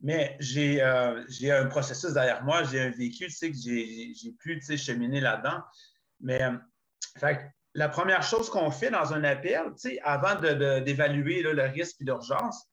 Mais 0.00 0.36
euh, 0.56 1.24
j'ai 1.28 1.52
un 1.52 1.66
processus 1.66 2.12
derrière 2.12 2.42
moi, 2.42 2.64
j'ai 2.64 2.80
un 2.80 2.90
vécu, 2.90 3.26
tu 3.26 3.30
sais, 3.30 3.50
que 3.50 3.56
j'ai 3.56 4.32
pu, 4.40 4.58
tu 4.58 4.62
sais, 4.64 4.76
cheminer 4.76 5.20
là-dedans. 5.20 5.62
Mais, 6.20 6.42
euh, 6.42 6.56
fait, 7.18 7.50
la 7.74 7.88
première 7.88 8.22
chose 8.22 8.50
qu'on 8.50 8.70
fait 8.70 8.90
dans 8.90 9.12
un 9.12 9.22
appel, 9.22 9.64
tu 9.80 9.90
sais, 9.90 10.00
avant 10.02 10.40
d'évaluer 10.40 11.42
le 11.42 11.62
risque 11.62 11.96
et 12.00 12.04
l'urgence, 12.04 12.68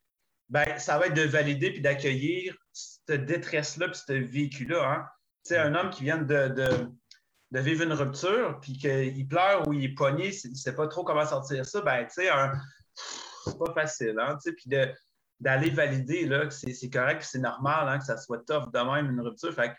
ben, 0.48 0.66
ça 0.80 0.98
va 0.98 1.08
être 1.08 1.14
de 1.14 1.22
valider 1.22 1.72
puis 1.72 1.82
d'accueillir 1.82 2.56
cette 2.74 3.26
détresse-là 3.26 3.90
puis 3.90 4.02
ce 4.08 4.14
vécu-là. 4.14 4.92
Hein. 4.92 5.06
Tu 5.46 5.50
sais, 5.50 5.58
un 5.58 5.76
homme 5.76 5.92
qui 5.92 6.04
vient 6.04 6.18
de 6.18 6.48
de 6.48 6.90
vivre 7.52 7.84
une 7.84 7.94
rupture, 7.94 8.60
puis 8.62 8.74
qu'il 8.74 9.28
pleure 9.28 9.68
ou 9.68 9.74
il 9.74 9.86
est 9.86 9.96
pogné, 9.96 10.32
il 10.44 10.52
ne 10.52 10.56
sait 10.56 10.76
pas 10.76 10.88
trop 10.88 11.04
comment 11.04 11.26
sortir 11.26 11.66
ça, 11.66 11.82
ben, 11.82 12.06
tu 12.06 12.22
sais, 12.22 12.30
c'est 13.46 13.58
pas 13.58 13.74
facile, 13.74 14.16
hein, 14.20 14.38
tu 14.44 14.50
sais, 14.50 14.54
puis 14.54 14.70
d'aller 15.40 15.70
valider 15.72 16.26
là, 16.26 16.46
que 16.46 16.54
c'est 16.54 16.90
correct, 16.90 17.24
c'est 17.24 17.40
normal, 17.40 17.88
hein, 17.90 17.98
que 17.98 18.06
ça 18.06 18.18
soit 18.18 18.46
tough 18.46 18.72
de 18.72 18.80
même, 18.80 19.12
une 19.12 19.22
rupture. 19.22 19.54
Fait 19.54 19.74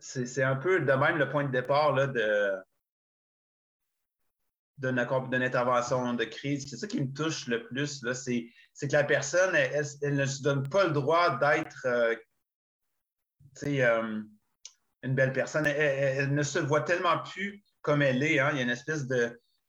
c'est 0.00 0.42
un 0.42 0.56
peu 0.56 0.80
de 0.80 0.92
même 0.92 1.18
le 1.18 1.28
point 1.28 1.44
de 1.44 1.50
départ 1.50 1.92
là, 1.92 2.06
de 2.06 2.54
d'une 4.78 5.42
intervention 5.42 6.14
de 6.14 6.24
crise. 6.24 6.68
C'est 6.70 6.76
ça 6.76 6.86
qui 6.86 7.00
me 7.00 7.12
touche 7.12 7.48
le 7.48 7.64
plus, 7.64 8.04
c'est 8.14 8.88
que 8.88 8.92
la 8.92 9.04
personne, 9.04 9.54
elle, 9.54 10.14
ne 10.14 10.24
se 10.24 10.42
donne 10.42 10.68
pas 10.68 10.84
le 10.84 10.92
droit 10.92 11.36
d'être 11.38 11.84
euh, 11.86 12.14
euh, 13.64 14.22
une 15.02 15.14
belle 15.14 15.32
personne. 15.32 15.66
Elle, 15.66 16.34
ne 16.34 16.42
se 16.42 16.58
voit 16.58 16.82
tellement 16.82 17.18
plus 17.22 17.64
comme 17.82 18.02
elle 18.02 18.22
est. 18.22 18.38
Hein. 18.38 18.50
Il 18.52 18.56
y 18.56 18.60
a 18.60 18.62
une 18.64 18.70
espèce 18.70 19.06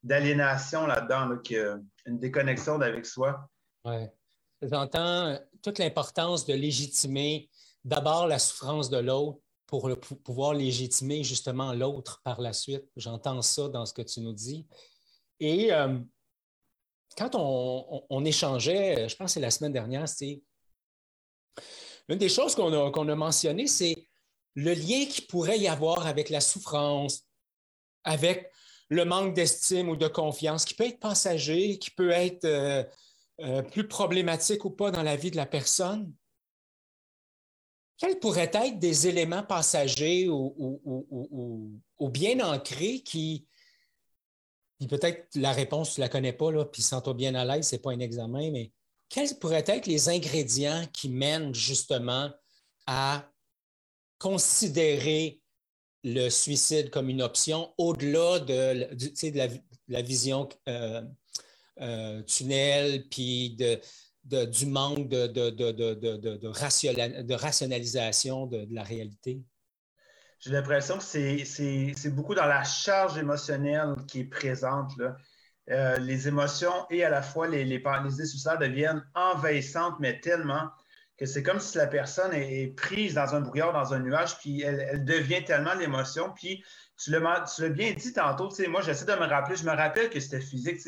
d'aliénation 0.03 0.87
là-dedans, 0.87 1.37
une 2.05 2.19
déconnexion 2.19 2.79
avec 2.81 3.05
soi. 3.05 3.49
Oui. 3.85 4.07
J'entends 4.61 5.27
euh, 5.27 5.37
toute 5.61 5.79
l'importance 5.79 6.45
de 6.45 6.53
légitimer 6.53 7.49
d'abord 7.85 8.27
la 8.27 8.39
souffrance 8.39 8.89
de 8.89 8.97
l'autre 8.97 9.39
pour 9.65 9.89
pouvoir 10.23 10.53
légitimer 10.53 11.23
justement 11.23 11.73
l'autre 11.73 12.21
par 12.23 12.41
la 12.41 12.53
suite. 12.53 12.83
J'entends 12.97 13.41
ça 13.41 13.69
dans 13.69 13.85
ce 13.85 13.93
que 13.93 14.01
tu 14.01 14.19
nous 14.19 14.33
dis. 14.33 14.67
Et 15.39 15.71
euh, 15.71 15.99
quand 17.17 17.35
on, 17.35 18.25
échangeait, 18.25 19.07
je 19.07 19.15
pense 19.15 19.27
que 19.27 19.33
c'est 19.33 19.39
la 19.39 19.51
semaine 19.51 19.71
dernière, 19.71 20.09
c'est 20.09 20.41
une 22.09 22.17
des 22.17 22.29
choses 22.29 22.55
qu'on 22.55 22.73
a, 22.73 22.91
qu'on 22.91 23.07
a 23.07 23.15
mentionné, 23.15 23.67
c'est 23.67 24.08
le 24.55 24.73
lien 24.73 25.05
qu'il 25.05 25.27
pourrait 25.27 25.59
y 25.59 25.67
avoir 25.67 26.07
avec 26.07 26.29
la 26.29 26.41
souffrance, 26.41 27.25
avec 28.03 28.51
le 28.89 29.05
manque 29.05 29.33
d'estime 29.33 29.89
ou 29.89 29.95
de 29.95 30.07
confiance, 30.07 30.65
qui 30.65 30.73
peut 30.73 30.85
être 30.85 30.99
passager, 30.99 31.77
qui 31.77 31.91
peut 31.91 32.09
être 32.09 32.45
euh, 32.45 32.83
euh, 33.41 33.61
plus 33.61 33.87
problématiques 33.87 34.65
ou 34.65 34.71
pas 34.71 34.91
dans 34.91 35.03
la 35.03 35.15
vie 35.15 35.31
de 35.31 35.37
la 35.37 35.45
personne, 35.45 36.11
quels 37.99 38.19
pourraient 38.19 38.51
être 38.53 38.79
des 38.79 39.07
éléments 39.07 39.43
passagers 39.43 40.29
ou, 40.29 41.81
bien 41.99 42.39
ancrés 42.39 43.01
qui, 43.01 43.45
peut-être 44.89 45.27
la 45.35 45.51
réponse, 45.51 45.93
tu 45.93 45.99
ne 45.99 46.05
la 46.05 46.09
connais 46.09 46.33
pas, 46.33 46.65
puis 46.65 46.81
sens-toi 46.81 47.13
bien 47.13 47.35
à 47.35 47.43
l'aise, 47.43 47.67
ce 47.67 47.75
n'est 47.75 47.81
pas 47.81 47.91
un 47.91 47.99
examen, 47.99 48.51
mais 48.51 48.71
quels 49.09 49.37
pourraient 49.37 49.65
être 49.67 49.85
les 49.85 50.07
ingrédients 50.07 50.85
qui 50.93 51.09
mènent 51.09 51.53
justement 51.53 52.31
à 52.87 53.29
considérer 54.19 55.41
le 56.03 56.29
suicide 56.29 56.91
comme 56.91 57.09
une 57.09 57.21
option 57.21 57.73
au-delà 57.77 58.39
de, 58.39 58.87
la, 59.87 60.01
vision 60.01 60.47
euh, 60.67 61.01
euh, 61.81 62.21
tunnel, 62.23 63.07
puis 63.09 63.57
du 64.23 64.65
manque 64.65 65.09
de, 65.09 66.47
rationalisation 66.47 68.45
de, 68.45 68.67
la 68.71 68.83
réalité? 68.83 69.41
J'ai 70.39 70.51
l'impression 70.51 70.97
que 70.97 71.03
c'est 71.03 72.09
beaucoup 72.11 72.35
dans 72.35 72.45
la 72.45 72.63
charge 72.63 73.17
émotionnelle 73.17 73.95
qui 74.07 74.21
est 74.21 74.25
présente. 74.25 74.93
Euh, 75.69 75.97
les 75.97 76.27
émotions 76.27 76.87
et 76.89 77.03
à 77.03 77.09
la 77.11 77.21
fois 77.21 77.47
les, 77.47 77.63
les, 77.63 77.77
les 77.77 78.25
suicidaires 78.25 78.57
deviennent 78.57 79.05
envahissantes, 79.13 79.99
mais 79.99 80.19
tellement 80.19 80.69
que 81.19 81.25
c'est 81.25 81.43
comme 81.43 81.59
si 81.59 81.77
la 81.77 81.87
personne 81.87 82.33
est, 82.33 82.73
prise 82.77 83.15
dans 83.15 83.35
un 83.35 83.41
brouillard, 83.41 83.73
dans 83.73 83.93
un 83.93 83.99
nuage, 83.99 84.37
puis 84.37 84.61
elle, 84.61 85.03
devient 85.03 85.43
tellement 85.43 85.73
l'émotion. 85.73 86.31
Puis 86.33 86.63
tu 86.97 87.11
l'as 87.11 87.69
bien 87.69 87.91
dit 87.91 88.13
tantôt, 88.13 88.49
moi 88.69 88.81
j'essaie 88.81 89.05
de 89.05 89.13
me 89.13 89.27
rappeler, 89.27 89.57
je 89.57 89.65
me 89.65 89.75
rappelle 89.75 90.09
que 90.09 90.19
c'était 90.19 90.39
physique, 90.39 90.79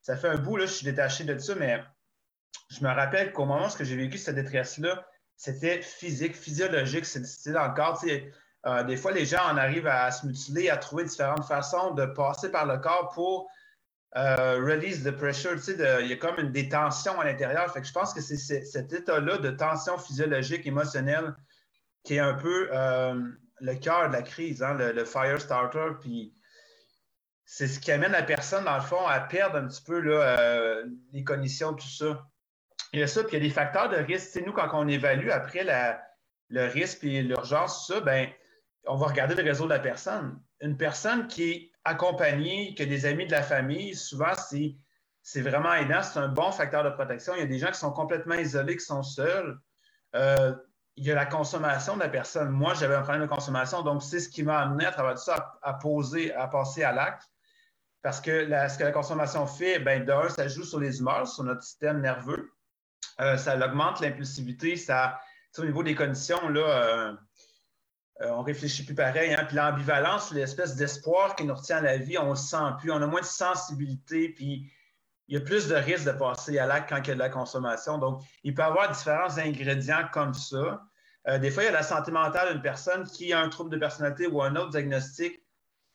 ça 0.00 0.16
fait 0.16 0.28
un 0.28 0.38
bout, 0.38 0.56
là, 0.56 0.64
je 0.64 0.72
suis 0.72 0.84
détaché 0.86 1.24
de 1.24 1.38
ça, 1.38 1.54
mais 1.56 1.82
je 2.70 2.82
me 2.82 2.88
rappelle 2.88 3.32
qu'au 3.32 3.44
moment 3.44 3.66
où 3.66 3.84
j'ai 3.84 3.96
vécu 3.96 4.16
cette 4.16 4.36
détresse-là, 4.36 5.06
c'était 5.36 5.82
physique, 5.82 6.34
physiologique, 6.34 7.04
c'était 7.04 7.58
encore, 7.58 8.00
tu 8.00 8.08
sais, 8.08 8.32
euh, 8.66 8.82
des 8.82 8.96
fois 8.96 9.12
les 9.12 9.26
gens 9.26 9.42
en 9.50 9.56
arrivent 9.58 9.86
à 9.86 10.10
se 10.10 10.26
mutiler, 10.26 10.70
à 10.70 10.78
trouver 10.78 11.04
différentes 11.04 11.44
façons 11.44 11.92
de 11.92 12.06
passer 12.06 12.50
par 12.50 12.66
le 12.66 12.78
corps 12.78 13.10
pour 13.14 13.50
euh, 14.16 14.60
release 14.64 15.04
the 15.04 15.12
pressure, 15.12 15.54
tu 15.54 15.76
sais, 15.76 16.00
il 16.02 16.08
y 16.08 16.12
a 16.12 16.16
comme 16.16 16.38
une 16.38 16.50
détention 16.50 17.20
à 17.20 17.24
l'intérieur. 17.24 17.72
Fait 17.72 17.80
que 17.80 17.86
je 17.86 17.92
pense 17.92 18.12
que 18.12 18.20
c'est 18.20 18.36
cet 18.36 18.92
état-là 18.92 19.38
de 19.38 19.50
tension 19.50 19.98
physiologique, 19.98 20.66
émotionnelle, 20.66 21.34
qui 22.02 22.16
est 22.16 22.20
un 22.20 22.34
peu 22.34 22.68
euh, 22.72 23.14
le 23.60 23.74
cœur 23.76 24.08
de 24.08 24.14
la 24.14 24.22
crise, 24.22 24.62
hein, 24.62 24.74
le, 24.74 25.04
fire 25.04 25.40
starter. 25.40 25.92
Puis 26.00 26.34
c'est 27.44 27.68
ce 27.68 27.78
qui 27.78 27.92
amène 27.92 28.12
la 28.12 28.24
personne, 28.24 28.64
dans 28.64 28.76
le 28.76 28.82
fond, 28.82 29.06
à 29.06 29.20
perdre 29.20 29.56
un 29.56 29.68
petit 29.68 29.82
peu 29.82 30.02
euh, 30.04 30.84
les 31.12 31.22
conditions, 31.22 31.74
tout 31.74 31.88
ça. 31.88 32.26
Il 32.92 32.98
y 32.98 33.02
a 33.04 33.06
ça, 33.06 33.22
puis 33.22 33.36
il 33.36 33.42
y 33.42 33.46
a 33.46 33.48
des 33.48 33.54
facteurs 33.54 33.88
de 33.88 33.96
risque. 33.96 34.32
Tu 34.32 34.42
nous, 34.42 34.52
quand 34.52 34.68
on 34.72 34.88
évalue 34.88 35.30
après 35.30 35.64
le 36.48 36.64
risque 36.66 37.04
et 37.04 37.22
l'urgence, 37.22 37.86
ça, 37.86 38.00
ben, 38.00 38.28
on 38.90 38.96
va 38.96 39.06
regarder 39.06 39.36
le 39.36 39.42
réseau 39.44 39.64
de 39.64 39.70
la 39.70 39.78
personne. 39.78 40.40
Une 40.60 40.76
personne 40.76 41.28
qui 41.28 41.50
est 41.50 41.72
accompagné, 41.84 42.74
que 42.74 42.82
des 42.82 43.06
amis 43.06 43.26
de 43.26 43.30
la 43.30 43.42
famille, 43.42 43.94
souvent, 43.94 44.32
c'est 45.22 45.40
vraiment 45.40 45.72
aidant. 45.74 46.02
C'est 46.02 46.18
un 46.18 46.28
bon 46.28 46.50
facteur 46.50 46.82
de 46.82 46.90
protection. 46.90 47.34
Il 47.36 47.40
y 47.40 47.42
a 47.42 47.46
des 47.46 47.58
gens 47.58 47.68
qui 47.68 47.78
sont 47.78 47.92
complètement 47.92 48.34
isolés, 48.34 48.76
qui 48.76 48.84
sont 48.84 49.04
seuls. 49.04 49.58
Euh, 50.16 50.54
il 50.96 51.04
y 51.04 51.12
a 51.12 51.14
la 51.14 51.26
consommation 51.26 51.94
de 51.94 52.00
la 52.00 52.08
personne. 52.08 52.50
Moi, 52.50 52.74
j'avais 52.74 52.96
un 52.96 53.02
problème 53.02 53.22
de 53.22 53.28
consommation, 53.28 53.82
donc 53.82 54.02
c'est 54.02 54.18
ce 54.18 54.28
qui 54.28 54.42
m'a 54.42 54.58
amené 54.58 54.84
à 54.84 54.90
travers 54.90 55.14
tout 55.14 55.22
ça 55.22 55.58
à, 55.62 55.74
poser, 55.74 56.34
à 56.34 56.48
passer 56.48 56.82
à 56.82 56.92
l'acte. 56.92 57.30
Parce 58.02 58.20
que 58.20 58.44
ce 58.44 58.78
que 58.78 58.82
la 58.82 58.92
consommation 58.92 59.46
fait, 59.46 59.78
ben, 59.78 60.04
d'un, 60.04 60.28
ça 60.28 60.48
joue 60.48 60.64
sur 60.64 60.80
les 60.80 60.98
humeurs, 60.98 61.28
sur 61.28 61.44
notre 61.44 61.62
système 61.62 62.00
nerveux. 62.00 62.50
Euh, 63.20 63.36
ça 63.36 63.56
augmente 63.56 64.00
l'impulsivité, 64.00 64.76
ça, 64.76 65.20
au 65.58 65.64
niveau 65.64 65.82
des 65.82 65.94
conditions, 65.94 66.48
là, 66.48 66.60
euh, 66.60 67.12
euh, 68.22 68.30
on 68.30 68.42
réfléchit 68.42 68.84
plus 68.84 68.94
pareil. 68.94 69.34
Hein? 69.34 69.44
Puis 69.46 69.56
l'ambivalence, 69.56 70.32
l'espèce 70.32 70.76
d'espoir 70.76 71.34
qui 71.36 71.44
nous 71.44 71.54
retient 71.54 71.78
à 71.78 71.82
la 71.82 71.96
vie, 71.96 72.18
on 72.18 72.30
le 72.30 72.36
sent 72.36 72.56
plus. 72.78 72.90
On 72.90 73.00
a 73.00 73.06
moins 73.06 73.20
de 73.20 73.26
sensibilité, 73.26 74.28
puis 74.28 74.70
il 75.28 75.34
y 75.34 75.36
a 75.36 75.40
plus 75.40 75.68
de 75.68 75.74
risque 75.74 76.04
de 76.04 76.12
passer 76.12 76.58
à 76.58 76.66
l'acte 76.66 76.88
quand 76.88 76.98
il 76.98 77.08
y 77.08 77.10
a 77.12 77.14
de 77.14 77.20
la 77.20 77.30
consommation. 77.30 77.98
Donc, 77.98 78.22
il 78.44 78.52
peut 78.52 78.62
y 78.62 78.64
avoir 78.64 78.90
différents 78.90 79.38
ingrédients 79.38 80.06
comme 80.12 80.34
ça. 80.34 80.82
Euh, 81.28 81.38
des 81.38 81.50
fois, 81.50 81.62
il 81.62 81.66
y 81.66 81.68
a 81.68 81.72
la 81.72 81.82
santé 81.82 82.10
mentale 82.10 82.52
d'une 82.52 82.62
personne 82.62 83.04
qui 83.04 83.32
a 83.32 83.40
un 83.40 83.48
trouble 83.48 83.70
de 83.70 83.76
personnalité 83.76 84.26
ou 84.26 84.42
un 84.42 84.56
autre 84.56 84.70
diagnostic. 84.70 85.42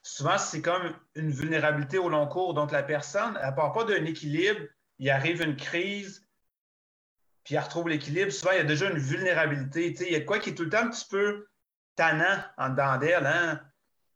Souvent, 0.01 0.37
c'est 0.37 0.61
comme 0.61 0.95
une 1.15 1.31
vulnérabilité 1.31 1.97
au 1.97 2.09
long 2.09 2.27
cours. 2.27 2.53
Donc, 2.53 2.71
la 2.71 2.83
personne, 2.83 3.37
elle 3.41 3.49
ne 3.49 3.55
part 3.55 3.73
pas 3.73 3.83
d'un 3.83 4.05
équilibre, 4.05 4.61
il 4.99 5.09
arrive 5.09 5.41
une 5.41 5.55
crise, 5.55 6.25
puis 7.43 7.55
elle 7.55 7.63
retrouve 7.63 7.89
l'équilibre. 7.89 8.31
Souvent, 8.31 8.51
il 8.51 8.57
y 8.57 8.61
a 8.61 8.65
déjà 8.65 8.89
une 8.89 8.97
vulnérabilité. 8.97 9.93
il 9.99 10.13
y 10.13 10.15
a 10.15 10.21
quoi 10.21 10.39
qui 10.39 10.51
est 10.51 10.55
tout 10.55 10.63
le 10.63 10.69
temps 10.69 10.83
un 10.83 10.89
petit 10.89 11.07
peu 11.09 11.45
tannant 11.95 12.43
en 12.57 12.69
dedans 12.69 12.97
d'elle. 12.97 13.25
Hein? 13.25 13.59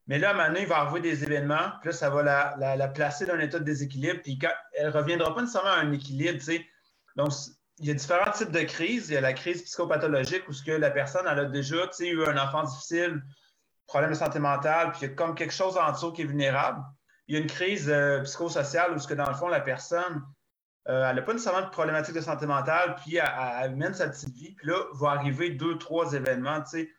Mais 0.08 0.18
là, 0.18 0.34
maintenant, 0.34 0.60
il 0.60 0.68
va 0.68 0.80
avoir 0.80 1.02
des 1.02 1.24
événements, 1.24 1.72
puis 1.82 1.90
là, 1.90 1.92
ça 1.92 2.10
va 2.10 2.56
la, 2.58 2.88
placer 2.88 3.26
dans 3.26 3.36
un 3.36 3.40
état 3.40 3.60
de 3.60 3.64
déséquilibre, 3.64 4.22
puis 4.24 4.40
elle 4.74 4.88
ne 4.88 4.92
reviendra 4.92 5.34
pas 5.36 5.42
nécessairement 5.42 5.70
à 5.70 5.80
un 5.80 5.92
équilibre. 5.92 6.44
Donc, 7.16 7.32
il 7.80 7.86
y 7.86 7.92
a 7.92 7.94
différents 7.94 8.32
types 8.32 8.52
de 8.52 8.62
crises. 8.62 9.10
Il 9.10 9.14
y 9.14 9.18
a 9.18 9.22
la 9.22 9.34
crise 9.34 9.62
psychopathologique 9.64 10.48
où 10.50 10.54
ce 10.54 10.64
que 10.64 10.72
la 10.72 10.92
personne 10.92 11.26
elle 11.30 11.40
a 11.40 11.46
déjà 11.46 11.78
eu 12.00 12.26
un 12.26 12.38
enfant 12.38 12.64
difficile, 12.64 13.22
problème 13.88 14.12
de 14.12 14.16
santé 14.16 14.40
mentale, 14.40 14.92
puis 14.92 15.02
il 15.02 15.10
y 15.10 15.12
a 15.12 15.16
comme 15.16 15.36
quelque 15.36 15.54
chose 15.54 15.78
en 15.78 15.92
dessous 15.92 16.12
qui 16.12 16.24
est 16.24 16.26
vulnérable. 16.26 16.84
Il 17.28 17.36
y 17.36 17.38
a 17.38 17.42
une 17.42 17.48
crise 17.48 17.90
euh, 17.90 18.22
psychosociale 18.24 18.94
où 18.94 19.00
ce 19.00 19.08
que 19.08 19.14
dans 19.14 19.30
le 19.30 19.36
fond, 19.36 19.48
la 19.48 19.62
personne 19.62 20.24
euh, 20.90 21.08
elle 21.08 21.18
n'a 21.18 21.22
pas 21.22 21.34
nécessairement 21.34 21.66
de 21.66 21.70
problématique 21.72 22.16
de 22.16 22.22
santé 22.22 22.48
mentale, 22.48 22.96
puis 22.96 23.18
elle, 23.18 23.76
mène 23.76 23.94
sa 23.94 24.10
petite 24.10 24.34
vie, 24.34 24.56
puis 24.56 24.68
là, 24.68 24.82
va 24.94 25.10
arriver 25.10 25.52
deux, 25.52 25.78
trois 25.78 26.14
événements, 26.14 26.62
tu 26.62 26.70
sais, 26.70 26.90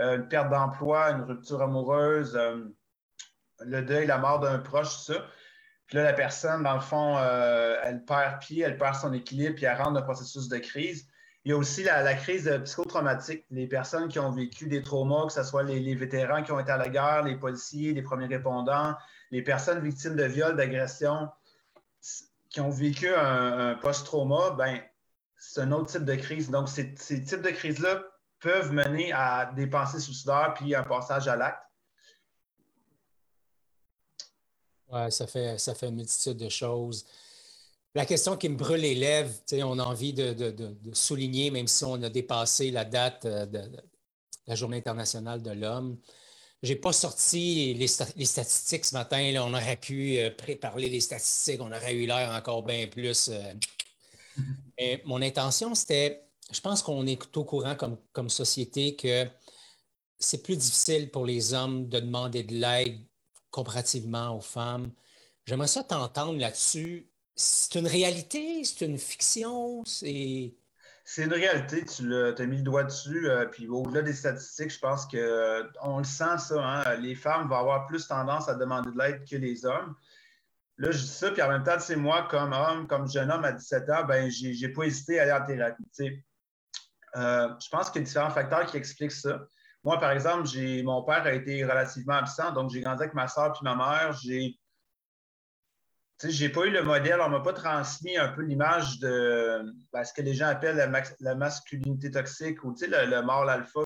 euh, 0.00 0.16
une 0.16 0.28
perte 0.28 0.50
d'emploi, 0.50 1.12
une 1.12 1.22
rupture 1.22 1.62
amoureuse, 1.62 2.36
euh, 2.36 2.64
le 3.60 3.80
deuil, 3.80 4.06
la 4.06 4.18
mort 4.18 4.40
d'un 4.40 4.58
proche, 4.58 4.88
tout 4.96 5.12
ça. 5.14 5.24
Puis 5.86 5.96
là, 5.96 6.04
la 6.04 6.12
personne, 6.12 6.62
dans 6.62 6.74
le 6.74 6.80
fond, 6.80 7.18
elle 7.18 8.04
perd 8.04 8.40
pied, 8.40 8.62
elle 8.62 8.76
perd 8.76 8.96
son 8.96 9.14
équilibre, 9.14 9.54
puis 9.54 9.64
elle 9.64 9.78
rentre 9.78 9.92
dans 9.92 10.00
un 10.00 10.02
processus 10.02 10.48
de 10.48 10.58
crise. 10.58 11.08
Il 11.44 11.50
y 11.50 11.54
a 11.54 11.56
aussi 11.56 11.82
la, 11.82 12.12
crise 12.12 12.60
psychotraumatique, 12.64 13.46
les 13.50 13.66
personnes 13.66 14.08
qui 14.08 14.18
ont 14.18 14.30
vécu 14.30 14.66
des 14.66 14.82
traumas, 14.82 15.24
que 15.24 15.32
ce 15.32 15.42
soit 15.42 15.62
les, 15.62 15.80
les, 15.80 15.94
vétérans 15.94 16.42
qui 16.42 16.52
ont 16.52 16.60
été 16.60 16.70
à 16.70 16.76
la 16.76 16.90
guerre, 16.90 17.22
les 17.22 17.36
policiers, 17.36 17.94
les 17.94 18.02
premiers 18.02 18.26
répondants, 18.26 18.94
les 19.30 19.40
personnes 19.40 19.80
victimes 19.80 20.14
de 20.14 20.24
viols, 20.24 20.56
d'agressions 20.56 21.30
qui 22.58 22.62
ont 22.62 22.70
vécu 22.70 23.08
un, 23.14 23.76
post-trauma, 23.76 24.50
ben, 24.50 24.80
c'est 25.36 25.60
un 25.60 25.70
autre 25.70 25.92
type 25.92 26.04
de 26.04 26.16
crise. 26.16 26.50
Donc, 26.50 26.68
ces, 26.68 26.92
types 26.92 27.40
de 27.40 27.50
crises-là 27.50 28.02
peuvent 28.40 28.72
mener 28.72 29.12
à 29.12 29.52
des 29.54 29.68
pensées 29.68 30.00
suicidaires 30.00 30.54
puis 30.56 30.74
un 30.74 30.82
passage 30.82 31.28
à 31.28 31.36
l'acte. 31.36 31.62
Oui, 34.88 35.12
ça 35.12 35.28
fait, 35.28 35.56
ça 35.58 35.72
fait 35.76 35.86
une 35.86 35.96
multitude 35.96 36.36
de 36.36 36.48
choses. 36.48 37.06
La 37.94 38.04
question 38.04 38.36
qui 38.36 38.48
me 38.48 38.56
brûle 38.56 38.80
les 38.80 38.96
lèvres, 38.96 39.32
on 39.52 39.78
a 39.78 39.84
envie 39.84 40.12
de, 40.12 40.76
souligner, 40.92 41.52
même 41.52 41.68
si 41.68 41.84
on 41.84 42.02
a 42.02 42.08
dépassé 42.08 42.72
la 42.72 42.84
date 42.84 43.24
euh, 43.24 43.46
de, 43.46 43.60
la 44.48 44.54
Journée 44.56 44.78
internationale 44.78 45.42
de 45.42 45.52
l'homme, 45.52 45.96
je 46.62 46.72
n'ai 46.72 46.78
pas 46.78 46.92
sorti 46.92 47.74
les, 47.74 47.86
statistiques 47.86 48.84
ce 48.84 48.94
matin. 48.94 49.30
Là. 49.32 49.44
On 49.44 49.54
aurait 49.54 49.76
pu 49.76 50.18
euh, 50.18 50.30
préparer 50.30 50.88
les 50.88 51.00
statistiques, 51.00 51.60
on 51.60 51.70
aurait 51.70 51.94
eu 51.94 52.06
l'air 52.06 52.30
encore 52.30 52.62
bien 52.62 52.86
plus. 52.88 53.28
Euh. 53.28 53.54
Mais 54.78 55.02
mon 55.04 55.22
intention, 55.22 55.74
c'était, 55.74 56.24
je 56.50 56.60
pense 56.60 56.82
qu'on 56.82 57.06
est 57.06 57.36
au 57.36 57.44
courant 57.44 57.76
comme, 57.76 57.96
comme 58.12 58.28
société 58.28 58.96
que 58.96 59.26
c'est 60.18 60.42
plus 60.42 60.56
difficile 60.56 61.10
pour 61.10 61.24
les 61.26 61.54
hommes 61.54 61.88
de 61.88 62.00
demander 62.00 62.42
de 62.42 62.54
l'aide 62.54 62.98
comparativement 63.50 64.36
aux 64.36 64.40
femmes. 64.40 64.90
J'aimerais 65.46 65.68
ça 65.68 65.84
t'entendre 65.84 66.38
là-dessus. 66.38 67.10
C'est 67.34 67.78
une 67.78 67.86
réalité, 67.86 68.64
c'est 68.64 68.84
une 68.84 68.98
fiction, 68.98 69.84
c'est 69.84 70.54
c'est 71.10 71.24
une 71.24 71.32
réalité, 71.32 71.86
tu 71.86 72.14
as 72.14 72.46
mis 72.46 72.58
le 72.58 72.62
doigt 72.62 72.84
dessus. 72.84 73.30
Euh, 73.30 73.46
puis 73.46 73.66
au-delà 73.66 74.02
des 74.02 74.12
statistiques, 74.12 74.70
je 74.70 74.78
pense 74.78 75.06
qu'on 75.06 75.98
le 75.98 76.04
sent, 76.04 76.36
ça. 76.36 76.62
Hein, 76.62 76.96
les 76.96 77.14
femmes 77.14 77.48
vont 77.48 77.56
avoir 77.56 77.86
plus 77.86 78.06
tendance 78.06 78.46
à 78.46 78.54
demander 78.54 78.90
de 78.90 78.98
l'aide 78.98 79.24
que 79.26 79.36
les 79.36 79.64
hommes. 79.64 79.94
Là, 80.76 80.90
je 80.90 80.98
dis 80.98 81.08
ça, 81.08 81.30
puis 81.30 81.40
en 81.40 81.48
même 81.48 81.62
temps, 81.62 81.78
c'est 81.78 81.96
moi, 81.96 82.28
comme 82.30 82.52
homme, 82.52 82.86
comme 82.86 83.10
jeune 83.10 83.30
homme 83.30 83.42
à 83.42 83.52
17 83.52 83.88
ans, 83.88 84.04
ben, 84.04 84.30
j'ai 84.30 84.68
pas 84.68 84.82
hésité 84.82 85.18
à 85.18 85.22
aller 85.22 85.32
en 85.32 85.46
thérapie. 85.46 86.22
Euh, 87.16 87.48
je 87.58 87.68
pense 87.70 87.88
qu'il 87.88 88.02
y 88.02 88.04
a 88.04 88.06
différents 88.06 88.30
facteurs 88.30 88.66
qui 88.66 88.76
expliquent 88.76 89.12
ça. 89.12 89.46
Moi, 89.84 89.98
par 89.98 90.10
exemple, 90.10 90.46
mon 90.84 91.04
père 91.04 91.22
a 91.22 91.32
été 91.32 91.64
relativement 91.64 92.16
absent, 92.16 92.52
donc 92.52 92.70
j'ai 92.70 92.82
grandi 92.82 93.04
avec 93.04 93.14
ma 93.14 93.28
soeur 93.28 93.54
puis 93.54 93.62
ma 93.62 93.74
mère. 93.74 94.12
J'ai 94.12 94.57
je 96.22 96.44
n'ai 96.44 96.50
pas 96.50 96.64
eu 96.66 96.70
le 96.70 96.82
modèle, 96.82 97.20
on 97.20 97.28
ne 97.28 97.38
m'a 97.38 97.40
pas 97.40 97.52
transmis 97.52 98.16
un 98.16 98.28
peu 98.28 98.42
l'image 98.42 98.98
de 98.98 99.62
ben, 99.92 100.04
ce 100.04 100.12
que 100.12 100.22
les 100.22 100.34
gens 100.34 100.48
appellent 100.48 100.76
la, 101.20 101.34
masculinité 101.34 102.10
toxique 102.10 102.64
ou 102.64 102.74
le, 102.80 103.10
le 103.10 103.22
mâle 103.22 103.48
alpha, 103.48 103.80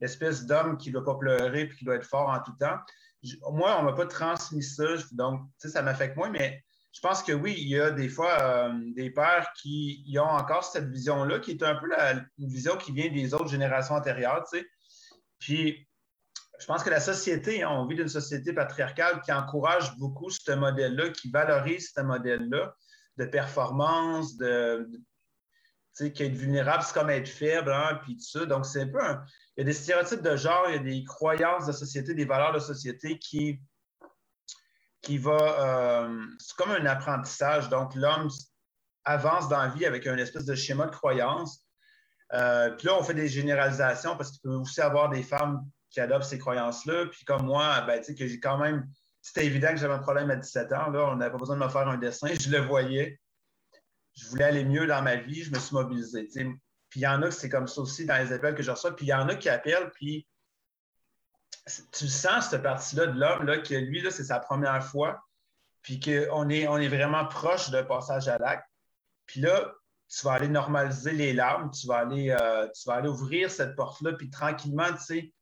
l'espèce 0.00 0.44
d'homme 0.44 0.76
qui 0.76 0.90
ne 0.90 0.94
doit 0.94 1.04
pas 1.04 1.18
pleurer 1.18 1.62
et 1.62 1.68
qui 1.70 1.84
doit 1.84 1.94
être 1.94 2.06
fort 2.06 2.28
en 2.28 2.40
tout 2.40 2.52
temps. 2.60 2.78
moi, 3.52 3.76
on 3.78 3.82
ne 3.82 3.90
m'a 3.90 3.92
pas 3.94 4.06
transmis 4.06 4.62
ça, 4.62 4.84
donc 5.12 5.40
ça 5.58 5.82
m'affecte 5.82 6.16
moins, 6.16 6.30
mais 6.30 6.62
je 6.92 7.00
pense 7.00 7.22
que 7.22 7.32
oui, 7.32 7.54
il 7.56 7.68
y 7.68 7.80
a 7.80 7.90
des 7.90 8.10
fois 8.10 8.38
euh, 8.42 8.72
des 8.94 9.10
pères 9.10 9.50
qui 9.60 10.04
ont 10.18 10.24
encore 10.24 10.64
cette 10.64 10.90
vision-là, 10.90 11.38
qui 11.38 11.52
est 11.52 11.62
un 11.62 11.76
peu 11.76 11.86
la, 11.86 12.16
une 12.38 12.48
vision 12.48 12.76
qui 12.76 12.92
vient 12.92 13.10
des 13.10 13.32
autres 13.32 13.48
générations 13.48 13.94
antérieures. 13.94 14.44
Puis, 15.38 15.88
je 16.62 16.66
pense 16.66 16.84
que 16.84 16.90
la 16.90 17.00
société, 17.00 17.64
hein, 17.64 17.70
on 17.72 17.86
vit 17.86 17.96
d'une 17.96 18.08
société 18.08 18.52
patriarcale 18.52 19.20
qui 19.22 19.32
encourage 19.32 19.96
beaucoup 19.96 20.30
ce 20.30 20.52
modèle-là, 20.52 21.10
qui 21.10 21.28
valorise 21.28 21.90
ce 21.92 22.02
modèle-là 22.02 22.72
de 23.16 23.24
performance, 23.24 24.36
de, 24.36 24.88
sais, 25.92 26.12
qu'être 26.12 26.34
vulnérable, 26.34 26.84
c'est 26.84 26.94
comme 26.94 27.10
être 27.10 27.28
faible, 27.28 27.72
hein, 27.72 27.98
puis 28.04 28.16
tout 28.16 28.24
ça. 28.24 28.46
Donc, 28.46 28.64
c'est 28.64 28.82
un 28.82 28.88
peu 28.88 29.02
un... 29.02 29.24
Il 29.56 29.60
y 29.60 29.62
a 29.62 29.64
des 29.64 29.72
stéréotypes 29.72 30.22
de 30.22 30.36
genre, 30.36 30.66
il 30.68 30.74
y 30.76 30.78
a 30.78 30.82
des 30.82 31.02
croyances 31.02 31.66
de 31.66 31.72
société, 31.72 32.14
des 32.14 32.24
valeurs 32.24 32.52
de 32.52 32.60
société 32.60 33.18
qui 33.18 33.60
qui 35.02 35.18
va. 35.18 36.06
Euh, 36.06 36.26
c'est 36.38 36.56
comme 36.56 36.70
un 36.70 36.86
apprentissage. 36.86 37.68
Donc, 37.68 37.96
l'homme 37.96 38.28
avance 39.04 39.48
dans 39.48 39.58
la 39.58 39.68
vie 39.68 39.84
avec 39.84 40.06
un 40.06 40.16
espèce 40.16 40.44
de 40.44 40.54
schéma 40.54 40.86
de 40.86 40.92
croyance. 40.92 41.66
Euh, 42.34 42.70
puis 42.70 42.86
là, 42.86 42.96
on 42.96 43.02
fait 43.02 43.14
des 43.14 43.26
généralisations 43.26 44.16
parce 44.16 44.30
qu'il 44.30 44.42
peut 44.42 44.54
aussi 44.54 44.80
avoir 44.80 45.10
des 45.10 45.24
femmes 45.24 45.68
qui 45.92 46.00
adoptent 46.00 46.24
ces 46.24 46.38
croyances-là. 46.38 47.06
Puis 47.06 47.24
comme 47.24 47.46
moi, 47.46 47.82
ben, 47.82 47.98
tu 47.98 48.06
sais, 48.06 48.14
que 48.14 48.26
j'ai 48.26 48.40
quand 48.40 48.58
même. 48.58 48.88
C'était 49.20 49.46
évident 49.46 49.68
que 49.68 49.76
j'avais 49.76 49.94
un 49.94 50.00
problème 50.00 50.30
à 50.30 50.36
17 50.36 50.72
ans. 50.72 50.90
Là, 50.90 51.04
on 51.12 51.16
n'avait 51.16 51.30
pas 51.30 51.38
besoin 51.38 51.56
de 51.56 51.62
me 51.62 51.68
faire 51.68 51.86
un 51.86 51.96
dessin. 51.96 52.28
Je 52.34 52.50
le 52.50 52.58
voyais. 52.58 53.20
Je 54.14 54.26
voulais 54.28 54.44
aller 54.44 54.64
mieux 54.64 54.86
dans 54.86 55.00
ma 55.02 55.16
vie. 55.16 55.44
Je 55.44 55.52
me 55.52 55.58
suis 55.58 55.74
mobilisé. 55.74 56.28
Puis 56.88 57.00
il 57.00 57.02
y 57.02 57.06
en 57.06 57.22
a 57.22 57.26
que 57.26 57.34
c'est 57.34 57.48
comme 57.48 57.68
ça 57.68 57.80
aussi 57.80 58.04
dans 58.04 58.16
les 58.16 58.32
appels 58.32 58.54
que 58.54 58.62
je 58.62 58.70
reçois. 58.70 58.96
Puis 58.96 59.06
il 59.06 59.10
y 59.10 59.14
en 59.14 59.28
a 59.28 59.36
qui 59.36 59.48
appellent, 59.48 59.90
puis 59.90 60.26
tu 61.92 62.08
sens 62.08 62.50
cette 62.50 62.62
partie-là 62.62 63.06
de 63.06 63.18
l'homme, 63.18 63.46
là, 63.46 63.58
que 63.58 63.74
lui, 63.74 64.02
là, 64.02 64.10
c'est 64.10 64.24
sa 64.24 64.40
première 64.40 64.84
fois, 64.84 65.22
puis 65.82 66.00
qu'on 66.00 66.48
est, 66.48 66.66
on 66.66 66.78
est 66.78 66.88
vraiment 66.88 67.24
proche 67.26 67.70
d'un 67.70 67.84
passage 67.84 68.28
à 68.28 68.38
l'acte. 68.38 68.66
Puis 69.26 69.40
là, 69.40 69.72
tu 70.08 70.26
vas 70.26 70.32
aller 70.32 70.48
normaliser 70.48 71.12
les 71.12 71.32
larmes, 71.32 71.70
tu 71.70 71.86
vas 71.86 71.98
aller, 71.98 72.36
euh, 72.38 72.68
tu 72.68 72.82
vas 72.86 72.94
aller 72.94 73.08
ouvrir 73.08 73.50
cette 73.50 73.76
porte-là, 73.76 74.12
puis 74.12 74.28
tranquillement, 74.28 74.92
tu 74.92 75.02
sais, 75.02 75.32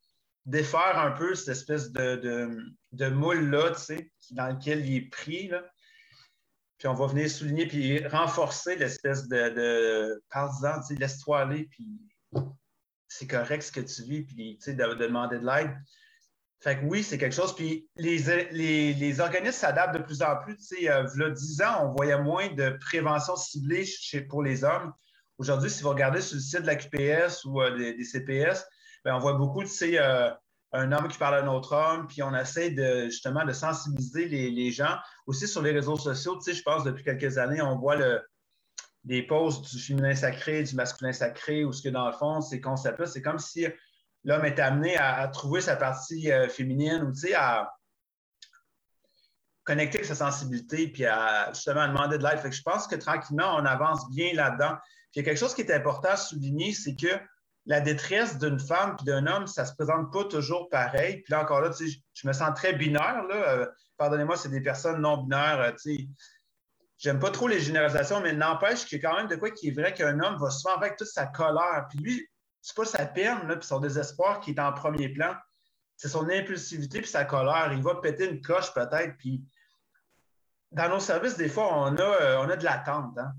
défaire 0.45 0.97
un 0.97 1.11
peu 1.11 1.35
cette 1.35 1.49
espèce 1.49 1.91
de, 1.91 2.57
de, 2.91 3.09
moule-là, 3.09 3.71
tu 3.71 3.81
sais, 3.81 4.11
dans 4.31 4.47
lequel 4.47 4.85
il 4.85 4.95
est 4.97 5.09
pris, 5.09 5.47
là. 5.47 5.63
Puis 6.77 6.87
on 6.87 6.95
va 6.95 7.05
venir 7.05 7.29
souligner, 7.29 7.67
puis 7.67 8.05
renforcer 8.07 8.75
l'espèce 8.75 9.27
de, 9.27 9.49
de 9.49 10.23
parle-en, 10.31 10.81
tu 10.81 10.95
laisse-toi 10.95 11.41
aller, 11.41 11.65
puis 11.65 11.87
c'est 13.07 13.27
correct 13.27 13.61
ce 13.61 13.71
que 13.71 13.81
tu 13.81 14.03
vis, 14.03 14.23
puis 14.23 14.57
tu 14.57 14.65
sais, 14.65 14.73
de 14.73 14.93
demander 14.95 15.37
de 15.37 15.45
l'aide. 15.45 15.75
Fait 16.61 16.79
que 16.79 16.85
oui, 16.85 17.03
c'est 17.03 17.17
quelque 17.17 17.35
chose. 17.35 17.55
Puis 17.55 17.89
les, 17.95 18.19
les, 18.93 19.19
organismes 19.19 19.59
s'adaptent 19.59 19.97
de 19.97 20.03
plus 20.03 20.21
en 20.21 20.37
plus. 20.37 20.55
Tu 20.57 20.63
sais, 20.63 20.75
il 20.79 20.83
y 20.83 20.89
a 20.89 21.03
10 21.03 21.61
ans, 21.63 21.87
on 21.87 21.93
voyait 21.93 22.21
moins 22.21 22.53
de 22.53 22.77
prévention 22.79 23.35
ciblée 23.35 23.83
chez, 23.83 24.21
pour 24.21 24.43
les 24.43 24.63
hommes. 24.63 24.93
Aujourd'hui, 25.39 25.71
si 25.71 25.81
vous 25.81 25.89
regardez 25.89 26.21
sur 26.21 26.35
le 26.35 26.41
site 26.41 26.61
de 26.61 26.67
la 26.67 26.75
QPS 26.75 27.45
ou 27.45 27.61
euh, 27.61 27.75
des, 27.75 28.03
CPS, 28.03 28.63
bien, 29.03 29.15
on 29.15 29.19
voit 29.19 29.33
beaucoup, 29.33 29.63
tu 29.63 29.69
sais, 29.69 29.99
euh, 29.99 30.29
un 30.73 30.91
homme 30.91 31.07
qui 31.07 31.17
parle 31.17 31.35
à 31.35 31.43
un 31.43 31.47
autre 31.47 31.75
homme, 31.75 32.07
puis 32.07 32.23
on 32.23 32.33
essaie 32.35 32.71
de, 32.71 33.05
justement 33.05 33.45
de 33.45 33.53
sensibiliser 33.53 34.27
les, 34.27 34.71
gens. 34.71 34.97
Aussi 35.27 35.47
sur 35.47 35.61
les 35.61 35.71
réseaux 35.71 35.97
sociaux, 35.97 36.37
tu 36.37 36.43
sais, 36.43 36.53
je 36.53 36.63
pense 36.63 36.83
depuis 36.83 37.03
quelques 37.03 37.37
années, 37.37 37.61
on 37.61 37.77
voit 37.77 37.95
le, 37.95 38.21
des 39.03 39.23
posts 39.23 39.69
du 39.69 39.81
féminin 39.81 40.15
sacré, 40.15 40.63
du 40.63 40.75
masculin 40.75 41.11
sacré, 41.11 41.65
ou 41.65 41.73
ce 41.73 41.81
que 41.81 41.89
dans 41.89 42.07
le 42.07 42.13
fond, 42.13 42.41
ces 42.41 42.61
concepts-là, 42.61 43.05
c'est 43.05 43.21
comme 43.21 43.39
si 43.39 43.67
l'homme 44.23 44.45
est 44.45 44.59
amené 44.59 44.97
à, 44.97 45.27
trouver 45.27 45.61
sa 45.61 45.75
partie 45.75 46.31
euh, 46.31 46.47
féminine 46.47 47.03
ou 47.03 47.13
à 47.35 47.73
connecter 49.63 49.99
avec 49.99 50.07
sa 50.07 50.15
sensibilité 50.15 50.87
puis 50.87 51.05
à 51.05 51.51
justement 51.53 51.87
demander 51.87 52.17
de 52.17 52.23
l'aide. 52.23 52.39
Je 52.51 52.61
pense 52.61 52.87
que 52.87 52.95
tranquillement, 52.95 53.55
on 53.57 53.65
avance 53.65 54.09
bien 54.09 54.33
là-dedans. 54.33 54.75
Puis 55.11 55.19
il 55.19 55.19
y 55.19 55.21
a 55.21 55.23
quelque 55.25 55.39
chose 55.39 55.53
qui 55.53 55.61
est 55.61 55.73
important 55.73 56.09
à 56.09 56.17
souligner, 56.17 56.73
c'est 56.73 56.95
que 56.95 57.19
la 57.65 57.79
détresse 57.79 58.37
d'une 58.37 58.59
femme 58.59 58.95
et 59.01 59.03
d'un 59.03 59.27
homme, 59.27 59.47
ça 59.47 59.63
ne 59.63 59.67
se 59.67 59.73
présente 59.75 60.11
pas 60.11 60.23
toujours 60.25 60.69
pareil. 60.69 61.21
Puis 61.21 61.31
là, 61.31 61.41
encore 61.41 61.61
là, 61.61 61.71
je 61.71 62.27
me 62.27 62.33
sens 62.33 62.49
très 62.55 62.73
binaire. 62.73 63.23
Euh, 63.31 63.65
pardonnez-moi, 63.97 64.35
c'est 64.35 64.49
des 64.49 64.61
personnes 64.61 65.01
non 65.01 65.17
binaires. 65.17 65.59
Euh, 65.59 65.71
sais. 65.77 66.07
J'aime 66.97 67.19
pas 67.19 67.31
trop 67.31 67.47
les 67.47 67.59
généralisations, 67.59 68.21
mais 68.21 68.33
n'empêche 68.33 68.85
qu'il 68.85 69.01
y 69.01 69.05
a 69.05 69.09
quand 69.09 69.17
même 69.17 69.27
de 69.27 69.35
quoi 69.35 69.49
qui 69.51 69.69
est 69.69 69.71
vrai 69.71 69.93
qu'un 69.93 70.19
homme 70.19 70.37
va 70.39 70.49
souvent 70.51 70.75
avec 70.75 70.97
toute 70.97 71.07
sa 71.07 71.25
colère. 71.25 71.87
Puis 71.89 71.99
lui, 71.99 72.29
c'est 72.61 72.75
pas 72.75 72.85
sa 72.85 73.05
peine 73.05 73.47
là, 73.47 73.55
puis 73.55 73.67
son 73.67 73.79
désespoir 73.79 74.39
qui 74.39 74.51
est 74.51 74.59
en 74.59 74.71
premier 74.71 75.09
plan. 75.09 75.33
C'est 75.97 76.09
son 76.09 76.29
impulsivité 76.29 77.01
puis 77.01 77.09
sa 77.09 77.25
colère. 77.25 77.71
Il 77.73 77.81
va 77.81 77.95
péter 77.95 78.29
une 78.29 78.41
coche 78.41 78.73
peut-être. 78.73 79.17
Puis 79.17 79.43
dans 80.71 80.89
nos 80.89 80.99
services, 80.99 81.37
des 81.37 81.49
fois, 81.49 81.69
on 81.73 81.95
a, 81.97 82.01
euh, 82.01 82.37
on 82.39 82.49
a 82.49 82.55
de 82.55 82.63
l'attente. 82.63 83.17
Hein. 83.17 83.33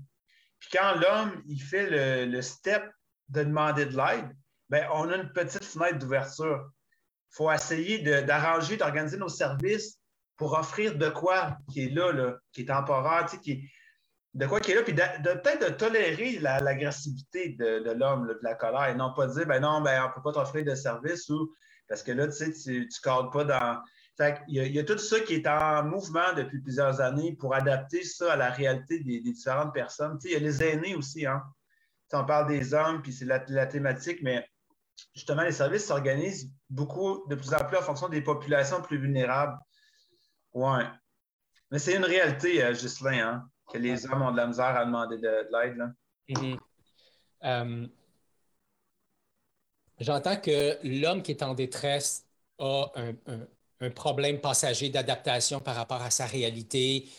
Puis 0.59 0.69
quand 0.71 0.95
l'homme, 0.95 1.41
il 1.45 1.61
fait 1.61 2.25
le, 2.25 2.41
step 2.41 2.83
de 3.33 3.43
demander 3.43 3.85
de 3.85 3.97
l'aide, 3.97 4.29
bien, 4.69 4.87
on 4.93 5.09
a 5.09 5.17
une 5.17 5.31
petite 5.33 5.63
fenêtre 5.63 5.99
d'ouverture. 5.99 6.69
Il 7.31 7.35
faut 7.35 7.51
essayer 7.51 7.99
d'arranger, 8.23 8.77
d'organiser 8.77 9.17
nos 9.17 9.29
services 9.29 9.99
pour 10.37 10.57
offrir 10.57 10.97
de 10.97 11.09
quoi 11.09 11.57
qui 11.71 11.85
est 11.85 11.89
là, 11.89 12.11
là 12.11 12.35
qui 12.51 12.61
est 12.61 12.65
temporaire, 12.65 13.25
qui 13.41 13.51
est, 13.51 13.61
de 14.33 14.45
quoi 14.45 14.59
qu'il 14.59 14.73
est 14.73 14.77
là, 14.77 14.83
puis 14.83 14.93
de, 14.93 15.39
peut-être 15.39 15.69
de 15.69 15.73
tolérer 15.73 16.39
l'agressivité 16.39 17.49
de, 17.59 17.91
l'homme, 17.91 18.27
de 18.27 18.39
la 18.41 18.55
colère, 18.55 18.89
et 18.89 18.95
non 18.95 19.13
pas 19.13 19.27
dire, 19.27 19.45
ben 19.45 19.59
non, 19.59 19.81
ben 19.81 20.03
on 20.03 20.09
ne 20.09 20.13
peut 20.13 20.21
pas 20.23 20.31
t'offrir 20.31 20.65
de 20.65 20.75
service 20.75 21.29
ou 21.29 21.53
parce 21.87 22.03
que 22.03 22.11
là, 22.11 22.27
tu 22.27 22.33
sais, 22.33 22.51
tu 22.51 22.79
ne 22.81 23.01
cadres 23.03 23.29
pas 23.29 23.43
dans. 23.43 23.81
Fait 24.15 24.41
il, 24.47 24.73
y 24.73 24.79
a, 24.79 24.83
tout 24.83 24.97
ça 24.97 25.19
qui 25.21 25.35
est 25.35 25.47
en 25.47 25.83
mouvement 25.83 26.33
depuis 26.35 26.59
plusieurs 26.61 27.01
années 27.01 27.35
pour 27.39 27.55
adapter 27.55 28.03
ça 28.03 28.33
à 28.33 28.35
la 28.35 28.51
réalité 28.51 28.99
des, 28.99 29.19
différentes 29.21 29.73
personnes. 29.73 30.17
Tu 30.19 30.29
sais, 30.29 30.35
il 30.35 30.41
y 30.41 30.43
a 30.43 30.47
les 30.47 30.63
aînés 30.63 30.95
aussi, 30.95 31.25
hein. 31.25 31.41
On 32.13 32.25
parle 32.25 32.47
des 32.47 32.73
hommes, 32.73 33.01
puis 33.01 33.11
c'est 33.11 33.25
la, 33.25 33.65
thématique, 33.65 34.19
mais 34.21 34.47
justement, 35.15 35.43
les 35.43 35.51
services 35.51 35.85
s'organisent 35.85 36.51
beaucoup, 36.69 37.25
de 37.27 37.35
plus 37.35 37.53
en 37.53 37.65
plus 37.65 37.77
en 37.77 37.81
fonction 37.81 38.09
des 38.09 38.21
populations 38.21 38.81
plus 38.81 38.97
vulnérables. 38.97 39.57
Ouais. 40.53 40.85
Mais 41.71 41.79
c'est 41.79 41.95
une 41.95 42.05
réalité, 42.05 42.63
euh, 42.63 42.73
hein 43.13 43.43
que 43.71 43.77
les 43.77 44.05
hommes 44.05 44.21
ont 44.21 44.31
de 44.31 44.37
la 44.37 44.47
misère 44.47 44.75
à 44.75 44.85
demander 44.85 45.17
de, 45.17 45.47
l'aide. 45.51 45.93
Mm-hmm. 46.29 46.59
Euh, 47.45 47.87
j'entends 49.99 50.37
que 50.37 50.77
l'homme 50.83 51.21
qui 51.21 51.31
est 51.31 51.43
en 51.43 51.53
détresse 51.53 52.25
a 52.59 52.85
un, 53.79 53.89
problème 53.89 54.39
passager 54.39 54.89
d'adaptation 54.89 55.59
par 55.59 55.75
rapport 55.75 56.01
à 56.01 56.09
sa 56.09 56.25
réalité. 56.25 57.09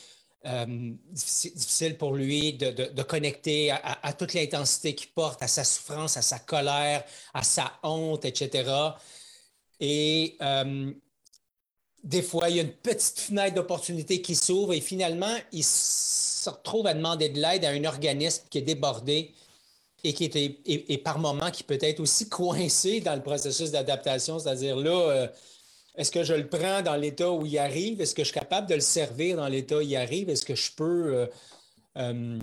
Euh, 0.47 0.93
difficile 1.11 1.97
pour 1.97 2.15
lui 2.15 2.53
de, 2.53 3.03
connecter 3.03 3.71
à, 3.71 4.13
toute 4.13 4.35
l'intensité 4.35 4.95
qu'il 4.95 5.09
porte, 5.09 5.43
à 5.43 5.49
sa 5.49 5.65
souffrance, 5.65 6.19
à 6.19 6.23
sa 6.23 6.39
colère, 6.39 7.03
à 7.33 7.43
sa 7.43 7.73
honte, 7.83 8.27
etc. 8.27 8.71
Et 9.81 10.37
euh, 10.43 10.93
des 12.03 12.21
fois, 12.21 12.51
il 12.51 12.57
y 12.57 12.59
a 12.59 12.63
une 12.63 12.73
petite 12.73 13.21
fenêtre 13.21 13.55
d'opportunité 13.55 14.21
qui 14.21 14.35
s'ouvre 14.35 14.75
et 14.75 14.83
finalement, 14.83 15.35
il 15.53 15.65
se 15.65 16.51
retrouve 16.51 16.87
à 16.89 16.93
demander 16.93 17.31
de 17.31 17.41
l'aide 17.41 17.65
à 17.65 17.71
un 17.71 17.85
organisme 17.85 18.45
qui 18.51 18.59
est 18.59 18.63
débordé 18.63 19.33
et 20.03 20.13
qui 20.13 20.25
est 20.25 20.37
et, 20.67 20.99
par 20.99 21.19
moment 21.19 21.51
qui 21.51 21.63
peut 21.63 21.79
être 21.81 22.01
aussi 22.01 22.29
coincé 22.29 23.01
dans 23.01 23.15
le 23.15 23.23
processus 23.23 23.71
d'adaptation, 23.71 24.39
c'est-à-dire 24.39 24.77
là, 24.77 24.91
euh, 24.91 25.29
est-ce 25.97 26.11
que 26.11 26.25
je 26.25 26.35
le 26.35 26.49
prends 26.49 26.83
dans 26.83 26.97
l'état 26.97 27.31
où 27.31 27.47
il 27.47 27.59
arrive? 27.59 28.01
Est-ce 28.01 28.15
que 28.15 28.23
je 28.23 28.29
suis 28.31 28.39
capable 28.39 28.69
de 28.69 28.75
le 28.75 28.81
servir 28.81 29.37
dans 29.37 29.49
l'état 29.49 29.79
où 29.79 29.81
il 29.81 29.97
arrive? 29.97 30.29
Est-ce 30.31 30.45
que 30.45 30.55
je 30.55 30.73
peux 30.73 31.15
euh, 31.15 31.27
euh, 31.99 32.39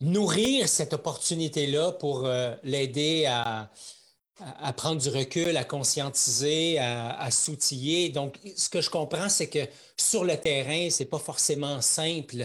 nourrir 0.00 0.68
cette 0.68 0.92
opportunité-là 0.92 1.92
pour 1.92 2.28
l'aider 2.62 3.26
à, 3.26 3.70
prendre 4.76 5.00
du 5.00 5.08
recul, 5.08 5.56
à 5.56 5.64
conscientiser, 5.64 6.78
à, 6.78 7.30
s'outiller? 7.30 8.10
Donc, 8.10 8.38
ce 8.56 8.68
que 8.68 8.80
je 8.80 8.90
comprends, 8.90 9.28
c'est 9.28 9.48
que 9.48 9.66
sur 9.96 10.24
le 10.24 10.36
terrain, 10.36 10.88
ce 10.90 11.02
n'est 11.02 11.08
pas 11.08 11.18
forcément 11.18 11.80
simple 11.80 12.44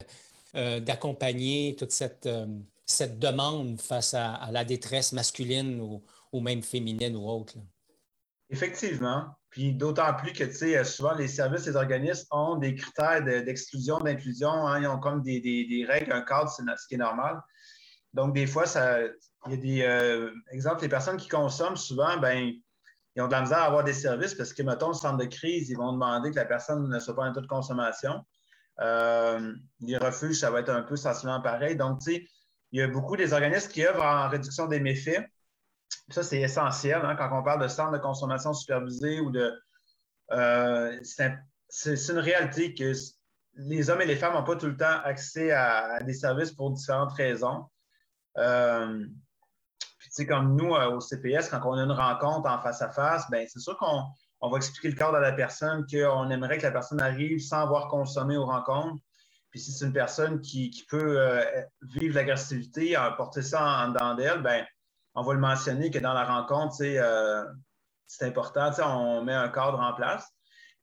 euh, 0.56 0.80
d'accompagner 0.80 1.76
toute 1.76 1.92
euh, 2.28 2.46
cette 2.86 3.18
demande 3.18 3.82
face 3.82 4.14
à, 4.14 4.52
la 4.52 4.64
détresse 4.64 5.12
masculine 5.12 5.82
ou, 6.32 6.40
même 6.42 6.62
féminine 6.62 7.16
ou 7.16 7.28
autre. 7.28 7.56
Effectivement. 8.54 9.36
Puis 9.50 9.74
d'autant 9.74 10.14
plus 10.14 10.32
que, 10.32 10.44
tu 10.44 10.54
sais, 10.54 10.84
souvent, 10.84 11.14
les 11.14 11.28
services, 11.28 11.66
les 11.66 11.76
organismes 11.76 12.28
ont 12.32 12.56
des 12.56 12.76
critères 12.76 13.24
d'exclusion, 13.24 14.00
d'inclusion. 14.00 14.50
Hein. 14.50 14.82
ils 14.82 14.88
ont 14.88 15.00
comme 15.00 15.22
des, 15.22 15.86
règles, 15.88 16.12
un 16.12 16.22
cadre, 16.22 16.50
ce 16.50 16.88
qui 16.88 16.96
est 16.96 16.98
normal. 16.98 17.42
Donc, 18.14 18.34
des 18.34 18.46
fois, 18.46 18.66
ça, 18.66 19.00
il 19.48 19.52
y 19.52 19.54
a 19.54 19.58
des 19.58 19.82
euh, 19.82 20.32
exemples, 20.52 20.84
les 20.84 20.90
personnes 20.90 21.18
qui 21.18 21.28
consomment 21.28 21.76
souvent, 21.76 22.18
ben, 22.18 22.54
ils 23.16 23.22
ont 23.22 23.28
de 23.28 23.32
la 23.32 23.42
misère 23.42 23.60
à 23.60 23.66
avoir 23.66 23.84
des 23.84 23.94
services 23.94 24.36
parce 24.36 24.54
que, 24.54 24.62
mettons, 24.62 24.90
le 24.90 24.94
centre 24.94 25.18
de 25.18 25.26
crise, 25.26 25.70
ils 25.70 25.78
vont 25.78 25.94
demander 25.94 26.30
que 26.30 26.36
la 26.36 26.46
personne 26.46 26.88
ne 26.88 27.00
soit 27.00 27.16
pas 27.16 27.24
en 27.24 27.34
taux 27.34 27.42
de 27.42 27.48
consommation. 27.48 28.24
Euh, 28.82 29.54
les 29.82 29.98
refuges, 29.98 30.40
ça 30.40 30.52
va 30.52 30.60
être 30.60 30.70
un 30.70 30.84
peu 30.84 30.96
sensiblement 30.96 31.42
pareil. 31.42 31.76
Donc, 31.76 32.00
tu 32.00 32.14
sais, 32.14 32.28
il 32.72 32.80
y 32.80 32.82
a 32.84 32.88
beaucoup 32.88 33.18
des 33.18 33.34
organismes 33.34 33.72
qui 33.72 33.86
œuvrent 33.86 34.04
en 34.04 34.30
réduction 34.30 34.68
des 34.68 34.80
méfaits. 34.80 35.24
Ça, 36.10 36.24
c'est 36.24 36.42
essentiel 36.42 37.02
hein, 37.04 37.16
quand 37.16 37.30
on 37.32 37.44
parle 37.44 37.62
de 37.62 37.68
centre 37.68 37.92
de 37.92 37.98
consommation 37.98 38.54
supervisé 38.54 39.20
ou 39.20 39.32
de. 39.32 39.54
Euh, 40.32 41.00
c'est 41.04 42.10
une 42.10 42.20
réalité 42.20 42.74
que 42.74 42.94
les 43.56 43.90
hommes 43.90 44.02
et 44.02 44.06
les 44.06 44.16
femmes 44.16 44.34
n'ont 44.34 44.44
pas 44.44 44.56
tout 44.56 44.68
le 44.68 44.78
temps 44.78 45.00
accès 45.04 45.52
à, 45.52 46.02
des 46.04 46.14
services 46.14 46.52
pour 46.52 46.72
différentes 46.72 47.14
raisons. 47.14 47.66
Euh, 48.38 49.06
puis, 50.00 50.10
tu 50.10 50.16
sais, 50.16 50.26
comme 50.26 50.56
nous, 50.56 50.72
au 50.72 51.00
CPS, 51.00 51.50
quand 51.50 51.62
on 51.66 51.74
a 51.74 51.84
une 51.84 51.92
rencontre 51.92 52.50
en 52.50 52.60
face 52.62 52.82
à 52.82 52.90
face, 52.90 53.30
ben 53.30 53.46
c'est 53.48 53.60
sûr 53.60 53.78
qu'on 53.78 54.50
va 54.50 54.58
expliquer 54.58 54.90
le 54.90 54.96
cadre 54.96 55.16
à 55.16 55.22
la 55.22 55.34
personne 55.34 55.86
qu'on 55.90 56.30
aimerait 56.30 56.58
que 56.58 56.64
la 56.64 56.72
personne 56.72 57.02
arrive 57.02 57.40
sans 57.40 57.62
avoir 57.62 57.88
consommé 57.88 58.36
aux 58.38 58.46
rencontres. 58.46 59.02
Puis 59.52 59.60
si 59.60 59.72
c'est 59.72 59.86
une 59.86 59.94
personne 59.94 60.42
qui, 60.42 60.86
peut 60.90 61.44
vivre 61.82 62.16
l'agressivité, 62.16 62.96
porter 63.18 63.44
ça 63.44 63.86
en, 63.86 63.90
dedans 63.90 64.16
d'elle, 64.16 64.42
ben 64.42 64.66
on 65.16 65.22
va 65.22 65.34
le 65.34 65.40
mentionner 65.40 65.92
que 65.92 66.00
dans 66.00 66.14
la 66.14 66.26
rencontre, 66.26 66.78
euh, 66.82 67.44
c'est 68.08 68.26
important, 68.26 68.72
on 68.84 69.24
met 69.24 69.34
un 69.34 69.50
cadre 69.50 69.80
en 69.80 69.94
place. 69.94 70.28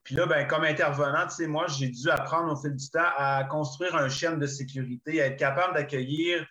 Puis 0.04 0.14
là, 0.14 0.26
ben, 0.26 0.46
comme 0.46 0.64
intervenant, 0.64 1.26
moi, 1.48 1.66
j'ai 1.68 1.88
dû 1.88 2.08
apprendre 2.10 2.52
au 2.52 2.56
fil 2.56 2.74
du 2.74 2.90
temps 2.90 3.10
à 3.16 3.44
construire 3.44 3.94
un 3.96 4.08
chaîne 4.08 4.38
de 4.38 4.46
sécurité, 4.46 5.20
à 5.20 5.26
être 5.26 5.38
capable 5.38 5.74
d'accueillir. 5.74 6.46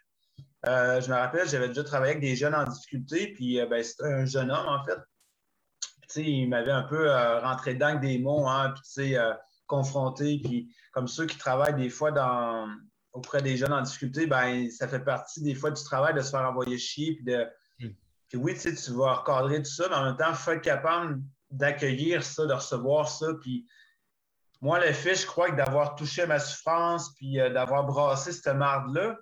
Euh, 0.68 1.02
je 1.02 1.10
me 1.10 1.16
rappelle, 1.16 1.48
j'avais 1.48 1.70
déjà 1.70 1.84
travaillé 1.84 2.12
avec 2.12 2.22
des 2.22 2.36
jeunes 2.36 2.54
en 2.54 2.66
difficulté, 2.66 3.34
puis 3.34 3.60
euh, 3.60 3.66
ben, 3.66 3.84
c'était 3.84 4.06
un 4.06 4.26
jeune 4.26 4.52
homme, 4.52 4.68
en 4.68 4.84
fait. 4.84 6.22
il 6.22 6.50
m'avait 6.50 6.72
un 6.72 6.84
peu 6.84 7.10
rentré 7.10 7.74
dedans 7.74 7.88
avec 7.88 8.02
des 8.02 8.20
mots, 8.20 8.48
hein, 8.48 8.74
puis 8.96 9.16
confronté. 9.68 10.42
Puis 10.44 10.76
comme 10.92 11.08
ceux 11.08 11.26
qui 11.26 11.38
travaillent 11.38 11.76
des 11.76 11.90
fois 11.90 12.12
auprès 13.14 13.42
des 13.42 13.58
jeunes 13.58 13.74
en 13.74 13.82
difficulté, 13.82 14.28
ben, 14.28 14.70
ça 14.70 14.88
fait 14.88 15.00
partie 15.00 15.42
des 15.42 15.56
fois 15.56 15.72
du 15.72 15.84
travail 15.84 16.14
de 16.14 16.22
se 16.22 16.30
faire 16.30 16.42
envoyer 16.42 16.78
chier, 16.78 17.16
puis 17.16 17.24
de 17.24 17.48
puis 18.30 18.38
oui, 18.38 18.54
tu, 18.54 18.60
sais, 18.60 18.76
tu 18.76 18.98
vas 18.98 19.16
recadrer 19.16 19.58
tout 19.58 19.70
ça, 19.70 19.88
mais 19.90 19.96
en 19.96 20.06
même 20.06 20.18
temps, 20.18 20.30
il 20.30 20.36
faut 20.36 20.52
être 20.52 20.62
capable 20.62 21.22
d'accueillir 21.50 22.24
ça, 22.24 22.46
de 22.46 22.54
recevoir 22.54 23.10
ça. 23.10 23.34
Puis 23.42 23.68
moi, 24.62 24.80
le 24.80 24.94
fait, 24.94 25.16
je 25.16 25.26
crois 25.26 25.50
que 25.50 25.56
d'avoir 25.56 25.96
touché 25.96 26.28
ma 26.28 26.40
souffrance, 26.40 27.14
puis 27.16 27.40
euh, 27.40 27.50
d'avoir 27.50 27.86
brassé 27.86 28.32
cette 28.32 28.56
marde-là, 28.56 29.18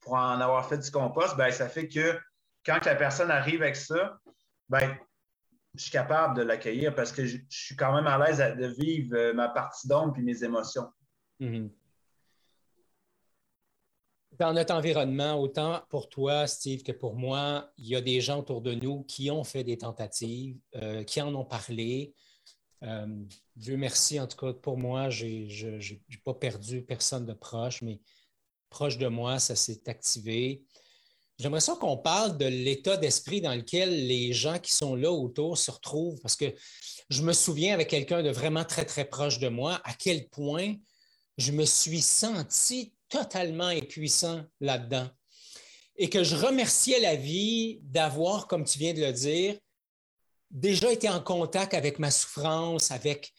pour 0.00 0.14
en 0.14 0.40
avoir 0.40 0.68
fait 0.68 0.76
du 0.76 0.90
compost, 0.90 1.36
ben, 1.36 1.50
ça 1.50 1.68
fait 1.68 1.88
que 1.88 2.20
quand 2.66 2.84
la 2.84 2.94
personne 2.94 3.30
arrive 3.30 3.62
avec 3.62 3.76
ça, 3.76 4.18
ben, 4.68 4.94
je 5.74 5.82
suis 5.82 5.90
capable 5.90 6.36
de 6.36 6.42
l'accueillir 6.42 6.94
parce 6.94 7.12
que 7.12 7.24
je, 7.24 7.38
suis 7.48 7.74
quand 7.76 7.94
même 7.94 8.06
à 8.06 8.18
l'aise 8.18 8.38
de 8.38 8.66
vivre 8.66 9.16
euh, 9.16 9.32
ma 9.32 9.48
partie 9.48 9.88
d'ombre 9.88 10.18
et 10.18 10.22
mes 10.22 10.44
émotions. 10.44 10.92
Mm-hmm 11.40 11.70
dans 14.38 14.52
notre 14.52 14.74
environnement, 14.74 15.40
autant 15.40 15.82
pour 15.88 16.08
toi, 16.08 16.46
Steve, 16.46 16.82
que 16.82 16.92
pour 16.92 17.14
moi, 17.14 17.70
il 17.78 17.88
y 17.88 17.96
a 17.96 18.00
des 18.00 18.20
gens 18.20 18.40
autour 18.40 18.60
de 18.62 18.74
nous 18.74 19.04
qui 19.04 19.30
ont 19.30 19.44
fait 19.44 19.64
des 19.64 19.78
tentatives, 19.78 20.56
euh, 20.76 21.04
qui 21.04 21.20
en 21.20 21.34
ont 21.34 21.44
parlé. 21.44 22.14
Euh, 22.82 23.06
Dieu 23.56 23.76
merci, 23.76 24.18
en 24.18 24.26
tout 24.26 24.36
cas, 24.36 24.52
pour 24.52 24.76
moi, 24.76 25.10
je 25.10 25.26
n'ai 25.26 26.00
pas 26.24 26.34
perdu 26.34 26.82
personne 26.82 27.26
de 27.26 27.32
proche, 27.32 27.82
mais 27.82 28.00
proche 28.70 28.98
de 28.98 29.06
moi, 29.06 29.38
ça 29.38 29.56
s'est 29.56 29.88
activé. 29.88 30.64
J'aimerais 31.38 31.60
ça 31.60 31.76
qu'on 31.80 31.96
parle 31.96 32.38
de 32.38 32.46
l'état 32.46 32.96
d'esprit 32.96 33.40
dans 33.40 33.54
lequel 33.54 34.06
les 34.06 34.32
gens 34.32 34.58
qui 34.58 34.72
sont 34.72 34.94
là 34.94 35.10
autour 35.10 35.58
se 35.58 35.70
retrouvent, 35.70 36.20
parce 36.20 36.36
que 36.36 36.54
je 37.08 37.22
me 37.22 37.32
souviens 37.32 37.74
avec 37.74 37.88
quelqu'un 37.88 38.22
de 38.22 38.30
vraiment 38.30 38.64
très, 38.64 38.84
très 38.84 39.04
proche 39.04 39.38
de 39.38 39.48
moi, 39.48 39.80
à 39.84 39.94
quel 39.94 40.28
point 40.28 40.74
je 41.36 41.52
me 41.52 41.64
suis 41.64 42.00
senti 42.00 42.93
totalement 43.08 43.68
impuissant 43.68 44.42
là-dedans. 44.60 45.08
Et 45.96 46.10
que 46.10 46.24
je 46.24 46.36
remerciais 46.36 47.00
la 47.00 47.14
vie 47.14 47.78
d'avoir, 47.82 48.48
comme 48.48 48.64
tu 48.64 48.78
viens 48.78 48.94
de 48.94 49.00
le 49.00 49.12
dire, 49.12 49.56
déjà 50.50 50.90
été 50.90 51.08
en 51.08 51.20
contact 51.20 51.74
avec 51.74 51.98
ma 51.98 52.10
souffrance, 52.10 52.90
avec, 52.90 53.32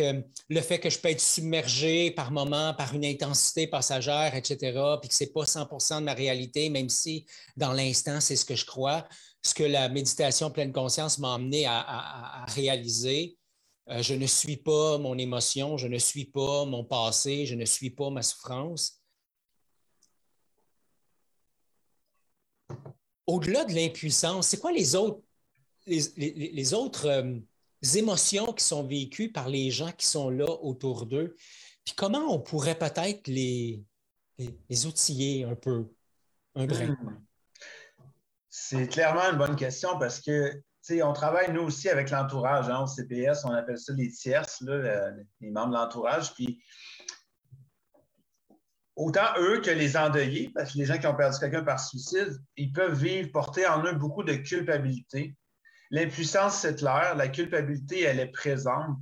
euh, 0.00 0.22
le 0.48 0.60
fait 0.60 0.78
que 0.78 0.88
je 0.88 0.98
peux 0.98 1.08
être 1.08 1.20
submergé 1.20 2.10
par 2.12 2.30
moments 2.30 2.72
par 2.74 2.94
une 2.94 3.04
intensité 3.04 3.66
passagère, 3.66 4.34
etc., 4.34 4.56
puis 5.00 5.08
que 5.08 5.14
ce 5.14 5.24
n'est 5.24 5.30
pas 5.30 5.44
100% 5.44 6.00
de 6.00 6.04
ma 6.04 6.14
réalité, 6.14 6.70
même 6.70 6.88
si 6.88 7.26
dans 7.56 7.72
l'instant, 7.72 8.20
c'est 8.20 8.36
ce 8.36 8.44
que 8.44 8.54
je 8.54 8.64
crois, 8.64 9.06
ce 9.42 9.54
que 9.54 9.64
la 9.64 9.88
méditation 9.88 10.50
pleine 10.50 10.72
conscience 10.72 11.18
m'a 11.18 11.34
amené 11.34 11.66
à 11.66 12.44
réaliser. 12.48 13.36
Euh, 13.90 14.02
je 14.02 14.14
ne 14.14 14.26
suis 14.26 14.56
pas 14.56 14.98
mon 14.98 15.18
émotion, 15.18 15.76
je 15.76 15.88
ne 15.88 15.98
suis 15.98 16.24
pas 16.24 16.64
mon 16.64 16.84
passé, 16.84 17.44
je 17.46 17.56
ne 17.56 17.64
suis 17.64 17.90
pas 17.90 18.10
ma 18.10 18.22
souffrance. 18.22 19.02
Au-delà 23.26 23.64
de 23.64 23.74
l'impuissance, 23.74 24.48
c'est 24.48 24.60
quoi 24.60 24.72
les 24.72 24.94
autres, 24.94 25.22
les, 25.86 26.74
autres 26.74 27.06
euh, 27.06 27.38
émotions 27.94 28.52
qui 28.52 28.64
sont 28.64 28.84
vécues 28.84 29.32
par 29.32 29.48
les 29.48 29.70
gens 29.70 29.92
qui 29.92 30.06
sont 30.06 30.30
là 30.30 30.50
autour 30.62 31.06
d'eux? 31.06 31.34
Puis 31.84 31.94
comment 31.96 32.32
on 32.32 32.38
pourrait 32.38 32.78
peut-être 32.78 33.26
les, 33.26 33.82
les, 34.38 34.86
outiller 34.86 35.44
un 35.44 35.56
peu, 35.56 35.92
un 36.54 36.66
brin? 36.66 36.96
Hmm. 37.00 37.24
C'est 38.48 38.88
clairement 38.88 39.30
une 39.30 39.38
bonne 39.38 39.56
question 39.56 39.98
parce 39.98 40.20
que 40.20 40.62
on 41.02 41.12
travaille 41.12 41.52
nous 41.52 41.62
aussi 41.62 41.88
avec 41.88 42.10
l'entourage. 42.10 42.68
Hein, 42.68 42.80
au 42.80 42.86
CPS, 42.86 43.44
on 43.44 43.52
appelle 43.52 43.78
ça 43.78 43.92
les 43.92 44.10
tierces, 44.10 44.62
les 44.62 45.50
membres 45.50 45.70
de 45.70 45.74
l'entourage. 45.74 46.34
Puis 46.34 46.62
autant 48.96 49.26
eux 49.38 49.60
que 49.60 49.70
les 49.70 49.96
endeuillés, 49.96 50.50
parce 50.54 50.72
que 50.72 50.78
les 50.78 50.86
gens 50.86 50.98
qui 50.98 51.06
ont 51.06 51.14
perdu 51.14 51.38
quelqu'un 51.38 51.64
par 51.64 51.80
suicide, 51.80 52.38
ils 52.56 52.72
peuvent 52.72 52.98
vivre, 52.98 53.30
porter 53.32 53.66
en 53.66 53.84
eux 53.84 53.94
beaucoup 53.94 54.22
de 54.22 54.34
culpabilité. 54.34 55.36
L'impuissance, 55.90 56.58
c'est 56.58 56.76
clair. 56.76 57.14
La 57.16 57.28
culpabilité, 57.28 58.02
elle 58.02 58.20
est 58.20 58.30
présente. 58.30 59.00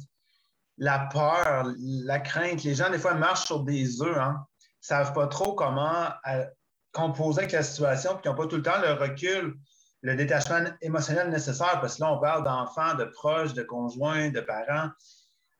La 0.78 1.08
peur, 1.12 1.72
la 1.76 2.20
crainte. 2.20 2.62
Les 2.62 2.74
gens, 2.74 2.90
des 2.90 2.98
fois, 2.98 3.14
marchent 3.14 3.46
sur 3.46 3.64
des 3.64 4.00
œufs. 4.00 4.16
Hein, 4.16 4.46
savent 4.80 5.12
pas 5.12 5.26
trop 5.26 5.54
comment 5.54 6.08
euh, 6.28 6.46
composer 6.92 7.40
avec 7.40 7.52
la 7.52 7.62
situation, 7.62 8.16
puis 8.16 8.30
n'ont 8.30 8.36
pas 8.36 8.46
tout 8.46 8.56
le 8.56 8.62
temps 8.62 8.80
le 8.80 8.92
recul 8.92 9.54
le 10.02 10.14
détachement 10.14 10.64
émotionnel 10.80 11.30
nécessaire, 11.30 11.80
parce 11.80 11.96
que 11.96 12.02
là, 12.02 12.12
on 12.12 12.20
parle 12.20 12.44
d'enfants, 12.44 12.94
de 12.94 13.04
proches, 13.04 13.54
de 13.54 13.62
conjoints, 13.62 14.30
de 14.30 14.40
parents. 14.40 14.90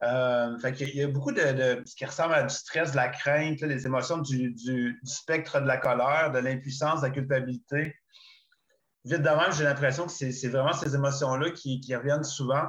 Euh, 0.05 0.57
Il 0.79 0.97
y 0.97 1.03
a 1.03 1.09
beaucoup 1.09 1.33
de, 1.33 1.83
ce 1.85 1.95
qui 1.97 2.05
ressemble 2.05 2.35
à 2.35 2.45
du 2.45 2.55
stress, 2.55 2.93
de 2.93 2.97
la 2.97 3.09
crainte, 3.09 3.61
les 3.63 3.87
émotions 3.87 4.19
du, 4.19 5.01
spectre 5.03 5.61
de 5.61 5.67
la 5.67 5.77
colère, 5.77 6.31
de 6.31 6.39
l'impuissance, 6.39 7.01
de 7.01 7.07
la 7.07 7.13
culpabilité. 7.13 7.95
Vite 9.05 9.23
de 9.23 9.29
même, 9.29 9.53
j'ai 9.53 9.65
l'impression 9.65 10.07
que 10.07 10.13
c'est 10.13 10.49
vraiment 10.49 10.73
ces 10.73 10.95
émotions-là 10.95 11.51
qui, 11.51 11.81
reviennent 11.95 12.25
souvent. 12.25 12.67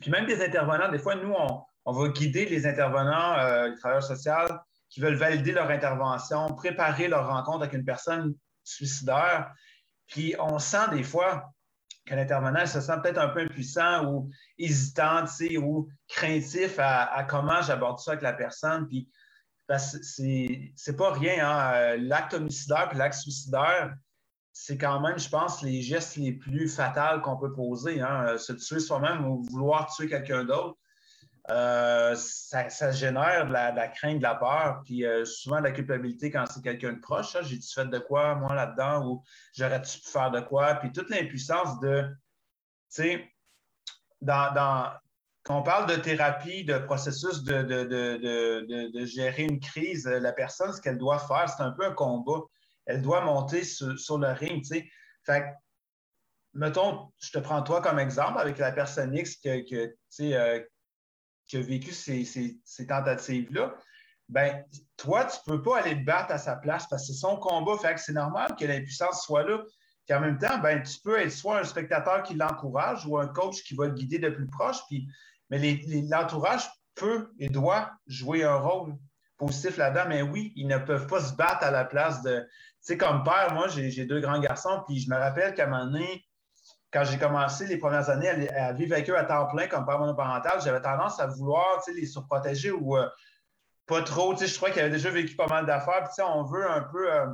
Puis 0.00 0.10
même 0.10 0.26
des 0.26 0.44
intervenants, 0.44 0.90
des 0.90 0.98
fois, 0.98 1.16
nous, 1.16 1.34
on, 1.84 1.92
va 1.92 2.08
guider 2.08 2.46
les 2.46 2.66
intervenants, 2.66 3.38
euh, 3.38 3.68
les 3.68 3.76
travailleurs 3.76 4.04
sociaux, 4.04 4.56
qui 4.88 5.00
veulent 5.00 5.16
valider 5.16 5.52
leur 5.52 5.70
intervention, 5.70 6.46
préparer 6.48 7.08
leur 7.08 7.26
rencontre 7.26 7.62
avec 7.62 7.72
une 7.72 7.84
personne 7.84 8.34
suicidaire. 8.62 9.52
Puis 10.12 10.34
on 10.38 10.58
sent 10.58 10.90
des 10.92 11.02
fois 11.02 11.50
que 12.04 12.14
l'intervenant 12.14 12.66
se 12.66 12.80
sent 12.80 12.92
peut-être 13.02 13.18
un 13.18 13.28
peu 13.28 13.40
impuissant 13.40 14.04
ou 14.06 14.30
hésitant, 14.58 15.24
ou 15.58 15.88
craintif 16.06 16.78
à, 16.78 17.26
comment 17.28 17.62
j'aborde 17.62 17.98
ça 17.98 18.12
avec 18.12 18.22
la 18.22 18.34
personne. 18.34 18.86
Puis 18.88 19.08
c'est 19.78 20.96
pas 20.96 21.12
rien. 21.12 21.48
Hein. 21.48 21.96
L'acte 21.96 22.34
homicidaire 22.34 22.90
puis 22.90 22.98
l'acte 22.98 23.18
suicidaire, 23.20 23.94
c'est 24.52 24.76
quand 24.76 25.00
même, 25.00 25.18
je 25.18 25.30
pense, 25.30 25.62
les 25.62 25.80
gestes 25.80 26.16
les 26.16 26.32
plus 26.32 26.68
fatals 26.68 27.22
qu'on 27.22 27.38
peut 27.38 27.54
poser. 27.54 28.02
Hein. 28.02 28.36
Se 28.36 28.52
tuer 28.52 28.80
soi-même 28.80 29.24
ou 29.24 29.42
vouloir 29.50 29.90
tuer 29.94 30.08
quelqu'un 30.08 30.44
d'autre. 30.44 30.76
Euh, 31.50 32.14
ça, 32.14 32.92
génère 32.92 33.46
de 33.46 33.52
la, 33.52 33.88
crainte, 33.88 34.18
de 34.18 34.22
la 34.22 34.36
peur, 34.36 34.80
puis 34.84 35.04
euh, 35.04 35.24
souvent 35.24 35.58
de 35.58 35.64
la 35.64 35.72
culpabilité 35.72 36.30
quand 36.30 36.44
c'est 36.46 36.62
quelqu'un 36.62 36.92
de 36.92 37.00
proche. 37.00 37.34
Hein. 37.34 37.40
J'ai-tu 37.42 37.72
fait 37.72 37.86
de 37.86 37.98
quoi, 37.98 38.36
moi, 38.36 38.54
là-dedans, 38.54 39.06
ou 39.06 39.24
j'aurais-tu 39.52 39.98
pu 39.98 40.08
faire 40.08 40.30
de 40.30 40.40
quoi? 40.40 40.76
Puis 40.76 40.92
toute 40.92 41.10
l'impuissance 41.10 41.80
de, 41.80 42.02
tu 42.94 43.02
sais, 43.02 43.32
dans, 44.20 44.92
quand 45.42 45.58
on 45.58 45.62
parle 45.64 45.88
de 45.90 45.96
thérapie, 45.96 46.64
de 46.64 46.78
processus 46.78 47.42
de, 47.42 47.62
de, 47.62 49.04
gérer 49.04 49.42
une 49.42 49.58
crise, 49.58 50.06
la 50.06 50.32
personne, 50.32 50.72
ce 50.72 50.80
qu'elle 50.80 50.98
doit 50.98 51.18
faire, 51.18 51.48
c'est 51.48 51.62
un 51.62 51.72
peu 51.72 51.84
un 51.84 51.92
combat. 51.92 52.40
Elle 52.86 53.02
doit 53.02 53.20
monter 53.22 53.64
sur, 53.64 54.18
le 54.18 54.28
ring, 54.28 54.62
tu 54.62 54.76
sais. 54.76 54.88
Fait 55.24 55.44
mettons, 56.54 57.10
je 57.18 57.30
te 57.30 57.38
prends 57.38 57.62
toi 57.62 57.80
comme 57.80 57.98
exemple 57.98 58.38
avec 58.38 58.58
la 58.58 58.72
personne 58.72 59.14
X 59.14 59.36
que, 59.36 59.68
que 59.68 59.94
euh, 60.20 60.60
qui 61.46 61.56
a 61.56 61.60
vécu 61.60 61.92
ces, 61.92 62.60
tentatives-là, 62.88 63.74
ben 64.28 64.64
toi, 64.96 65.24
tu 65.24 65.38
ne 65.46 65.56
peux 65.56 65.62
pas 65.62 65.80
aller 65.80 65.94
te 65.94 66.04
battre 66.04 66.32
à 66.32 66.38
sa 66.38 66.56
place 66.56 66.86
parce 66.88 67.02
que 67.02 67.12
c'est 67.12 67.18
son 67.18 67.36
combat. 67.36 67.76
Fait 67.76 67.94
que 67.94 68.00
c'est 68.00 68.12
normal 68.12 68.54
que 68.58 68.64
l'impuissance 68.64 69.24
soit 69.24 69.42
là. 69.42 69.62
Puis 70.06 70.16
en 70.16 70.20
même 70.20 70.38
temps, 70.38 70.58
ben, 70.58 70.82
tu 70.82 70.98
peux 71.00 71.20
être 71.20 71.30
soit 71.30 71.60
un 71.60 71.64
spectateur 71.64 72.22
qui 72.22 72.34
l'encourage 72.34 73.06
ou 73.06 73.18
un 73.18 73.26
coach 73.28 73.62
qui 73.64 73.74
va 73.74 73.86
le 73.86 73.92
guider 73.92 74.18
de 74.18 74.30
plus 74.30 74.48
proche. 74.48 74.78
Puis, 74.88 75.06
mais 75.50 75.80
l'entourage 76.08 76.68
peut 76.94 77.30
et 77.38 77.48
doit 77.48 77.92
jouer 78.06 78.44
un 78.44 78.56
rôle 78.56 78.94
positif 79.36 79.76
là-dedans. 79.76 80.04
Mais 80.08 80.22
oui, 80.22 80.52
ils 80.56 80.66
ne 80.66 80.78
peuvent 80.78 81.06
pas 81.06 81.20
se 81.20 81.34
battre 81.34 81.64
à 81.64 81.70
la 81.70 81.84
place 81.84 82.22
de. 82.22 82.40
Tu 82.40 82.48
sais, 82.80 82.96
comme 82.96 83.22
père, 83.22 83.52
moi, 83.54 83.68
j'ai 83.68 84.06
deux 84.06 84.20
grands 84.20 84.40
garçons, 84.40 84.82
puis 84.86 84.98
je 84.98 85.10
me 85.10 85.16
rappelle 85.16 85.54
qu'à 85.54 85.66
un 85.66 85.68
moment 85.68 85.84
donné, 85.84 86.24
quand 86.92 87.04
j'ai 87.04 87.18
commencé 87.18 87.66
les 87.66 87.78
premières 87.78 88.10
années 88.10 88.28
à, 88.28 88.72
vivre 88.72 88.92
avec 88.92 89.08
eux 89.08 89.16
à 89.16 89.24
temps 89.24 89.46
plein 89.46 89.66
comme 89.66 89.86
père 89.86 89.98
monoparental, 89.98 90.60
j'avais 90.62 90.80
tendance 90.80 91.18
à 91.20 91.26
vouloir 91.26 91.80
les 91.94 92.06
surprotéger 92.06 92.70
ou 92.70 92.96
euh, 92.98 93.08
pas 93.86 94.02
trop. 94.02 94.36
Je 94.36 94.54
crois 94.56 94.70
qu'il 94.70 94.80
avait 94.82 94.90
déjà 94.90 95.10
vécu 95.10 95.34
pas 95.34 95.46
mal 95.46 95.64
d'affaires. 95.64 96.04
Puis 96.04 96.22
on 96.22 96.44
veut 96.44 96.70
un 96.70 96.82
peu. 96.82 97.12
Euh, 97.12 97.26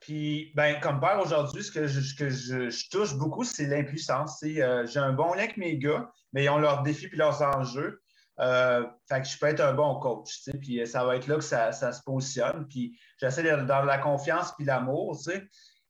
puis, 0.00 0.52
ben, 0.54 0.78
comme 0.78 1.00
père 1.00 1.18
aujourd'hui, 1.20 1.64
ce 1.64 1.72
que 1.72 1.88
je, 1.88 2.90
touche 2.90 3.14
beaucoup, 3.14 3.44
c'est 3.44 3.66
l'impuissance. 3.66 4.42
Euh, 4.44 4.86
j'ai 4.86 5.00
un 5.00 5.12
bon 5.12 5.32
lien 5.32 5.44
avec 5.44 5.56
mes 5.56 5.78
gars, 5.78 6.10
mais 6.32 6.44
ils 6.44 6.50
ont 6.50 6.58
leurs 6.58 6.82
défis 6.82 7.08
puis 7.08 7.16
leurs 7.16 7.40
enjeux. 7.42 8.02
Fait 8.38 9.22
que 9.22 9.26
je 9.26 9.38
peux 9.38 9.46
être 9.46 9.60
un 9.60 9.72
bon 9.72 9.98
coach, 9.98 10.42
puis 10.60 10.86
ça 10.86 11.02
va 11.06 11.16
être 11.16 11.26
là 11.26 11.36
que 11.36 11.40
ça, 11.40 11.72
se 11.72 12.02
positionne. 12.02 12.68
Puis 12.68 13.00
j'essaie 13.16 13.42
de 13.42 13.62
dans 13.64 13.82
la 13.82 13.96
confiance 13.96 14.52
puis 14.54 14.66
l'amour, 14.66 15.18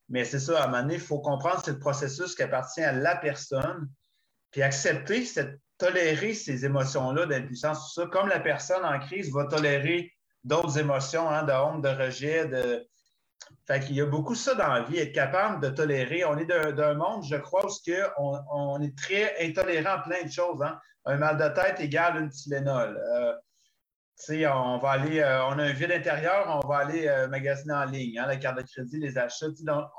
Mais 0.08 0.24
c'est 0.24 0.38
ça, 0.38 0.62
à 0.62 0.64
un 0.64 0.68
moment 0.68 0.82
donné, 0.82 0.94
il 0.94 1.00
faut 1.00 1.18
comprendre 1.18 1.62
c'est 1.64 1.72
le 1.72 1.78
processus 1.78 2.34
qui 2.34 2.42
appartient 2.42 2.82
à 2.82 2.92
la 2.92 3.16
personne, 3.16 3.88
puis 4.50 4.62
accepter 4.62 5.24
tolérer 5.78 6.32
ces 6.32 6.64
émotions-là 6.64 7.26
d'impuissance, 7.26 7.94
tout 7.94 8.00
ça, 8.00 8.08
comme 8.08 8.28
la 8.28 8.40
personne 8.40 8.84
en 8.84 8.98
crise 8.98 9.32
va 9.32 9.44
tolérer 9.44 10.12
d'autres 10.44 10.78
émotions, 10.78 11.28
hein, 11.28 11.42
de 11.42 11.52
honte, 11.52 11.82
de 11.82 11.88
rejet, 11.88 12.46
de. 12.46 12.86
Fait 13.66 13.80
qu'il 13.80 13.96
y 13.96 14.00
a 14.00 14.06
beaucoup 14.06 14.34
ça 14.34 14.54
dans 14.54 14.68
la 14.68 14.82
vie, 14.82 14.98
être 14.98 15.12
capable 15.12 15.60
de 15.60 15.68
tolérer. 15.68 16.24
On 16.24 16.38
est 16.38 16.46
d'un 16.46 16.94
monde, 16.94 17.24
je 17.28 17.36
crois, 17.36 17.66
où 17.66 17.70
on, 18.18 18.38
on 18.50 18.80
est 18.80 18.96
très 18.96 19.34
intolérant 19.44 19.90
à 19.90 19.98
plein 19.98 20.22
de 20.24 20.30
choses. 20.30 20.62
Hein. 20.62 20.78
Un 21.04 21.16
mal 21.16 21.36
de 21.36 21.48
tête 21.54 21.80
égale 21.80 22.16
une 22.22 22.30
Tylenol. 22.30 22.96
Euh, 22.96 23.32
on 24.30 24.78
va 24.78 24.90
aller, 24.90 25.20
euh, 25.20 25.44
on 25.46 25.58
a 25.58 25.64
un 25.64 25.72
vide 25.72 25.92
intérieur, 25.92 26.60
on 26.62 26.66
va 26.66 26.78
aller 26.78 27.06
euh, 27.06 27.28
magasiner 27.28 27.74
en 27.74 27.84
ligne, 27.84 28.18
hein, 28.18 28.26
la 28.26 28.36
carte 28.36 28.58
de 28.58 28.62
crédit, 28.62 28.98
les 28.98 29.18
achats. 29.18 29.46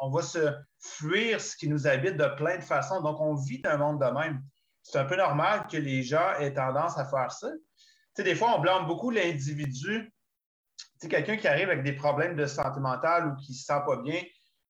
on 0.01 0.09
va 0.09 0.21
se 0.21 0.53
fuir 0.79 1.39
ce 1.39 1.55
qui 1.55 1.69
nous 1.69 1.87
habite 1.87 2.17
de 2.17 2.27
plein 2.35 2.57
de 2.57 2.63
façons. 2.63 3.01
Donc, 3.01 3.19
on 3.19 3.35
vit 3.35 3.61
un 3.65 3.77
monde 3.77 3.99
de 3.99 4.09
même 4.11 4.41
c'est 4.89 4.99
un 4.99 5.05
peu 5.05 5.17
normal 5.17 5.67
que 5.69 5.75
les 5.75 6.01
gens 6.01 6.33
aient 6.39 6.53
tendance 6.53 6.97
à 6.97 7.05
faire 7.05 7.31
ça. 7.31 7.49
des 8.17 8.35
fois, 8.35 8.55
on 8.55 8.61
blâme 8.61 8.87
beaucoup 8.87 9.09
l'individu. 9.09 10.13
quelqu'un 11.01 11.35
qui 11.35 11.47
arrive 11.47 11.69
avec 11.69 11.83
des 11.83 11.93
problèmes 11.93 12.37
de 12.37 12.45
santé 12.45 12.79
mentale 12.79 13.27
ou 13.27 13.35
qui 13.35 13.51
ne 13.51 13.57
se 13.57 13.65
sent 13.65 13.81
pas 13.85 13.97
bien, 13.97 14.21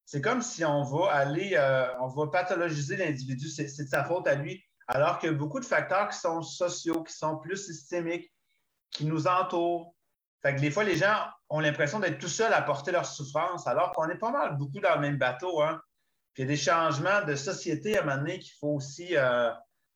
c'est 0.06 0.22
comme 0.22 0.42
si 0.42 0.66
on 0.66 0.82
va 0.84 1.12
aller, 1.12 1.52
euh, 1.54 1.86
on 2.00 2.08
va 2.08 2.28
pathologiser 2.32 2.98
l'individu, 2.98 3.48
c'est 3.48 3.66
de 3.66 3.88
sa 3.88 4.04
faute 4.06 4.28
à 4.28 4.36
lui. 4.36 4.64
Alors 4.88 5.20
que 5.20 5.28
beaucoup 5.28 5.60
de 5.60 5.66
facteurs 5.66 6.10
qui 6.10 6.18
sont 6.18 6.42
sociaux, 6.42 7.04
qui 7.04 7.14
sont 7.14 7.38
plus 7.38 7.58
systémiques, 7.58 8.32
qui 8.92 9.06
nous 9.06 9.28
entourent. 9.28 9.94
Fait 10.42 10.56
que 10.56 10.62
des 10.62 10.72
fois, 10.72 10.84
les 10.84 10.96
gens 10.96 11.26
ont 11.50 11.60
l'impression 11.60 12.00
d'être 12.00 12.20
tout 12.20 12.28
seuls 12.28 12.54
à 12.54 12.62
porter 12.62 12.92
leur 12.92 13.06
souffrance, 13.06 13.68
alors 13.68 13.92
qu'on 13.94 14.10
est 14.10 14.18
pas 14.18 14.32
mal 14.32 14.58
beaucoup 14.58 14.80
dans 14.80 14.96
le 14.96 15.02
même 15.02 15.18
bateau. 15.18 15.62
Hein. 15.62 15.82
Il 16.38 16.42
y 16.42 16.44
a 16.44 16.48
des 16.48 16.58
changements 16.58 17.26
de 17.26 17.36
société 17.36 17.98
à 17.98 18.02
un 18.02 18.06
moment 18.06 18.18
donné 18.18 18.40
qu'il 18.40 18.54
faut 18.60 18.76
aussi 18.76 19.18
euh, 19.18 19.52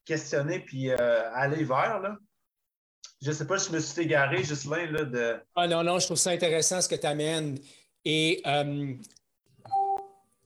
questionner 0.05 0.59
puis 0.59 0.89
euh, 0.89 1.31
aller 1.33 1.63
vers. 1.63 1.99
Là. 1.99 2.17
Je 3.21 3.29
ne 3.29 3.33
sais 3.33 3.45
pas 3.45 3.59
si 3.59 3.69
je 3.69 3.75
me 3.75 3.79
suis 3.79 4.01
égaré, 4.01 4.43
Jocelyn, 4.43 4.91
là, 4.91 5.03
de. 5.03 5.39
Ah 5.55 5.67
non, 5.67 5.83
non, 5.83 5.99
je 5.99 6.07
trouve 6.07 6.17
ça 6.17 6.31
intéressant 6.31 6.81
ce 6.81 6.89
que 6.89 6.95
tu 6.95 7.05
amènes. 7.05 7.59
Et 8.03 8.41
euh, 8.47 8.95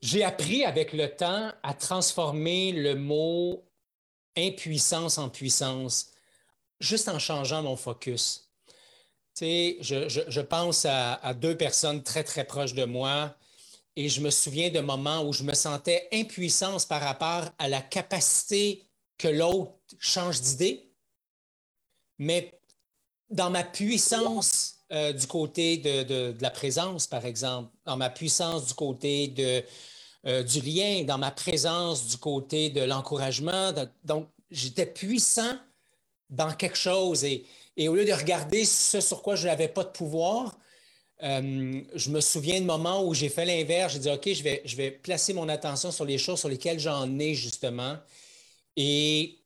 j'ai 0.02 0.26
appris 0.26 0.66
avec 0.66 0.92
le 0.92 1.08
temps 1.08 1.54
à 1.64 1.74
transformer 1.74 2.74
le 2.74 2.96
mot 2.96 3.66
impuissance 4.38 5.18
en 5.18 5.30
puissance, 5.30 6.12
juste 6.80 7.10
en 7.10 7.20
changeant 7.20 7.64
mon 7.64 7.76
focus. 7.76 8.50
Tu 9.36 9.78
je, 9.82 10.42
pense 10.42 10.86
à, 10.86 11.16
à, 11.16 11.34
deux 11.34 11.58
personnes 11.58 12.04
très, 12.04 12.24
très 12.24 12.46
proches 12.46 12.74
de 12.74 12.86
moi 12.86 13.36
et 13.98 14.10
je 14.10 14.22
me 14.22 14.30
souviens 14.30 14.70
de 14.70 14.80
moments 14.80 15.24
où 15.24 15.34
je 15.34 15.44
me 15.44 15.54
sentais 15.54 16.08
impuissance 16.14 16.86
par 16.86 17.02
rapport 17.02 17.50
à 17.58 17.68
la 17.68 17.82
capacité 17.82 18.84
que 19.18 19.28
l'autre 19.28 19.74
change 20.00 20.42
d'idée, 20.42 20.92
mais 22.18 22.60
dans 23.30 23.50
ma 23.50 23.64
puissance 23.64 24.76
euh, 24.92 25.14
du 25.14 25.26
côté 25.28 25.78
de, 25.78 26.36
la 26.40 26.52
présence, 26.52 27.08
par 27.08 27.26
exemple, 27.26 27.72
dans 27.86 27.98
ma 27.98 28.10
puissance 28.10 28.68
du 28.68 28.74
côté 28.74 29.28
de, 29.30 29.64
euh, 30.28 30.44
du 30.44 30.62
lien, 30.62 31.04
dans 31.04 31.18
ma 31.18 31.32
présence 31.32 32.08
du 32.08 32.18
côté 32.18 32.70
de 32.70 32.82
l'encouragement. 32.82 33.74
Donc, 34.04 34.30
j'étais 34.52 34.86
puissant 34.86 35.58
dans 36.30 36.52
quelque 36.54 36.78
chose 36.78 37.24
et, 37.24 37.46
au 37.88 37.96
lieu 37.96 38.06
de 38.06 38.14
regarder 38.14 38.64
ce 38.66 39.02
sur 39.02 39.22
quoi 39.22 39.36
je 39.36 39.48
n'avais 39.48 39.68
pas 39.68 39.84
de 39.84 39.90
pouvoir, 39.90 40.58
euh, 41.24 41.82
je 41.94 42.10
me 42.10 42.22
souviens 42.22 42.62
de 42.62 42.66
moments 42.66 43.04
où 43.04 43.14
j'ai 43.14 43.30
fait 43.30 43.46
l'inverse. 43.46 43.94
J'ai 43.94 44.00
dit, 44.00 44.10
OK, 44.10 44.30
je 44.32 44.44
vais, 44.44 44.62
je 44.66 44.76
vais 44.76 44.92
placer 44.92 45.34
mon 45.34 45.50
attention 45.50 45.92
sur 45.92 46.06
les 46.06 46.18
choses 46.18 46.40
sur 46.40 46.50
lesquelles 46.50 46.80
j'en 46.80 47.20
ai 47.20 47.34
justement 47.34 47.98
et 48.78 49.40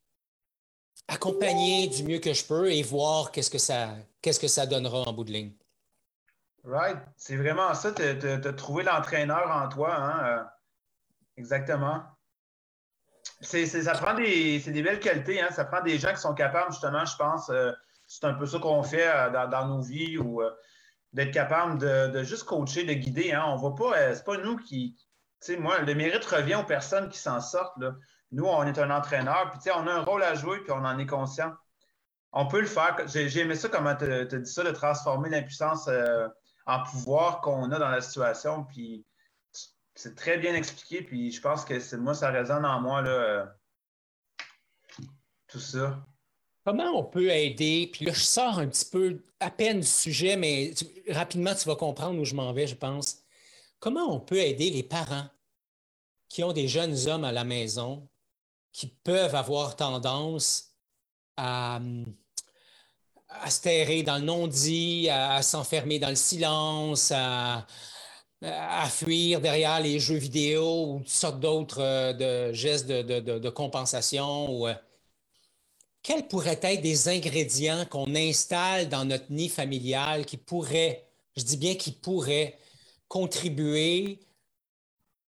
accompagner 1.08 1.88
du 1.88 2.04
mieux 2.04 2.20
que 2.20 2.34
je 2.34 2.46
peux 2.46 2.72
et 2.72 2.84
voir 2.84 3.32
qu'est-ce 3.32 3.50
que 3.50 3.58
ça, 3.58 3.96
que 4.22 4.48
ça 4.48 4.66
donnera 4.66 5.02
en 5.02 5.14
bout 5.14 5.24
de 5.24 5.32
ligne. 5.32 5.54
Right. 6.64 6.98
C'est 7.16 7.38
vraiment 7.38 7.74
ça, 7.74 7.92
tu 7.92 8.04
as 8.04 8.54
trouvé 8.54 8.84
l'entraîneur 8.84 9.50
en 9.50 9.70
toi. 9.70 9.96
Hein? 9.96 10.26
Euh, 10.26 10.44
exactement. 11.38 12.04
C'est, 13.42 13.66
ça 13.66 13.94
prend 13.94 14.14
des, 14.14 14.60
des 14.60 14.82
belles 14.82 15.00
qualités. 15.00 15.42
Hein? 15.42 15.50
Ça 15.52 15.66
prend 15.66 15.82
des 15.82 15.98
gens 15.98 16.12
qui 16.12 16.22
sont 16.22 16.34
capables, 16.34 16.72
justement, 16.72 17.06
je 17.06 17.16
pense, 17.16 17.50
euh, 17.50 17.72
c'est 18.08 18.26
un 18.26 18.34
peu 18.34 18.46
ça 18.46 18.60
qu'on 18.60 18.84
fait 18.84 19.08
euh, 19.08 19.48
dans, 19.48 19.68
nos 19.68 19.82
vies, 19.82 20.18
ou 20.18 20.42
d'être 21.14 21.32
capable 21.32 21.80
de, 21.80 22.24
juste 22.24 22.44
coacher, 22.44 22.84
de 22.84 22.94
guider. 22.94 23.32
Hein? 23.32 23.44
On 23.48 23.56
va 23.56 23.72
pas, 23.72 24.16
c'est 24.16 24.26
pas 24.26 24.38
nous 24.38 24.58
qui. 24.58 24.96
Tu 25.42 25.54
sais, 25.54 25.58
moi, 25.58 25.80
le 25.80 25.96
mérite 25.96 26.26
revient 26.26 26.56
aux 26.56 26.66
personnes 26.66 27.10
qui 27.10 27.18
s'en 27.18 27.40
sortent. 27.40 27.78
Là. 27.80 27.96
Nous, 28.32 28.46
on 28.46 28.64
est 28.64 28.78
un 28.78 28.92
entraîneur, 28.92 29.52
puis 29.52 29.72
on 29.72 29.88
a 29.88 29.94
un 29.94 30.02
rôle 30.02 30.24
à 30.24 30.36
jouer, 30.36 30.60
puis 30.60 30.72
on 30.72 30.86
en 30.86 31.00
est 31.00 31.08
conscient. 31.08 31.54
On 32.32 32.46
peut 32.46 32.62
le 32.62 32.68
faire. 32.68 32.96
J'ai 33.08 33.40
aimé 33.40 33.56
ça, 33.56 33.70
comment 33.70 33.96
tu 33.96 34.06
as 34.06 34.26
dit 34.26 34.52
ça, 34.52 34.64
de 34.64 34.72
transformer 34.72 35.30
l'impuissance 35.30 35.88
euh, 35.88 36.28
en 36.68 36.84
pouvoir 36.84 37.42
qu'on 37.42 37.72
a 37.72 37.80
dans 37.80 37.90
la 37.90 38.02
situation. 38.02 38.66
Puis 38.66 39.06
c'est 40.00 40.16
très 40.16 40.38
bien 40.38 40.56
expliqué, 40.56 41.02
puis 41.02 41.30
je 41.30 41.42
pense 41.42 41.66
que 41.66 41.96
moi, 41.98 42.14
ça 42.14 42.30
résonne 42.32 42.66
en 42.66 42.80
moi, 42.80 43.02
là, 43.02 43.10
euh, 43.10 43.46
tout 45.50 45.60
ça. 45.60 46.06
Comment 46.64 46.98
on 46.98 47.04
peut 47.04 47.30
aider? 47.30 47.90
Puis 47.92 48.06
là, 48.06 48.14
je 48.14 48.22
sors 48.22 48.60
un 48.60 48.68
petit 48.70 48.86
peu 48.86 49.22
à 49.42 49.52
peine 49.52 49.82
du 49.82 49.88
sujet, 49.88 50.38
mais 50.38 50.74
rapidement, 51.10 51.54
tu 51.54 51.68
vas 51.68 51.76
comprendre 51.76 52.18
où 52.18 52.24
je 52.24 52.34
m'en 52.34 52.54
vais, 52.54 52.66
je 52.66 52.76
pense. 52.76 53.24
Comment 53.80 54.06
on 54.16 54.22
peut 54.22 54.38
aider 54.38 54.70
les 54.70 54.84
parents 54.84 55.28
qui 56.30 56.46
ont 56.46 56.54
des 56.54 56.70
jeunes 56.70 56.96
hommes 57.10 57.26
à 57.26 57.34
la 57.34 57.44
maison 57.44 58.08
qui 58.72 58.88
peuvent 58.88 59.36
avoir 59.36 59.76
tendance 59.76 60.76
à, 61.36 61.82
à 63.28 63.50
se 63.50 63.62
terrer 63.62 64.04
dans 64.04 64.18
le 64.18 64.24
non-dit, 64.24 65.10
à, 65.10 65.42
s'enfermer 65.42 66.00
dans 66.00 66.10
le 66.10 66.16
silence, 66.16 67.12
à, 67.14 67.68
fuir 68.90 69.42
derrière 69.42 69.80
les 69.82 70.00
jeux 70.00 70.16
vidéo 70.16 70.94
ou 70.94 71.00
toutes 71.00 71.10
sortes 71.10 71.40
d'autres 71.40 71.82
euh, 71.82 72.14
de 72.14 72.54
gestes 72.54 72.88
de, 72.88 73.50
compensation. 73.50 74.50
Ou, 74.52 74.68
euh, 74.68 74.74
quels 76.02 76.28
pourraient 76.28 76.60
être 76.62 76.82
des 76.82 77.10
ingrédients 77.10 77.86
qu'on 77.86 78.16
installe 78.16 78.88
dans 78.88 79.06
notre 79.06 79.32
nid 79.32 79.50
familial 79.50 80.26
qui 80.26 80.38
pourraient, 80.38 81.06
je 81.36 81.44
dis 81.44 81.58
bien 81.58 81.76
qui 81.76 81.92
pourraient, 81.92 82.58
contribuer 83.08 84.20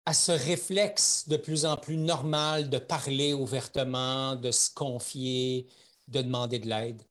à 0.06 0.14
ce 0.14 0.32
réflexe 0.32 1.28
de 1.28 1.36
plus 1.36 1.64
en 1.64 1.76
plus 1.76 1.96
normal 1.96 2.68
de 2.68 2.78
parler 2.78 3.32
ouvertement, 3.32 4.36
de 4.36 4.50
se 4.50 4.72
confier, 4.72 5.66
de 6.08 6.22
demander 6.22 6.58
de 6.58 6.68
l'aide? 6.68 7.02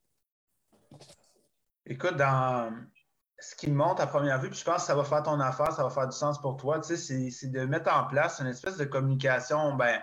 Écoute, 1.85 2.17
dans 2.17 2.71
ce 3.41 3.55
qui 3.55 3.69
me 3.69 3.75
montre 3.75 4.01
à 4.01 4.07
première 4.07 4.39
vue, 4.39 4.49
puis 4.49 4.59
je 4.59 4.65
pense 4.65 4.81
que 4.81 4.87
ça 4.87 4.95
va 4.95 5.03
faire 5.03 5.23
ton 5.23 5.39
affaire, 5.39 5.71
ça 5.71 5.83
va 5.83 5.89
faire 5.89 6.07
du 6.07 6.15
sens 6.15 6.39
pour 6.41 6.57
toi, 6.57 6.79
tu 6.79 6.97
sais, 6.97 7.29
c'est 7.31 7.47
de 7.47 7.65
mettre 7.65 7.93
en 7.93 8.05
place 8.05 8.39
une 8.39 8.47
espèce 8.47 8.77
de 8.77 8.85
communication, 8.85 9.75
ben, 9.75 10.01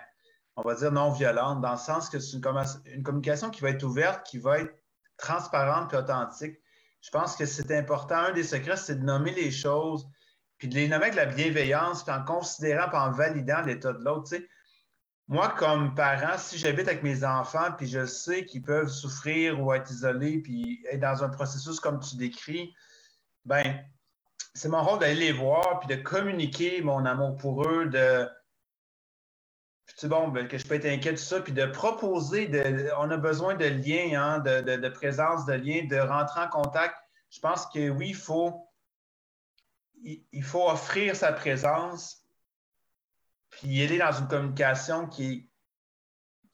on 0.55 0.63
va 0.63 0.73
dire 0.73 0.91
non 0.91 1.11
violente, 1.11 1.61
dans 1.61 1.73
le 1.73 1.77
sens 1.77 2.09
que 2.09 2.19
c'est 2.19 2.37
une, 2.37 3.03
communication 3.03 3.49
qui 3.51 3.61
va 3.61 3.69
être 3.69 3.83
ouverte, 3.83 4.25
qui 4.25 4.39
va 4.39 4.59
être 4.59 4.73
transparente 5.17 5.93
et 5.93 5.97
authentique. 5.97 6.57
Je 7.01 7.11
pense 7.11 7.35
que 7.35 7.45
c'est 7.45 7.71
important. 7.77 8.15
Un 8.15 8.33
des 8.33 8.43
secrets, 8.43 8.75
c'est 8.75 8.99
de 8.99 9.05
nommer 9.05 9.31
les 9.31 9.51
choses, 9.51 10.07
puis 10.57 10.67
de 10.67 10.73
les 10.73 10.87
nommer 10.87 11.05
avec 11.05 11.15
la 11.15 11.27
bienveillance, 11.27 12.03
puis 12.03 12.13
en 12.13 12.23
considérant, 12.23 12.89
puis 12.89 12.97
en 12.97 13.11
validant 13.11 13.61
l'état 13.61 13.93
de 13.93 14.03
l'autre. 14.03 14.35
Moi, 15.27 15.53
comme 15.59 15.93
parent, 15.93 16.37
si 16.37 16.57
j'habite 16.57 16.87
avec 16.87 17.03
mes 17.03 17.23
enfants, 17.23 17.71
puis 17.77 17.85
je 17.85 18.05
sais 18.05 18.45
qu'ils 18.45 18.63
peuvent 18.63 18.87
souffrir 18.87 19.61
ou 19.61 19.73
être 19.73 19.91
isolés, 19.91 20.39
puis 20.39 20.83
être 20.89 21.01
dans 21.01 21.23
un 21.23 21.29
processus 21.29 21.79
comme 21.79 21.99
tu 21.99 22.15
décris, 22.15 22.73
ben 23.47 23.83
c'est 24.53 24.69
mon 24.69 24.83
rôle 24.83 24.99
d'aller 24.99 25.15
les 25.15 25.31
voir, 25.31 25.79
puis 25.79 25.95
de 25.95 26.01
communiquer 26.01 26.81
mon 26.81 27.05
amour 27.05 27.35
pour 27.37 27.67
eux, 27.67 27.87
de 27.87 28.27
sais, 29.95 30.07
bon, 30.07 30.27
ben, 30.27 30.47
que 30.47 30.57
je 30.57 30.67
peux 30.67 30.75
être 30.75 30.85
inquiet 30.85 31.13
de 31.13 31.17
ça, 31.17 31.41
puis 31.41 31.53
de 31.53 31.65
proposer, 31.65 32.47
de, 32.47 32.89
on 32.97 33.09
a 33.09 33.17
besoin 33.17 33.55
de 33.55 33.65
liens, 33.65 34.21
hein, 34.21 34.39
de, 34.39 34.61
de, 34.61 34.89
présence, 34.89 35.45
de 35.45 35.53
liens, 35.53 35.85
de 35.85 35.97
rentrer 35.97 36.41
en 36.41 36.49
contact. 36.49 36.95
Je 37.29 37.39
pense 37.39 37.65
que 37.67 37.89
oui, 37.89 38.09
il 38.09 38.15
faut 38.15 38.63
il, 40.03 40.43
faut 40.43 40.69
offrir 40.69 41.15
sa 41.15 41.33
présence, 41.33 42.23
puis 43.49 43.81
est 43.81 43.97
dans 43.97 44.11
une 44.11 44.27
communication 44.27 45.07
qui 45.07 45.49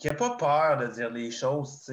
n'a 0.03 0.13
pas 0.13 0.37
peur 0.37 0.77
de 0.77 0.87
dire 0.87 1.09
les 1.09 1.29
choses, 1.29 1.91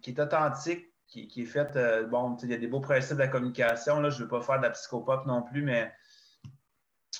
qui, 0.00 0.10
est 0.10 0.18
authentique, 0.20 0.91
qui, 1.12 1.42
est 1.42 1.46
faite. 1.46 1.76
Euh, 1.76 2.06
bon, 2.06 2.36
il 2.42 2.50
y 2.50 2.54
a 2.54 2.58
des 2.58 2.66
beaux 2.66 2.80
principes 2.80 3.14
de 3.14 3.22
la 3.22 3.28
communication. 3.28 4.00
Là, 4.00 4.10
je 4.10 4.18
ne 4.18 4.22
veux 4.22 4.28
pas 4.28 4.40
faire 4.40 4.58
de 4.58 4.62
la 4.62 4.70
psychopop 4.70 5.26
non 5.26 5.42
plus, 5.42 5.62
mais 5.62 5.92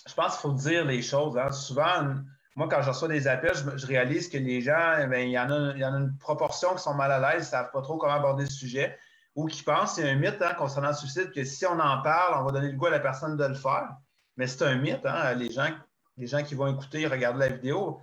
je 0.07 0.15
pense 0.15 0.33
qu'il 0.33 0.41
faut 0.41 0.57
dire 0.57 0.85
les 0.85 1.03
choses. 1.03 1.37
Hein. 1.37 1.51
Souvent, 1.53 2.15
moi, 2.57 2.69
quand 2.69 2.83
je 2.83 2.89
reçois 2.89 3.09
des 3.09 3.29
appels, 3.29 3.55
je, 3.77 3.87
réalise 3.87 4.29
que 4.29 4.39
les 4.39 4.61
gens, 4.61 4.97
eh 4.99 5.25
il, 5.25 5.31
y 5.31 5.39
en 5.39 5.51
a, 5.51 5.73
il 5.73 5.79
y 5.79 5.85
en 5.85 5.95
a 5.95 5.99
une 5.99 6.17
proportion 6.19 6.75
qui 6.75 6.83
sont 6.83 6.95
mal 6.95 7.13
à 7.13 7.19
l'aise, 7.19 7.45
ne 7.45 7.51
savent 7.51 7.71
pas 7.71 7.83
trop 7.83 7.99
comment 7.99 8.15
aborder 8.15 8.45
le 8.45 8.51
sujet, 8.51 8.99
ou 9.35 9.47
qui 9.47 9.63
pensent, 9.63 9.97
c'est 9.97 10.09
un 10.09 10.15
mythe 10.17 10.41
hein, 10.43 10.55
concernant 10.55 10.89
le 10.89 10.95
suicide, 10.95 11.31
que 11.33 11.45
si 11.45 11.67
on 11.67 11.79
en 11.79 12.03
parle, 12.03 12.41
on 12.41 12.45
va 12.45 12.53
donner 12.53 12.71
le 12.71 12.77
goût 12.77 12.87
à 12.87 12.91
la 12.91 13.01
personne 13.01 13.37
de 13.37 13.45
le 13.45 13.55
faire. 13.55 13.89
Mais 14.37 14.47
c'est 14.47 14.65
un 14.65 14.77
mythe. 14.77 15.05
Hein. 15.05 15.35
Les, 15.35 15.51
gens, 15.51 15.69
les 16.17 16.27
gens 16.27 16.43
qui 16.43 16.55
vont 16.55 16.67
écouter, 16.67 17.07
regarder 17.07 17.41
la 17.41 17.49
vidéo, 17.49 18.01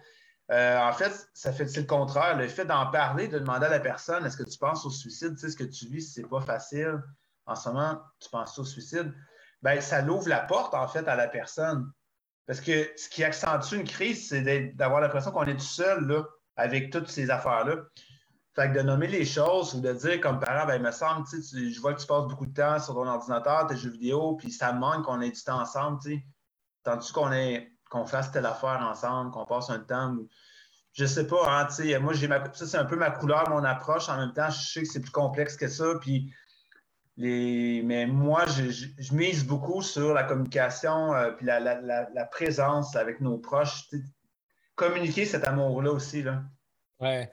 euh, 0.51 0.79
en 0.79 0.93
fait, 0.93 1.29
ça 1.33 1.51
fait 1.51 1.75
le 1.75 1.83
contraire. 1.83 2.37
Le 2.37 2.47
fait 2.47 2.65
d'en 2.65 2.89
parler, 2.89 3.27
de 3.27 3.39
demander 3.39 3.67
à 3.67 3.69
la 3.69 3.79
personne 3.79 4.25
est-ce 4.25 4.37
que 4.37 4.49
tu 4.49 4.57
penses 4.57 4.85
au 4.85 4.89
suicide, 4.89 5.35
tu 5.35 5.41
sais, 5.41 5.51
ce 5.51 5.57
que 5.57 5.63
tu 5.63 5.87
vis, 5.87 6.13
c'est 6.13 6.27
pas 6.27 6.41
facile. 6.41 7.03
En 7.45 7.55
ce 7.55 7.69
moment, 7.69 8.01
tu 8.19 8.29
penses 8.29 8.57
au 8.57 8.65
suicide. 8.65 9.13
Bien, 9.61 9.79
ça 9.81 10.01
l'ouvre 10.01 10.27
la 10.27 10.39
porte, 10.39 10.73
en 10.73 10.87
fait, 10.87 11.07
à 11.07 11.15
la 11.15 11.27
personne. 11.27 11.91
Parce 12.47 12.61
que 12.61 12.89
ce 12.95 13.09
qui 13.09 13.23
accentue 13.23 13.75
une 13.75 13.83
crise, 13.83 14.29
c'est 14.29 14.71
d'avoir 14.75 15.01
l'impression 15.01 15.31
qu'on 15.31 15.45
est 15.45 15.55
tout 15.55 15.59
seul 15.59 16.07
là, 16.07 16.23
avec 16.55 16.91
toutes 16.91 17.07
ces 17.07 17.29
affaires-là. 17.29 17.75
Fait 18.55 18.71
que 18.71 18.77
de 18.77 18.81
nommer 18.81 19.07
les 19.07 19.25
choses 19.25 19.75
ou 19.75 19.81
de 19.81 19.93
dire 19.93 20.19
comme 20.19 20.39
parent, 20.39 20.65
ben, 20.65 20.77
il 20.77 20.81
me 20.81 20.91
semble, 20.91 21.27
tu, 21.27 21.71
je 21.71 21.79
vois 21.79 21.93
que 21.93 22.01
tu 22.01 22.07
passes 22.07 22.27
beaucoup 22.27 22.47
de 22.47 22.53
temps 22.53 22.79
sur 22.79 22.95
ton 22.95 23.05
ordinateur, 23.07 23.67
tes 23.67 23.77
jeux 23.77 23.91
vidéo, 23.91 24.35
puis 24.35 24.51
ça 24.51 24.73
me 24.73 24.79
manque 24.79 25.05
qu'on 25.05 25.21
ait 25.21 25.29
du 25.29 25.41
temps 25.43 25.61
ensemble, 25.61 25.99
tu 26.01 26.15
sais. 26.15 26.25
Tandis 26.83 27.11
qu'on 27.11 27.31
qu'on 27.89 28.05
fasse 28.05 28.31
telle 28.31 28.45
affaire 28.45 28.79
ensemble, 28.89 29.31
qu'on 29.31 29.45
passe 29.45 29.69
un 29.69 29.79
temps 29.79 30.13
où, 30.13 30.29
je 30.93 31.05
sais 31.05 31.27
pas, 31.27 31.45
hein, 31.47 31.65
tu 31.65 31.89
sais, 31.89 31.99
moi, 31.99 32.13
j'ai 32.13 32.27
ma, 32.27 32.43
ça, 32.53 32.65
c'est 32.65 32.77
un 32.77 32.85
peu 32.85 32.95
ma 32.95 33.11
couleur, 33.11 33.49
mon 33.49 33.63
approche. 33.63 34.09
En 34.09 34.17
même 34.17 34.33
temps, 34.33 34.49
je 34.49 34.59
sais 34.59 34.81
que 34.81 34.87
c'est 34.87 35.01
plus 35.01 35.11
complexe 35.11 35.55
que 35.55 35.67
ça. 35.67 35.95
Puis 36.01 36.33
mais 37.19 38.05
moi, 38.05 38.45
je, 38.45 39.13
mise 39.13 39.45
beaucoup 39.45 39.81
sur 39.81 40.13
la 40.13 40.23
communication 40.23 41.13
euh, 41.13 41.31
puis 41.31 41.45
la, 41.45 42.25
présence 42.31 42.95
avec 42.95 43.19
nos 43.19 43.37
proches. 43.37 43.89
Communiquer 44.75 45.25
cet 45.25 45.45
amour-là 45.45 45.91
aussi. 45.91 46.23
Là. 46.23 46.43
Ouais. 47.01 47.29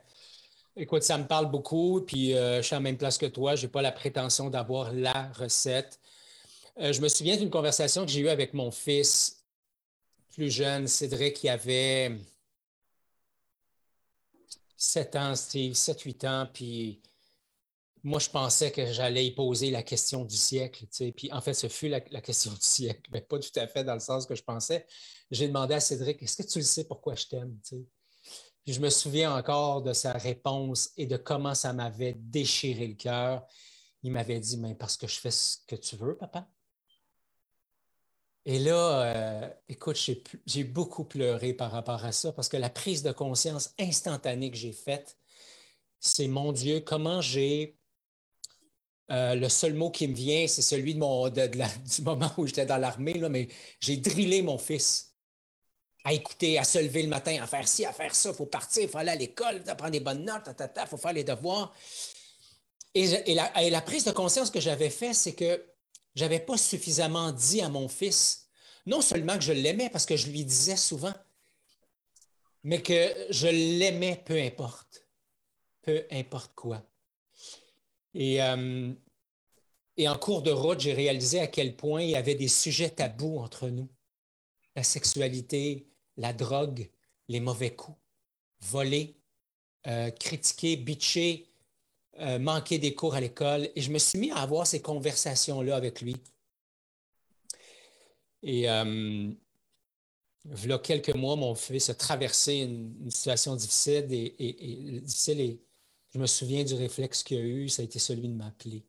Écoute, 0.75 1.03
ça 1.03 1.17
me 1.17 1.23
parle 1.23 1.49
beaucoup, 1.49 2.01
puis 2.01 2.35
euh, 2.35 2.57
je 2.57 2.63
suis 2.63 2.75
à 2.75 2.79
la 2.79 2.83
même 2.83 2.97
place 2.97 3.17
que 3.17 3.25
toi. 3.25 3.55
Je 3.55 3.65
n'ai 3.65 3.71
pas 3.71 3.81
la 3.81 3.93
prétention 3.93 4.49
d'avoir 4.49 4.91
la 4.91 5.31
recette. 5.33 5.99
Euh, 6.79 6.91
je 6.91 7.01
me 7.01 7.07
souviens 7.07 7.37
d'une 7.37 7.49
conversation 7.49 8.05
que 8.05 8.11
j'ai 8.11 8.19
eue 8.19 8.29
avec 8.29 8.53
mon 8.53 8.71
fils 8.71 9.36
plus 10.37 10.51
jeune, 10.51 10.87
Cédric, 10.87 11.33
qui 11.33 11.49
avait 11.49 12.15
7 14.77 15.15
ans, 15.15 15.35
Steve, 15.35 15.73
7-8 15.73 16.27
ans, 16.27 16.47
puis 16.53 17.01
moi, 18.03 18.19
je 18.19 18.29
pensais 18.29 18.71
que 18.71 18.85
j'allais 18.85 19.25
y 19.25 19.31
poser 19.31 19.71
la 19.71 19.81
question 19.81 20.23
du 20.23 20.35
siècle. 20.37 20.85
Puis 21.15 21.31
en 21.33 21.41
fait, 21.41 21.55
ce 21.55 21.67
fut 21.67 21.87
la, 21.87 21.99
question 22.21 22.51
du 22.51 22.61
siècle, 22.61 23.01
mais 23.11 23.21
pas 23.21 23.39
tout 23.39 23.49
à 23.55 23.65
fait 23.65 23.83
dans 23.83 23.95
le 23.95 23.99
sens 23.99 24.27
que 24.27 24.35
je 24.35 24.43
pensais. 24.43 24.85
J'ai 25.31 25.47
demandé 25.47 25.73
à 25.73 25.79
Cédric, 25.79 26.21
est-ce 26.21 26.43
que 26.43 26.47
tu 26.47 26.59
le 26.59 26.65
sais 26.65 26.83
pourquoi 26.83 27.15
je 27.15 27.25
t'aime? 27.25 27.57
Puis 28.63 28.73
je 28.73 28.79
me 28.79 28.91
souviens 28.91 29.35
encore 29.35 29.81
de 29.81 29.93
sa 29.93 30.13
réponse 30.13 30.91
et 30.97 31.07
de 31.07 31.17
comment 31.17 31.55
ça 31.55 31.73
m'avait 31.73 32.13
déchiré 32.15 32.85
le 32.85 32.95
cœur. 32.95 33.43
Il 34.03 34.11
m'avait 34.11 34.39
dit, 34.39 34.57
mais 34.59 34.75
parce 34.75 34.97
que 34.97 35.07
je 35.07 35.19
fais 35.19 35.31
ce 35.31 35.57
que 35.65 35.75
tu 35.75 35.95
veux, 35.95 36.15
papa. 36.15 36.47
Et 38.49 38.59
là, 38.59 39.01
euh, 39.01 39.49
écoute, 39.67 39.99
j'ai 40.45 40.63
beaucoup 40.63 41.03
pleuré 41.03 41.51
par 41.53 41.69
rapport 41.69 42.05
à 42.05 42.13
ça 42.13 42.31
parce 42.31 42.47
que 42.47 42.55
la 42.55 42.69
prise 42.69 43.03
de 43.03 43.11
conscience 43.11 43.73
instantanée 43.77 44.49
que 44.49 44.55
j'ai 44.55 44.71
faite, 44.71 45.17
c'est 45.99 46.29
mon 46.29 46.53
Dieu, 46.53 46.79
comment 46.79 47.19
j'ai 47.19 47.77
euh, 49.11 49.35
le 49.35 49.49
seul 49.49 49.73
mot 49.73 49.91
qui 49.91 50.07
me 50.07 50.15
vient, 50.15 50.47
c'est 50.47 50.61
celui 50.61 50.93
du 50.93 50.99
moment 50.99 52.33
où 52.37 52.47
j'étais 52.47 52.65
dans 52.65 52.77
l'armée, 52.77 53.15
mais 53.29 53.49
j'ai 53.81 53.97
drillé 53.97 54.41
mon 54.41 54.57
fils 54.57 55.13
à 56.05 56.13
écouter, 56.13 56.57
à 56.57 56.63
se 56.63 56.79
lever 56.79 57.03
le 57.03 57.09
matin, 57.09 57.37
à 57.43 57.47
faire 57.47 57.67
ci, 57.67 57.85
à 57.85 57.91
faire 57.91 58.15
ça, 58.15 58.29
il 58.29 58.35
faut 58.35 58.45
partir, 58.45 58.83
il 58.83 58.87
faut 58.87 58.97
aller 58.97 59.11
à 59.11 59.15
l'école, 59.15 59.61
prendre 59.61 59.91
des 59.91 59.99
bonnes 59.99 60.23
notes, 60.23 60.47
il 60.57 60.87
faut 60.87 60.95
faire 60.95 61.11
les 61.11 61.25
devoirs. 61.25 61.75
Et, 62.93 63.35
la, 63.35 63.81
prise 63.81 64.05
de 64.05 64.11
conscience 64.11 64.49
que 64.49 64.61
j'avais 64.61 64.89
faite, 64.89 65.15
c'est 65.15 65.35
que 65.35 65.61
je 66.17 66.23
n'avais 66.23 66.39
pas 66.39 66.57
suffisamment 66.57 67.31
dit 67.31 67.61
à 67.61 67.69
mon 67.69 67.87
fils, 67.87 68.49
non 68.87 69.01
seulement 69.01 69.35
que 69.37 69.43
je 69.43 69.53
l'aimais, 69.53 69.91
parce 69.91 70.07
que 70.07 70.17
je 70.17 70.31
lui 70.31 70.43
disais 70.43 70.75
souvent, 70.75 71.13
mais 72.63 72.81
que 72.81 73.13
je 73.29 73.47
l'aimais 73.47 74.23
peu 74.25 74.41
importe, 74.41 75.05
peu 75.83 76.07
importe 76.09 76.55
quoi. 76.55 76.83
Euh, 78.15 78.93
et, 79.95 80.09
en 80.09 80.17
cours 80.17 80.41
de 80.41 80.49
route, 80.49 80.79
j'ai 80.79 80.93
réalisé 80.93 81.39
à 81.39 81.45
quel 81.45 81.75
point 81.75 82.01
il 82.01 82.09
y 82.09 82.15
avait 82.15 82.33
des 82.33 82.47
sujets 82.47 82.89
tabous 82.89 83.37
entre 83.37 83.69
nous. 83.69 83.87
La 84.75 84.81
sexualité, 84.81 85.87
la 86.15 86.33
drogue, 86.33 86.89
les 87.27 87.39
mauvais 87.39 87.75
coups, 87.75 87.97
voler, 88.61 89.21
euh, 89.85 90.09
critiquer, 90.09 90.77
bitcher, 90.77 91.47
euh, 92.19 92.39
manquer 92.39 92.79
des 92.79 92.93
cours 92.95 93.15
à 93.15 93.21
l'école. 93.21 93.69
Et 93.75 93.81
je 93.81 93.91
me 93.91 93.99
suis 93.99 94.19
mis 94.19 94.31
à 94.31 94.37
avoir 94.37 94.65
ces 94.67 94.81
conversations-là 94.81 95.75
avec 95.75 96.01
lui. 96.01 96.15
Et 98.43 98.67
a 98.67 98.85
quelques 100.83 101.15
mois, 101.15 101.35
mon 101.35 101.55
fils 101.55 101.89
a 101.89 101.95
traversé 101.95 102.55
une, 102.55 103.11
situation 103.11 103.55
difficile 103.55 104.07
et, 104.11 105.01
difficile 105.01 105.41
et 105.41 105.61
je 106.13 106.19
me 106.19 106.27
souviens 106.27 106.63
du 106.63 106.73
réflexe 106.73 107.23
qu'il 107.23 107.37
a 107.37 107.41
eu, 107.41 107.69
ça 107.69 107.81
a 107.81 107.85
été 107.85 107.99
celui 107.99 108.27
de 108.27 108.33
m'appeler. 108.33 108.85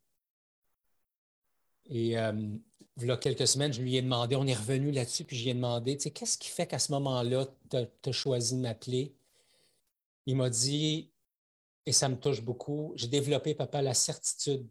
Et 1.91 2.19
euh, 2.19 2.33
quelques 3.21 3.47
semaines, 3.47 3.73
je 3.73 3.81
lui 3.81 3.97
ai 3.97 4.03
demandé, 4.03 4.37
on 4.37 4.47
est 4.47 4.55
revenu 4.55 4.91
là-dessus, 4.91 5.25
puis 5.25 5.37
je 5.37 5.45
lui 5.45 5.51
ai 5.51 5.55
demandé, 5.55 5.97
tu 5.97 6.05
sais, 6.05 6.11
qu'est-ce 6.11 6.39
qui 6.39 6.49
fait 6.49 6.67
qu'à 6.67 6.79
ce 6.79 6.93
moment-là, 6.93 7.47
tu 7.71 7.77
as, 7.77 8.13
choisi 8.13 8.57
de 8.57 8.61
m'appeler? 8.61 9.15
Il 10.27 10.37
m'a 10.37 10.51
dit, 10.51 11.11
et 11.89 11.93
ça 11.93 12.11
me 12.11 12.17
touche 12.17 12.43
beaucoup, 12.43 12.93
j'ai 12.97 13.07
développé, 13.07 13.55
papa, 13.55 13.81
la 13.81 13.95
certitude 13.95 14.69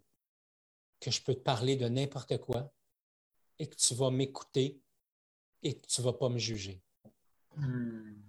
que 1.00 1.10
je 1.10 1.20
peux 1.20 1.34
te 1.34 1.40
parler 1.40 1.76
de 1.76 1.90
n'importe 1.90 2.38
quoi 2.38 2.72
et 3.58 3.66
que 3.66 3.76
tu 3.76 3.96
vas 3.96 4.12
m'écouter 4.12 4.80
et 5.64 5.80
que 5.80 5.88
tu 5.88 6.02
ne 6.02 6.06
vas 6.06 6.14
pas 6.14 6.30
me 6.30 6.38
juger. 6.38 6.80
Hmm. 7.56 8.22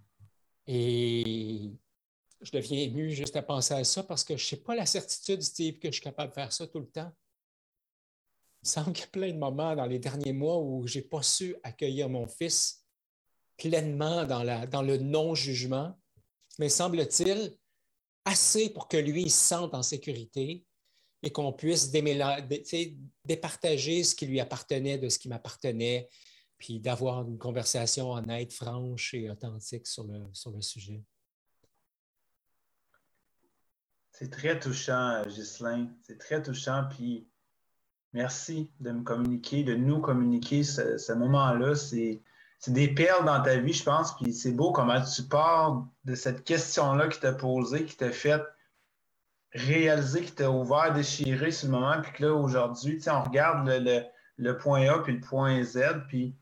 Et 0.67 1.71
je 2.41 2.51
deviens 2.51 2.79
ému 2.79 3.11
juste 3.11 3.37
à 3.37 3.43
penser 3.43 3.75
à 3.75 3.85
ça 3.85 4.05
parce 4.05 4.25
que 4.25 4.39
je 4.39 4.55
n'ai 4.55 4.63
pas 4.63 4.75
la 4.75 4.87
certitude, 4.87 5.43
Steve, 5.43 5.79
que 5.79 5.89
je 5.89 5.93
suis 5.93 6.03
capable 6.03 6.31
de 6.31 6.35
faire 6.35 6.51
ça 6.51 6.67
tout 6.67 6.81
le 6.81 6.89
temps. 6.89 7.13
Il 8.63 8.71
semble 8.71 8.95
qu'il 8.95 9.05
y 9.05 9.09
a 9.09 9.11
plein 9.11 9.33
de 9.33 9.39
moments 9.39 9.77
dans 9.77 9.85
les 9.85 9.99
derniers 9.99 10.33
mois 10.33 10.57
où 10.63 10.87
je 10.87 10.99
n'ai 10.99 11.05
pas 11.05 11.23
su 11.23 11.55
accueillir 11.63 12.09
mon 12.09 12.27
fils 12.27 12.87
pleinement 13.59 14.25
dans, 14.25 14.43
la, 14.43 14.67
dans 14.67 14.81
le 14.81 14.97
non-jugement, 14.97 15.95
mais 16.59 16.71
semble-t-il 16.71 17.55
assez 18.25 18.71
pour 18.71 18.89
que 18.89 18.97
lui 18.97 19.23
il 19.23 19.31
se 19.31 19.49
sente 19.49 19.75
en 19.75 19.83
sécurité 19.83 20.65
et 21.23 21.31
qu'on 21.31 21.53
puisse 21.53 21.91
départager 21.91 24.05
ce 24.05 24.15
qui 24.15 24.27
lui 24.27 24.41
appartenait 24.41 24.99
de 24.99 25.09
ce 25.09 25.19
qui 25.19 25.29
m'appartenait, 25.29 26.09
puis 26.59 26.81
d'avoir 26.81 27.27
une 27.27 27.39
conversation 27.39 28.13
honnête, 28.13 28.53
franche 28.53 29.15
et 29.15 29.31
authentique 29.31 29.87
sur 29.87 30.05
le, 30.05 30.29
sur 30.33 30.51
le 30.51 30.63
sujet. 30.63 31.03
C'est 34.19 34.31
très 34.31 34.59
touchant, 34.59 35.23
Ghislain. 35.27 35.87
C'est 36.03 36.19
très 36.19 36.43
touchant. 36.43 36.89
Puis 36.91 37.29
merci 38.13 38.69
de 38.81 38.91
me 38.91 39.05
communiquer, 39.05 39.63
de 39.63 39.77
nous 39.77 40.01
communiquer 40.01 40.65
ce, 40.65 41.13
moment-là. 41.13 41.77
C'est, 41.77 42.21
des 42.67 42.89
perles 42.89 43.25
dans 43.25 43.41
ta 43.43 43.57
vie, 43.57 43.73
je 43.73 43.85
pense. 43.85 44.17
Puis 44.17 44.33
c'est 44.33 44.53
beau 44.53 44.73
comment 44.73 45.01
tu 45.01 45.23
pars 45.23 45.87
de 46.05 46.15
cette 46.15 46.45
question-là 46.45 47.09
qui 47.09 47.21
t'a 47.21 47.33
posée, 47.33 47.85
qui 47.85 47.97
t'a 47.97 48.11
fait 48.11 48.43
réaliser, 49.53 50.23
qui 50.23 50.33
t'a 50.33 50.51
ouvert, 50.51 50.93
déchiré 50.93 51.51
sur 51.51 51.69
le 51.69 51.79
moment. 51.79 52.01
Puis 52.03 52.13
que 52.13 52.25
là, 52.25 52.35
aujourd'hui, 52.35 53.01
on 53.07 53.23
regarde 53.23 53.69
le, 54.37 54.53
point 54.59 54.89
A 54.89 54.99
puis 54.99 55.15
le 55.15 55.21
point 55.21 55.63
Z. 55.63 55.79
Puis 56.09 56.35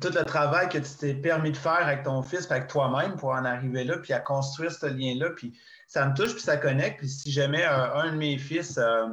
tout 0.00 0.10
le 0.12 0.24
travail 0.24 0.68
que 0.68 0.78
tu 0.78 0.96
t'es 0.98 1.14
permis 1.14 1.52
de 1.52 1.56
faire 1.56 1.86
avec 1.86 2.02
ton 2.02 2.22
fils, 2.22 2.50
avec 2.50 2.68
toi-même 2.68 3.16
pour 3.16 3.30
en 3.30 3.44
arriver 3.44 3.84
là, 3.84 3.96
puis 3.98 4.12
à 4.12 4.20
construire 4.20 4.72
ce 4.72 4.86
lien-là. 4.86 5.30
Puis 5.30 5.58
ça 5.86 6.06
me 6.06 6.14
touche, 6.14 6.34
puis 6.34 6.42
ça 6.42 6.56
connecte. 6.56 6.98
Puis 6.98 7.08
si 7.08 7.30
jamais 7.30 7.64
euh, 7.64 7.94
un 7.94 8.12
de 8.12 8.16
mes 8.16 8.36
fils 8.38 8.76
euh, 8.76 9.06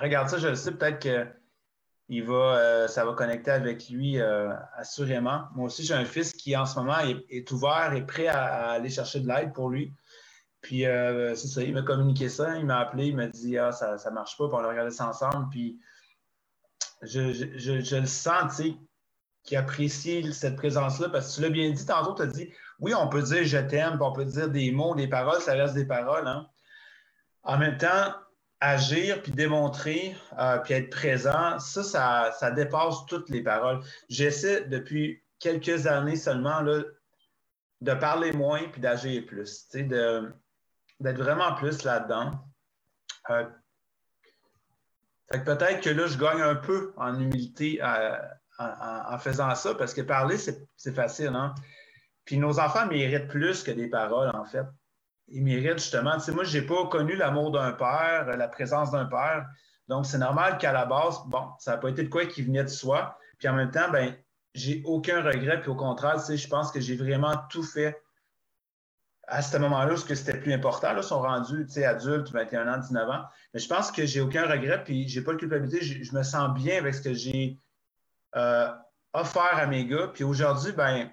regarde 0.00 0.28
ça, 0.28 0.38
je 0.38 0.48
le 0.48 0.56
sais, 0.56 0.72
peut-être 0.72 1.00
que 1.00 1.26
il 2.08 2.24
va, 2.24 2.58
euh, 2.58 2.88
ça 2.88 3.04
va 3.04 3.12
connecter 3.14 3.50
avec 3.50 3.88
lui 3.88 4.20
assurément. 4.76 5.44
Moi 5.54 5.66
aussi, 5.66 5.84
j'ai 5.84 5.94
un 5.94 6.04
fils 6.04 6.32
qui, 6.32 6.56
en 6.56 6.66
ce 6.66 6.78
moment, 6.78 6.98
est, 7.28 7.50
ouvert 7.50 7.92
et 7.94 8.06
prêt 8.06 8.28
à, 8.28 8.70
aller 8.70 8.90
chercher 8.90 9.20
de 9.20 9.28
l'aide 9.28 9.52
pour 9.52 9.70
lui. 9.70 9.92
Puis, 10.60 10.82
c'est 10.82 11.48
ça, 11.48 11.62
il 11.62 11.74
m'a 11.74 11.82
communiqué 11.82 12.28
ça, 12.28 12.56
il 12.56 12.66
m'a 12.66 12.78
appelé, 12.78 13.06
il 13.06 13.16
m'a 13.16 13.26
dit 13.26 13.58
Ah, 13.58 13.72
ça 13.72 13.96
ne 13.96 14.14
marche 14.14 14.36
pas, 14.36 14.48
puis 14.48 14.56
on 14.56 14.64
a 14.64 14.68
regardé 14.68 14.90
ça 14.90 15.08
ensemble. 15.08 15.48
Puis, 15.50 15.78
je, 17.02 17.32
je, 17.32 17.80
je 17.80 17.96
le 17.96 18.06
sens, 18.06 18.56
tu 18.56 18.62
sais, 18.62 18.76
qui 19.46 19.56
apprécie 19.56 20.32
cette 20.34 20.56
présence-là, 20.56 21.08
parce 21.08 21.30
que 21.30 21.36
tu 21.36 21.42
l'as 21.42 21.50
bien 21.50 21.70
dit 21.70 21.86
tantôt, 21.86 22.14
tu 22.14 22.22
as 22.22 22.26
dit 22.26 22.52
oui, 22.80 22.92
on 22.94 23.08
peut 23.08 23.22
dire 23.22 23.44
je 23.44 23.58
t'aime, 23.58 23.96
on 24.00 24.12
peut 24.12 24.24
dire 24.24 24.50
des 24.50 24.70
mots, 24.72 24.94
des 24.94 25.08
paroles, 25.08 25.40
ça 25.40 25.52
reste 25.54 25.74
des 25.74 25.86
paroles. 25.86 26.26
Hein. 26.26 26.46
En 27.44 27.56
même 27.56 27.78
temps, 27.78 28.12
agir, 28.60 29.22
puis 29.22 29.32
démontrer, 29.32 30.16
euh, 30.38 30.58
puis 30.58 30.74
être 30.74 30.90
présent, 30.90 31.58
ça, 31.58 32.32
ça, 32.32 32.50
dépasse 32.50 33.04
toutes 33.06 33.28
les 33.28 33.42
paroles. 33.42 33.80
J'essaie 34.08 34.64
depuis 34.64 35.22
quelques 35.38 35.86
années 35.86 36.16
seulement 36.16 36.60
là, 36.60 36.82
de 37.82 37.94
parler 37.94 38.32
moins 38.32 38.62
puis 38.68 38.80
d'agir 38.80 39.26
plus, 39.26 39.68
d'être 39.68 41.18
vraiment 41.18 41.54
plus 41.54 41.84
là-dedans. 41.84 42.40
Euh, 43.30 43.44
peut-être 45.28 45.82
que 45.82 45.90
là, 45.90 46.06
je 46.06 46.16
gagne 46.16 46.40
un 46.40 46.54
peu 46.54 46.94
en 46.96 47.20
humilité 47.20 47.80
euh, 47.82 48.16
en, 48.58 49.18
faisant 49.18 49.54
ça, 49.54 49.74
parce 49.74 49.92
que 49.92 50.00
parler, 50.00 50.38
c'est 50.38 50.94
facile. 50.94 51.34
Hein? 51.34 51.54
Puis 52.24 52.38
nos 52.38 52.58
enfants 52.58 52.86
méritent 52.86 53.28
plus 53.28 53.62
que 53.62 53.70
des 53.70 53.88
paroles, 53.88 54.30
en 54.34 54.44
fait. 54.46 54.64
Ils 55.28 55.42
méritent 55.42 55.78
justement. 55.78 56.16
moi, 56.34 56.44
je 56.44 56.58
n'ai 56.58 56.66
pas 56.66 56.86
connu 56.86 57.16
l'amour 57.16 57.50
d'un 57.50 57.72
père, 57.72 58.26
la 58.36 58.48
présence 58.48 58.90
d'un 58.92 59.06
père. 59.06 59.46
Donc, 59.88 60.06
c'est 60.06 60.18
normal 60.18 60.58
qu'à 60.58 60.72
la 60.72 60.84
base, 60.84 61.20
bon, 61.26 61.48
ça 61.58 61.72
n'a 61.72 61.76
pas 61.78 61.88
été 61.90 62.02
de 62.02 62.08
quoi 62.08 62.26
qui 62.26 62.42
venait 62.42 62.64
de 62.64 62.68
soi. 62.68 63.18
Puis 63.38 63.48
en 63.48 63.54
même 63.54 63.70
temps, 63.70 63.90
ben, 63.90 64.14
j'ai 64.54 64.82
aucun 64.84 65.22
regret. 65.22 65.60
Puis 65.60 65.70
au 65.70 65.74
contraire, 65.74 66.16
je 66.18 66.48
pense 66.48 66.72
que 66.72 66.80
j'ai 66.80 66.96
vraiment 66.96 67.36
tout 67.50 67.62
fait 67.62 68.00
à 69.28 69.42
ce 69.42 69.56
moment-là, 69.58 69.96
ce 69.96 70.04
que 70.04 70.14
c'était 70.14 70.38
plus 70.38 70.52
important. 70.52 70.92
Là, 70.92 71.00
ils 71.00 71.04
sont 71.06 71.20
rendus 71.20 71.66
adultes, 71.84 72.30
21 72.30 72.72
ans, 72.72 72.78
19 72.78 73.10
ans. 73.10 73.24
Mais 73.52 73.60
je 73.60 73.68
pense 73.68 73.90
que 73.90 74.06
j'ai 74.06 74.20
aucun 74.20 74.46
regret, 74.46 74.84
puis 74.84 75.08
j'ai 75.08 75.22
pas 75.22 75.32
de 75.32 75.38
culpabilité. 75.38 75.84
Je, 75.84 76.14
me 76.14 76.22
sens 76.22 76.54
bien 76.54 76.78
avec 76.78 76.94
ce 76.94 77.02
que 77.02 77.12
j'ai 77.12 77.58
euh, 78.36 78.72
offert 79.12 79.56
à 79.56 79.66
mes 79.66 79.84
gars. 79.84 80.08
Puis 80.14 80.22
aujourd'hui, 80.22 80.72
ben, 80.72 81.10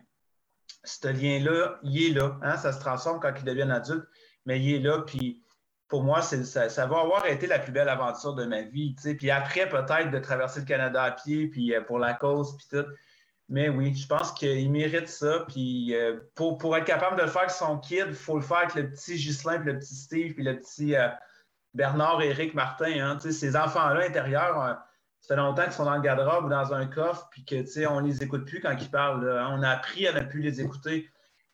ce 0.83 1.07
lien-là, 1.07 1.79
il 1.83 2.05
est 2.05 2.13
là. 2.13 2.37
Hein? 2.41 2.57
Ça 2.57 2.73
se 2.73 2.79
transforme 2.79 3.19
quand 3.19 3.33
ils 3.37 3.45
deviennent 3.45 3.71
adultes, 3.71 4.07
mais 4.45 4.59
il 4.59 4.75
est 4.75 4.79
là. 4.79 4.99
Puis 4.99 5.43
pour 5.87 6.03
moi, 6.03 6.21
ça, 6.21 6.69
ça, 6.69 6.85
va 6.85 7.01
avoir 7.01 7.25
été 7.25 7.47
la 7.47 7.59
plus 7.59 7.71
belle 7.71 7.89
aventure 7.89 8.33
de 8.33 8.45
ma 8.45 8.63
vie. 8.63 8.95
Puis 8.95 9.31
après, 9.31 9.69
peut-être 9.69 10.11
de 10.11 10.19
traverser 10.19 10.61
le 10.61 10.65
Canada 10.65 11.03
à 11.03 11.11
pied, 11.11 11.47
puis 11.47 11.73
euh, 11.75 11.81
pour 11.81 11.99
la 11.99 12.13
cause, 12.13 12.57
puis 12.57 12.67
tout. 12.69 12.85
Mais 13.49 13.69
oui, 13.69 13.93
je 13.93 14.07
pense 14.07 14.31
qu'il 14.31 14.71
mérite 14.71 15.07
ça. 15.07 15.45
Puis 15.47 15.93
euh, 15.93 16.19
pour, 16.35 16.57
pour, 16.57 16.75
être 16.75 16.85
capable 16.85 17.17
de 17.17 17.23
le 17.23 17.27
faire 17.27 17.43
avec 17.43 17.51
son 17.51 17.77
kid, 17.77 18.05
il 18.07 18.15
faut 18.15 18.35
le 18.35 18.41
faire 18.41 18.57
avec 18.57 18.75
le 18.75 18.89
petit 18.89 19.15
Ghislain, 19.15 19.59
puis 19.59 19.71
le 19.71 19.79
petit 19.79 19.95
Steve, 19.95 20.33
puis 20.33 20.43
le 20.43 20.59
petit 20.59 20.95
euh, 20.95 21.09
Bernard, 21.73 22.21
Éric, 22.21 22.53
Martin. 22.53 22.99
Hein. 22.99 23.19
Ces 23.19 23.55
enfants-là 23.55 24.05
intérieurs, 24.05 24.79
ça 25.23 25.35
fait 25.35 25.41
longtemps 25.41 25.63
qu'ils 25.63 25.71
sont 25.71 25.85
dans 25.85 25.95
le 25.95 26.01
garde-robe 26.01 26.45
ou 26.45 26.49
dans 26.49 26.73
un 26.73 26.85
coffre, 26.85 27.29
puis 27.31 27.45
que 27.45 27.87
on 27.87 28.01
ne 28.01 28.07
les 28.07 28.21
écoute 28.23 28.45
plus 28.45 28.59
quand 28.59 28.75
ils 28.77 28.91
parlent. 28.91 29.25
On 29.51 29.63
a 29.63 29.69
appris 29.69 30.05
à 30.05 30.11
ne 30.11 30.19
plus 30.25 30.41
les 30.41 30.59
écouter. 30.59 31.09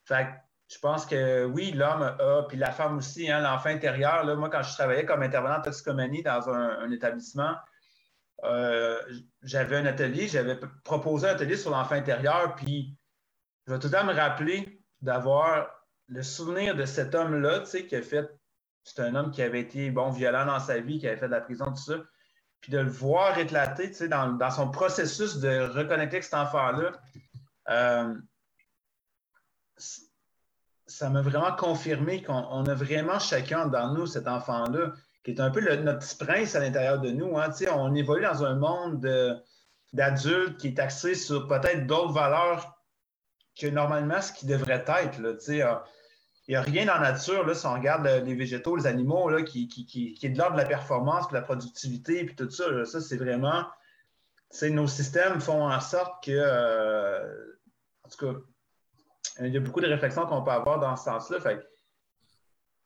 Fait 0.06 0.28
je 0.68 0.80
pense 0.80 1.06
que 1.06 1.46
oui, 1.46 1.72
l'homme 1.72 2.02
a, 2.02 2.44
puis 2.48 2.58
la 2.58 2.72
femme 2.72 2.98
aussi, 2.98 3.30
hein, 3.30 3.42
l'enfant 3.42 3.70
intérieur. 3.70 4.24
Là, 4.24 4.36
moi, 4.36 4.50
quand 4.50 4.64
je 4.64 4.74
travaillais 4.74 5.06
comme 5.06 5.22
intervenant 5.22 5.58
en 5.58 5.62
toxicomanie 5.62 6.24
dans 6.24 6.50
un 6.50 6.90
établissement, 6.92 7.56
euh, 8.44 9.00
j'avais 9.42 9.78
un 9.78 9.86
atelier, 9.86 10.28
j'avais 10.28 10.60
proposé 10.84 11.28
un 11.28 11.32
atelier 11.32 11.58
sur 11.58 11.72
l'enfant 11.72 11.96
intérieur, 11.96 12.56
puis 12.56 12.98
je 13.68 13.74
vais 13.74 13.80
tout 13.80 13.88
le 13.88 13.94
temps 13.94 14.06
me 14.06 14.14
rappeler 14.14 14.82
d'avoir 15.02 15.70
le 16.08 16.24
souvenir 16.24 16.76
de 16.76 16.86
cet 16.86 17.16
homme-là, 17.16 17.60
tu 17.60 17.66
sais, 17.68 17.86
qui 17.86 17.96
a 17.96 18.02
fait, 18.02 18.30
c'est 18.84 19.02
un 19.02 19.14
homme 19.16 19.32
qui 19.32 19.42
avait 19.42 19.60
été, 19.60 19.92
bon, 19.92 20.10
violent 20.10 20.46
dans 20.46 20.60
sa 20.60 20.80
vie, 20.80 21.00
qui 21.00 21.08
avait 21.08 21.18
fait 21.18 21.28
de 21.28 21.32
la 21.34 21.42
prison, 21.42 21.66
tout 21.66 21.78
ça, 21.78 21.96
puis 22.62 22.72
de 22.72 22.80
le 22.80 22.90
voir 22.90 23.38
éclater, 23.38 23.94
sais, 23.94 24.08
dans, 24.08 24.52
son 24.52 24.70
processus 24.70 25.38
de 25.38 25.60
reconnecter 25.60 26.18
avec 26.18 26.24
cet 26.24 26.34
enfant-là, 26.34 26.92
euh, 27.70 28.16
ça 30.88 31.10
m'a 31.10 31.22
vraiment 31.22 31.56
confirmé 31.56 32.24
qu'on 32.24 32.66
a 32.66 32.74
vraiment 32.74 33.20
chacun 33.20 33.68
dans 33.68 33.94
nous 33.94 34.08
cet 34.08 34.28
enfant-là 34.28 34.94
qui 35.24 35.32
est 35.32 35.40
un 35.40 35.52
peu 35.52 35.62
notre 35.62 36.00
petit 36.00 36.16
prince 36.16 36.56
à 36.56 36.60
l'intérieur 36.60 37.00
de 37.00 37.12
nous. 37.12 37.38
Hein. 37.38 37.50
On 37.72 37.94
évolue 37.94 38.24
dans 38.24 38.44
un 38.44 38.56
monde 38.56 39.00
d'adultes 39.94 40.58
qui 40.58 40.68
est 40.70 40.80
axé 40.80 41.16
sur 41.16 41.48
peut-être 41.48 41.86
d'autres 41.88 42.14
valeurs 42.14 42.84
que 43.60 43.68
normalement 43.68 44.22
ce 44.22 44.32
qui 44.32 44.46
devrait 44.46 44.86
être. 44.88 45.20
Là, 45.20 45.34
il 45.48 45.80
n'y 46.50 46.56
a 46.56 46.62
rien 46.62 46.86
dans 46.86 46.96
la 46.96 47.12
nature, 47.12 47.46
là, 47.46 47.54
si 47.54 47.66
on 47.66 47.74
regarde 47.74 48.06
les 48.06 48.34
végétaux, 48.34 48.76
les 48.76 48.88
animaux, 48.88 49.30
là, 49.30 49.44
qui, 49.44 49.68
qui, 49.68 50.18
est 50.22 50.30
de 50.30 50.38
l'ordre 50.38 50.56
de 50.56 50.62
la 50.62 50.68
performance, 50.68 51.28
de 51.30 51.36
la 51.36 51.42
productivité, 51.42 52.24
puis 52.26 52.36
tout 52.36 52.50
ça. 52.50 52.86
ça, 52.86 53.02
c'est 53.02 53.18
vraiment. 53.18 53.66
Nos 54.64 54.88
systèmes 54.88 55.40
font 55.42 55.70
en 55.70 55.80
sorte 55.80 56.24
que. 56.24 56.32
Euh, 56.32 57.56
en 58.04 58.10
tout 58.10 58.26
cas, 58.26 58.40
il 59.42 59.54
y 59.54 59.58
a 59.58 59.60
beaucoup 59.60 59.80
de 59.80 59.88
réflexions 59.88 60.26
qu'on 60.26 60.42
peut 60.44 60.52
avoir 60.52 60.80
dans 60.80 60.96
ce 60.96 61.04
sens-là. 61.04 61.40
Fait 61.40 61.60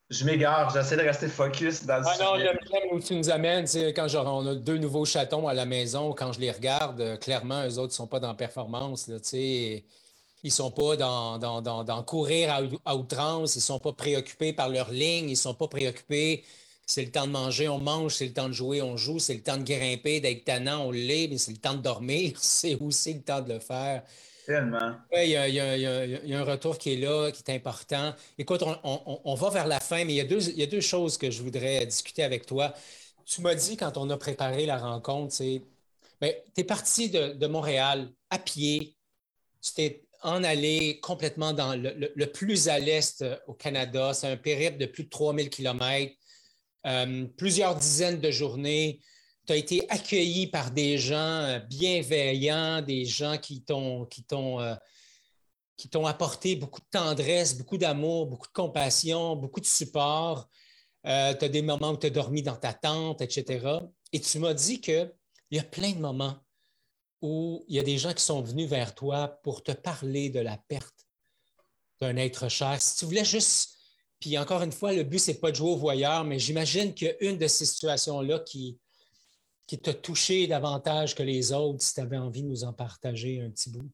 je 0.09 0.25
m'égare, 0.25 0.69
j'essaie 0.69 0.97
de 0.97 1.01
rester 1.01 1.27
focus 1.27 1.85
dans 1.85 1.97
le 1.97 2.03
ah 2.05 2.17
Non, 2.19 2.37
j'aime 2.37 2.57
où 2.91 2.99
tu 2.99 3.15
nous 3.15 3.29
amènes. 3.29 3.65
Quand 3.95 4.07
genre, 4.07 4.27
on 4.27 4.45
a 4.45 4.55
deux 4.55 4.77
nouveaux 4.77 5.05
chatons 5.05 5.47
à 5.47 5.53
la 5.53 5.65
maison, 5.65 6.13
quand 6.13 6.33
je 6.33 6.39
les 6.39 6.51
regarde, 6.51 7.01
euh, 7.01 7.17
clairement, 7.17 7.65
eux 7.65 7.79
autres 7.79 7.93
ne 7.93 7.95
sont 7.95 8.07
pas 8.07 8.19
dans 8.19 8.35
performance. 8.35 9.07
Là, 9.07 9.19
ils 10.43 10.47
ne 10.47 10.51
sont 10.51 10.71
pas 10.71 10.95
dans, 10.97 11.37
dans, 11.39 12.03
courir 12.03 12.53
à, 12.85 12.95
outrance, 12.95 13.55
ils 13.55 13.59
ne 13.59 13.63
sont 13.63 13.79
pas 13.79 13.93
préoccupés 13.93 14.53
par 14.53 14.69
leur 14.69 14.91
ligne, 14.91 15.29
ils 15.29 15.31
ne 15.31 15.35
sont 15.35 15.53
pas 15.53 15.67
préoccupés. 15.67 16.43
C'est 16.85 17.03
le 17.03 17.11
temps 17.11 17.25
de 17.25 17.31
manger, 17.31 17.69
on 17.69 17.79
mange, 17.79 18.15
c'est 18.15 18.25
le 18.25 18.33
temps 18.33 18.49
de 18.49 18.53
jouer, 18.53 18.81
on 18.81 18.97
joue, 18.97 19.17
c'est 19.19 19.35
le 19.35 19.41
temps 19.41 19.55
de 19.55 19.63
grimper, 19.63 20.19
d'être 20.19 20.43
tannant, 20.43 20.85
on 20.87 20.91
l'est, 20.91 21.29
mais 21.29 21.37
c'est 21.37 21.51
le 21.51 21.57
temps 21.57 21.75
de 21.75 21.81
dormir, 21.81 22.33
c'est 22.41 22.75
aussi 22.75 23.13
le 23.13 23.21
temps 23.21 23.41
de 23.41 23.53
le 23.53 23.59
faire. 23.59 24.03
Tellement. 24.45 24.95
Oui, 25.13 25.21
il 25.23 25.29
y, 25.29 25.59
a, 25.59 26.39
un 26.39 26.43
retour 26.43 26.77
qui 26.77 26.93
est 26.93 26.97
là, 26.97 27.31
qui 27.31 27.41
est 27.47 27.55
important. 27.55 28.13
Écoute, 28.37 28.61
on, 28.83 29.35
va 29.35 29.49
vers 29.49 29.67
la 29.67 29.79
fin, 29.79 30.03
mais 30.03 30.13
il 30.13 30.17
y, 30.17 30.19
a 30.19 30.25
deux, 30.25 30.49
il 30.49 30.59
y 30.59 30.63
a 30.63 30.67
deux 30.67 30.81
choses 30.81 31.17
que 31.17 31.31
je 31.31 31.41
voudrais 31.41 31.85
discuter 31.85 32.23
avec 32.23 32.45
toi. 32.45 32.73
Tu 33.25 33.39
m'as 33.39 33.55
dit 33.55 33.77
quand 33.77 33.95
on 33.95 34.09
a 34.09 34.17
préparé 34.17 34.65
la 34.65 34.77
rencontre, 34.77 35.33
c'est 35.33 35.61
ben, 36.23 36.33
tu 36.55 36.61
es 36.61 36.63
parti 36.63 37.09
de, 37.09 37.47
Montréal 37.47 38.09
à 38.29 38.39
pied, 38.39 38.95
tu 39.61 39.73
t'es 39.73 40.05
en 40.23 40.43
allé 40.43 40.99
complètement 41.01 41.53
dans 41.53 41.75
le, 41.75 42.25
plus 42.25 42.67
à 42.67 42.79
l'est 42.79 43.21
euh, 43.21 43.37
au 43.47 43.53
Canada. 43.53 44.13
C'est 44.13 44.27
un 44.27 44.37
périple 44.37 44.77
de 44.77 44.85
plus 44.85 45.03
de 45.03 45.09
3000 45.09 45.49
km, 45.49 46.13
euh, 46.85 47.25
plusieurs 47.37 47.75
dizaines 47.75 48.19
de 48.19 48.31
journées 48.31 49.01
tu 49.45 49.51
as 49.51 49.57
été 49.57 49.85
accueilli 49.89 50.47
par 50.47 50.71
des 50.71 50.97
gens 50.97 51.15
euh, 51.15 51.59
bienveillants, 51.59 52.81
des 52.81 53.05
gens 53.05 53.37
qui 53.37 53.61
t'ont, 53.61 54.05
qui 54.05 54.23
t'ont, 54.23 54.57
apporté 56.05 56.55
beaucoup 56.55 56.79
de 56.79 56.87
tendresse, 56.89 57.57
beaucoup 57.57 57.77
d'amour, 57.77 58.27
beaucoup 58.27 58.47
de 58.47 58.53
compassion, 58.53 59.35
beaucoup 59.35 59.59
de 59.59 59.65
support. 59.65 60.47
Tu 61.03 61.09
as 61.09 61.33
des 61.33 61.61
moments 61.61 61.91
où 61.91 61.97
tu 61.97 62.07
as 62.07 62.09
dormi 62.09 62.41
dans 62.41 62.55
ta 62.55 62.73
tente, 62.73 63.21
etc. 63.21 63.67
Et 64.13 64.21
tu 64.21 64.39
m'as 64.39 64.53
dit 64.53 64.79
qu'il 64.79 65.11
y 65.51 65.59
a 65.59 65.63
plein 65.63 65.91
de 65.91 65.99
moments 65.99 66.37
où 67.23 67.63
il 67.69 67.77
y 67.77 67.79
a 67.79 67.83
des 67.83 67.97
gens 67.97 68.13
qui 68.13 68.21
sont 68.21 68.41
venus 68.41 68.69
vers 68.69 68.93
toi 68.93 69.39
pour 69.43 69.63
te 69.63 69.71
parler 69.71 70.29
de 70.29 70.41
la 70.41 70.57
perte 70.57 71.07
d'un 72.01 72.17
être 72.17 72.49
cher. 72.49 72.81
Si 72.81 72.97
tu 72.97 73.05
voulais 73.05 73.23
juste, 73.23 73.77
puis 74.19 74.37
encore 74.37 74.61
une 74.61 74.73
fois, 74.73 74.91
le 74.91 75.03
but, 75.03 75.19
ce 75.19 75.31
n'est 75.31 75.37
pas 75.37 75.49
de 75.49 75.55
jouer 75.55 75.71
au 75.71 75.77
voyeur, 75.77 76.25
mais 76.25 76.37
j'imagine 76.37 76.93
qu'une 76.93 77.37
de 77.37 77.47
ces 77.47 77.65
situations-là 77.65 78.39
qui, 78.39 78.77
qui 79.65 79.79
t'a 79.79 79.93
touché 79.93 80.47
davantage 80.47 81.15
que 81.15 81.23
les 81.23 81.53
autres, 81.53 81.81
si 81.81 81.93
tu 81.93 82.01
avais 82.01 82.17
envie 82.17 82.43
de 82.43 82.49
nous 82.49 82.65
en 82.65 82.73
partager 82.73 83.41
un 83.41 83.49
petit 83.51 83.69
bout? 83.69 83.89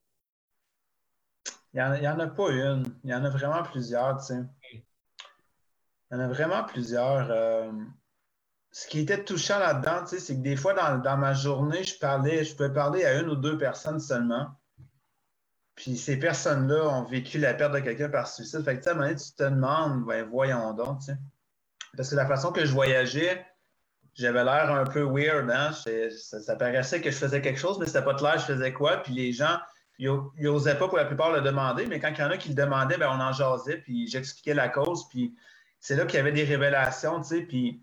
Il 1.76 1.78
n'y 2.02 2.08
en, 2.08 2.20
a 2.20 2.28
pas 2.28 2.50
une. 2.50 2.84
Il 3.04 3.12
y 3.12 3.14
en 3.14 3.24
a 3.24 3.30
vraiment 3.30 3.62
plusieurs, 3.62 4.18
tu 4.18 4.34
sais. 4.34 4.40
Il 4.74 4.82
y 6.12 6.16
en 6.16 6.20
a 6.20 6.28
vraiment 6.28 6.64
plusieurs. 6.64 7.30
Euh, 7.30 7.72
ce 8.72 8.88
qui 8.88 9.00
était 9.00 9.24
touchant 9.24 9.60
là-dedans, 9.60 10.06
c'est 10.06 10.36
que 10.36 10.42
des 10.42 10.56
fois, 10.56 10.74
dans, 10.74 11.18
ma 11.18 11.34
journée, 11.34 11.84
je 11.84 11.98
parlais, 11.98 12.44
je 12.44 12.56
pouvais 12.56 12.72
parler 12.72 13.04
à 13.04 13.20
une 13.20 13.30
ou 13.30 13.36
deux 13.36 13.58
personnes 13.58 14.00
seulement. 14.00 14.48
Puis 15.76 15.98
ces 15.98 16.18
personnes-là 16.20 16.88
ont 16.90 17.04
vécu 17.04 17.40
la 17.40 17.54
perte 17.54 17.74
de 17.74 17.80
quelqu'un 17.80 18.10
par 18.10 18.28
suicide. 18.28 18.64
Fait 18.64 18.80
que, 18.80 18.88
à 18.88 18.92
un 18.92 18.96
moment 18.96 19.08
donné, 19.08 19.20
tu 19.20 19.32
te 19.32 19.44
demandes, 19.44 20.06
ben, 20.06 20.28
voyons 20.30 20.74
donc. 20.74 21.00
Parce 21.96 22.10
que 22.10 22.16
la 22.16 22.28
façon 22.28 22.52
que 22.52 22.66
je 22.66 22.74
voyageais, 22.74 23.44
j'avais 24.14 24.44
l'air 24.44 24.72
un 24.72 24.84
peu 24.84 25.02
weird. 25.02 25.50
Hein? 25.50 25.72
Ça, 25.72 26.56
paraissait 26.56 27.02
que 27.02 27.10
je 27.10 27.16
faisais 27.16 27.42
quelque 27.42 27.60
chose, 27.60 27.80
mais 27.80 27.86
c'était 27.88 28.04
pas 28.04 28.14
clair 28.14 28.38
je 28.38 28.54
faisais 28.54 28.74
quoi. 28.74 28.98
Puis 28.98 29.14
les 29.14 29.32
gens, 29.32 29.58
ils 29.98 30.12
n'osaient 30.38 30.78
pas 30.78 30.88
pour 30.88 30.98
la 30.98 31.06
plupart 31.06 31.32
le 31.32 31.42
demander, 31.42 31.88
mais 31.88 32.00
quand 32.00 32.10
il 32.10 32.20
y 32.20 32.24
en 32.24 32.30
a 32.30 32.38
qui 32.38 32.50
le 32.50 32.56
demandaient, 32.56 32.98
ben, 32.98 33.10
on 33.10 33.20
en 33.20 33.32
jasait, 33.32 33.78
puis 33.78 34.08
j'expliquais 34.08 34.54
la 34.54 34.70
cause. 34.70 35.08
Puis 35.10 35.34
c'est 35.80 35.96
là 35.96 36.06
qu'il 36.06 36.18
y 36.18 36.20
avait 36.20 36.34
des 36.34 36.44
révélations. 36.44 37.22
Puis 37.22 37.82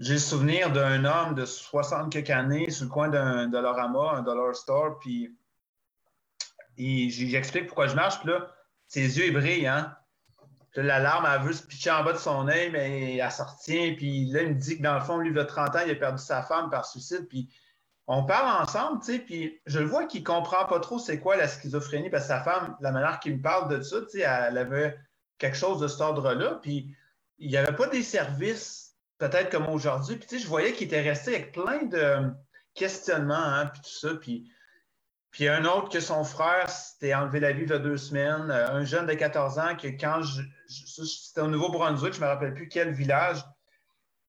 j'ai 0.00 0.14
le 0.14 0.18
souvenir 0.18 0.72
d'un 0.72 1.04
homme 1.04 1.34
de 1.34 1.44
60 1.44 2.10
quelques 2.10 2.30
années 2.30 2.70
sur 2.70 2.86
le 2.86 2.90
coin 2.90 3.08
d'un 3.08 3.48
Dollarama, 3.48 4.12
un 4.14 4.22
Dollar 4.22 4.56
Store, 4.56 4.98
puis 4.98 5.36
j'explique 6.78 7.66
pourquoi 7.66 7.86
je 7.86 7.94
marche, 7.94 8.18
puis 8.20 8.30
là, 8.30 8.50
ses 8.88 9.18
yeux 9.18 9.30
brillent, 9.30 9.66
hein? 9.66 9.94
la 10.74 11.00
larme, 11.00 11.28
elle 11.30 11.46
veut 11.46 11.52
se 11.52 11.62
pitcher 11.62 11.90
en 11.90 12.02
bas 12.02 12.14
de 12.14 12.18
son 12.18 12.48
œil, 12.48 12.70
mais 12.70 13.16
elle 13.16 13.30
sortit. 13.30 13.92
Puis 13.92 14.26
là, 14.26 14.42
il 14.42 14.50
me 14.50 14.54
dit 14.54 14.78
que 14.78 14.82
dans 14.82 14.94
le 14.94 15.00
fond, 15.00 15.18
lui, 15.18 15.30
il 15.30 15.38
a 15.38 15.44
30 15.44 15.76
ans, 15.76 15.80
il 15.84 15.90
a 15.90 15.94
perdu 15.96 16.22
sa 16.22 16.42
femme 16.42 16.70
par 16.70 16.86
suicide. 16.86 17.26
Puis 17.28 17.50
on 18.06 18.24
parle 18.24 18.62
ensemble, 18.62 19.00
tu 19.00 19.12
sais, 19.12 19.18
puis 19.18 19.60
je 19.66 19.80
le 19.80 19.86
vois 19.86 20.06
qu'il 20.06 20.24
comprend 20.24 20.64
pas 20.66 20.80
trop 20.80 20.98
c'est 20.98 21.20
quoi 21.20 21.36
la 21.36 21.48
schizophrénie, 21.48 22.08
parce 22.08 22.26
sa 22.26 22.42
femme, 22.42 22.76
la 22.80 22.92
manière 22.92 23.20
qu'il 23.20 23.36
me 23.36 23.42
parle 23.42 23.68
de 23.76 23.82
ça, 23.82 24.00
tu 24.02 24.10
sais, 24.10 24.20
elle 24.20 24.56
avait 24.58 24.96
quelque 25.38 25.56
chose 25.56 25.80
de 25.80 25.88
cet 25.88 26.00
ordre-là. 26.00 26.58
Puis 26.62 26.96
il 27.38 27.50
n'y 27.50 27.56
avait 27.56 27.76
pas 27.76 27.88
des 27.88 28.02
services 28.02 28.89
peut-être 29.20 29.50
comme 29.50 29.68
aujourd'hui. 29.68 30.16
Puis, 30.16 30.26
tu 30.26 30.36
sais, 30.36 30.42
je 30.42 30.48
voyais 30.48 30.72
qu'il 30.72 30.86
était 30.86 31.02
resté 31.02 31.34
avec 31.36 31.52
plein 31.52 31.84
de 31.84 32.32
questionnements, 32.74 33.34
hein, 33.34 33.66
puis 33.66 33.82
tout 33.82 34.08
ça. 34.08 34.14
Puis, 34.14 34.50
puis 35.30 35.46
un 35.46 35.64
autre 35.66 35.90
que 35.90 36.00
son 36.00 36.24
frère 36.24 36.68
s'était 36.70 37.14
enlevé 37.14 37.38
la 37.38 37.52
vie 37.52 37.62
il 37.62 37.68
y 37.68 37.72
a 37.72 37.78
deux 37.78 37.98
semaines. 37.98 38.50
Euh, 38.50 38.72
un 38.72 38.84
jeune 38.84 39.06
de 39.06 39.14
14 39.14 39.58
ans 39.58 39.76
que 39.76 39.88
quand 39.88 40.22
je. 40.22 40.42
c'était 40.68 41.42
au 41.42 41.48
Nouveau-Brunswick, 41.48 42.14
je 42.14 42.20
ne 42.20 42.24
me 42.24 42.30
rappelle 42.30 42.54
plus 42.54 42.68
quel 42.68 42.92
village. 42.92 43.44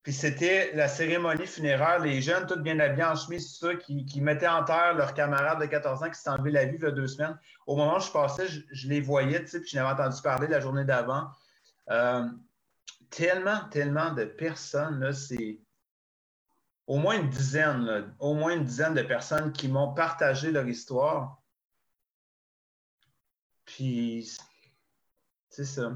Puis 0.03 0.13
c'était 0.13 0.71
la 0.73 0.87
cérémonie 0.87 1.45
funéraire, 1.45 1.99
les 1.99 2.21
jeunes, 2.21 2.47
tous 2.47 2.59
bien 2.59 2.79
habillés 2.79 3.03
en 3.03 3.15
chemise, 3.15 3.59
tout 3.59 3.67
ça, 3.67 3.75
qui, 3.75 4.19
mettaient 4.19 4.47
en 4.47 4.63
terre 4.63 4.95
leur 4.95 5.13
camarade 5.13 5.61
de 5.61 5.67
14 5.67 6.03
ans 6.03 6.09
qui 6.09 6.15
s'était 6.15 6.31
enlevé 6.31 6.49
la 6.49 6.65
vie 6.65 6.77
il 6.77 6.83
y 6.83 6.87
a 6.87 6.91
deux 6.91 7.07
semaines. 7.07 7.37
Au 7.67 7.75
moment 7.75 7.97
où 7.97 7.99
je 7.99 8.11
passais, 8.11 8.47
je, 8.47 8.87
les 8.87 8.99
voyais, 8.99 9.41
tu 9.41 9.47
sais, 9.47 9.59
puis 9.59 9.69
je 9.69 9.77
n'avais 9.77 9.91
entendu 9.91 10.19
parler 10.23 10.47
la 10.47 10.59
journée 10.59 10.85
d'avant. 10.85 11.27
Euh, 11.91 12.25
tellement, 13.11 13.59
tellement 13.69 14.11
de 14.11 14.25
personnes, 14.25 15.13
c'est 15.13 15.59
au 16.87 16.97
moins 16.97 17.19
une 17.19 17.29
dizaine, 17.29 18.13
au 18.19 18.33
moins 18.33 18.55
une 18.55 18.65
dizaine 18.65 18.95
de 18.95 19.03
personnes 19.03 19.53
qui 19.53 19.67
m'ont 19.67 19.93
partagé 19.93 20.51
leur 20.51 20.67
histoire. 20.67 21.41
Puis, 23.65 24.35
c'est 25.49 25.65
ça. 25.65 25.91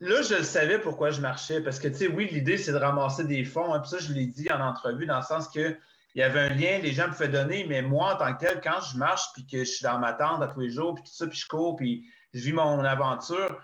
Là, 0.00 0.22
je 0.22 0.36
le 0.36 0.42
savais 0.42 0.78
pourquoi 0.78 1.10
je 1.10 1.20
marchais, 1.20 1.60
parce 1.60 1.78
que, 1.78 1.88
tu 1.88 1.94
sais, 1.94 2.08
oui, 2.08 2.28
l'idée, 2.32 2.56
c'est 2.56 2.72
de 2.72 2.78
ramasser 2.78 3.24
des 3.24 3.44
fonds. 3.44 3.74
Hein, 3.74 3.80
puis 3.80 3.90
ça, 3.90 3.98
je 3.98 4.12
l'ai 4.12 4.26
dit 4.26 4.50
en 4.50 4.60
entrevue, 4.60 5.06
dans 5.06 5.18
le 5.18 5.24
sens 5.24 5.48
que 5.48 5.76
il 6.14 6.18
y 6.18 6.22
avait 6.22 6.40
un 6.40 6.48
lien, 6.50 6.78
les 6.78 6.92
gens 6.92 7.08
me 7.08 7.12
faisaient 7.12 7.28
donner, 7.30 7.64
mais 7.66 7.80
moi, 7.80 8.14
en 8.14 8.18
tant 8.18 8.34
que 8.34 8.44
tel, 8.44 8.60
quand 8.60 8.80
je 8.80 8.98
marche, 8.98 9.32
puis 9.32 9.46
que 9.46 9.58
je 9.58 9.64
suis 9.64 9.82
dans 9.82 9.98
ma 9.98 10.12
tente 10.12 10.42
à 10.42 10.48
tous 10.48 10.60
les 10.60 10.70
jours, 10.70 10.94
puis 10.94 11.04
tout 11.04 11.12
ça, 11.12 11.26
puis 11.26 11.38
je 11.38 11.48
cours, 11.48 11.76
puis 11.76 12.06
je 12.34 12.40
vis 12.40 12.52
mon 12.52 12.84
aventure, 12.84 13.58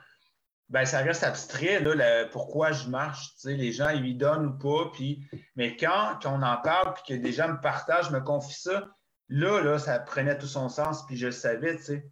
ben, 0.69 0.85
ça 0.85 0.99
reste 0.99 1.25
abstrait, 1.25 1.81
là, 1.81 2.27
pourquoi 2.27 2.73
je 2.73 2.89
marche. 2.89 3.31
Les 3.45 3.73
gens, 3.73 3.89
ils 3.89 4.03
lui 4.03 4.15
donnent 4.15 4.47
ou 4.47 4.59
pas. 4.59 4.91
Puis, 4.93 5.27
mais 5.57 5.77
quand, 5.77 6.19
on 6.27 6.43
en 6.43 6.57
parle, 6.59 6.95
puis 6.95 7.03
que 7.09 7.23
des 7.23 7.33
gens 7.33 7.49
me 7.49 7.61
partagent, 7.61 8.11
me 8.11 8.21
confient 8.21 8.61
ça, 8.61 8.89
là, 9.29 9.63
là, 9.63 9.79
ça 9.79 9.99
prenait 9.99 10.37
tout 10.37 10.47
son 10.47 10.69
sens, 10.69 11.07
puis 11.07 11.17
je 11.17 11.27
le 11.27 11.33
savais, 11.33 11.77
tu 11.77 11.83
sais. 11.85 12.11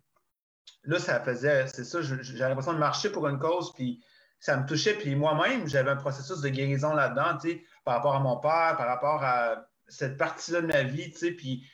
Là, 0.85 0.99
ça 0.99 1.21
faisait, 1.21 1.67
c'est 1.67 1.85
ça, 1.85 2.01
j'avais 2.01 2.49
l'impression 2.49 2.73
de 2.73 2.79
marcher 2.79 3.11
pour 3.11 3.29
une 3.29 3.39
cause, 3.39 3.73
puis 3.75 4.03
ça 4.39 4.57
me 4.57 4.67
touchait. 4.67 4.95
Puis 4.95 5.17
moi-même, 5.17 5.67
j'avais 5.67 5.91
un 5.91 5.97
processus 5.97 6.41
de 6.41 6.49
guérison 6.49 6.95
là-dedans, 6.95 7.39
par 7.85 7.97
rapport 7.97 8.15
à 8.15 8.21
mon 8.21 8.37
père, 8.37 8.77
par 8.79 8.87
rapport 8.87 9.23
à 9.23 9.67
cette 9.89 10.17
partie-là 10.17 10.63
de 10.63 10.67
ma 10.67 10.83
vie, 10.83 11.11
puis 11.11 11.67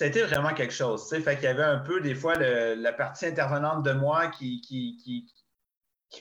été 0.00 0.22
vraiment 0.22 0.54
quelque 0.54 0.72
chose. 0.72 1.08
Fait 1.08 1.34
qu'il 1.36 1.44
y 1.44 1.48
avait 1.48 1.62
un 1.62 1.78
peu, 1.78 2.00
des 2.00 2.14
fois, 2.14 2.34
la 2.36 2.92
partie 2.92 3.26
intervenante 3.26 3.84
de 3.84 3.92
moi 3.92 4.28
qui 4.28 5.26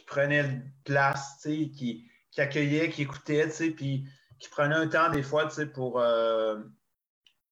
prenait 0.06 0.62
place, 0.84 1.40
qui, 1.42 2.10
qui 2.32 2.42
accueillait, 2.42 2.90
qui 2.90 3.04
écoutait, 3.04 3.48
puis 3.48 4.06
qui 4.40 4.50
prenait 4.50 4.76
un 4.76 4.88
temps 4.88 5.10
des 5.10 5.24
fois 5.24 5.48
pour, 5.74 6.00
euh, 6.00 6.60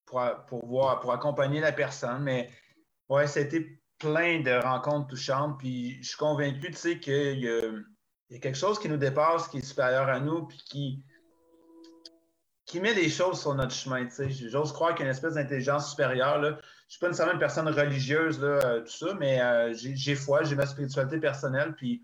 pour, 0.05 0.21
pour, 0.47 0.65
voir, 0.65 0.99
pour 0.99 1.13
accompagner 1.13 1.59
la 1.59 1.71
personne. 1.71 2.23
Mais 2.23 2.49
ouais, 3.09 3.27
c'était 3.27 3.79
plein 3.99 4.41
de 4.41 4.51
rencontres 4.51 5.07
touchantes. 5.07 5.57
Puis 5.59 6.01
je 6.03 6.09
suis 6.09 6.17
convaincu 6.17 6.71
qu'il 6.99 7.39
y, 7.39 7.45
y, 7.45 8.35
a 8.35 8.39
quelque 8.39 8.57
chose 8.57 8.79
qui 8.79 8.89
nous 8.89 8.97
dépasse, 8.97 9.47
qui 9.47 9.57
est 9.57 9.65
supérieur 9.65 10.07
à 10.07 10.19
nous, 10.19 10.45
puis 10.45 10.57
qui, 10.65 11.05
qui 12.65 12.79
met 12.79 12.93
des 12.93 13.09
choses 13.09 13.39
sur 13.39 13.53
notre 13.53 13.73
chemin. 13.73 14.07
J'ose 14.49 14.73
croire 14.73 14.95
qu'il 14.95 15.01
y 15.01 15.03
a 15.03 15.11
une 15.11 15.15
espèce 15.15 15.35
d'intelligence 15.35 15.91
supérieure. 15.91 16.39
Là. 16.39 16.49
Je 16.49 16.55
ne 16.55 16.61
suis 16.89 16.99
pas 16.99 17.07
nécessairement 17.07 17.33
une 17.33 17.39
personne 17.39 17.67
religieuse, 17.67 18.39
là, 18.39 18.47
euh, 18.47 18.81
tout 18.81 18.91
ça, 18.91 19.13
mais 19.19 19.41
euh, 19.41 19.73
j'ai 19.73 20.15
foi, 20.15 20.43
j'ai 20.43 20.55
ma 20.55 20.65
spiritualité 20.65 21.19
personnelle. 21.19 21.75
Puis 21.75 22.03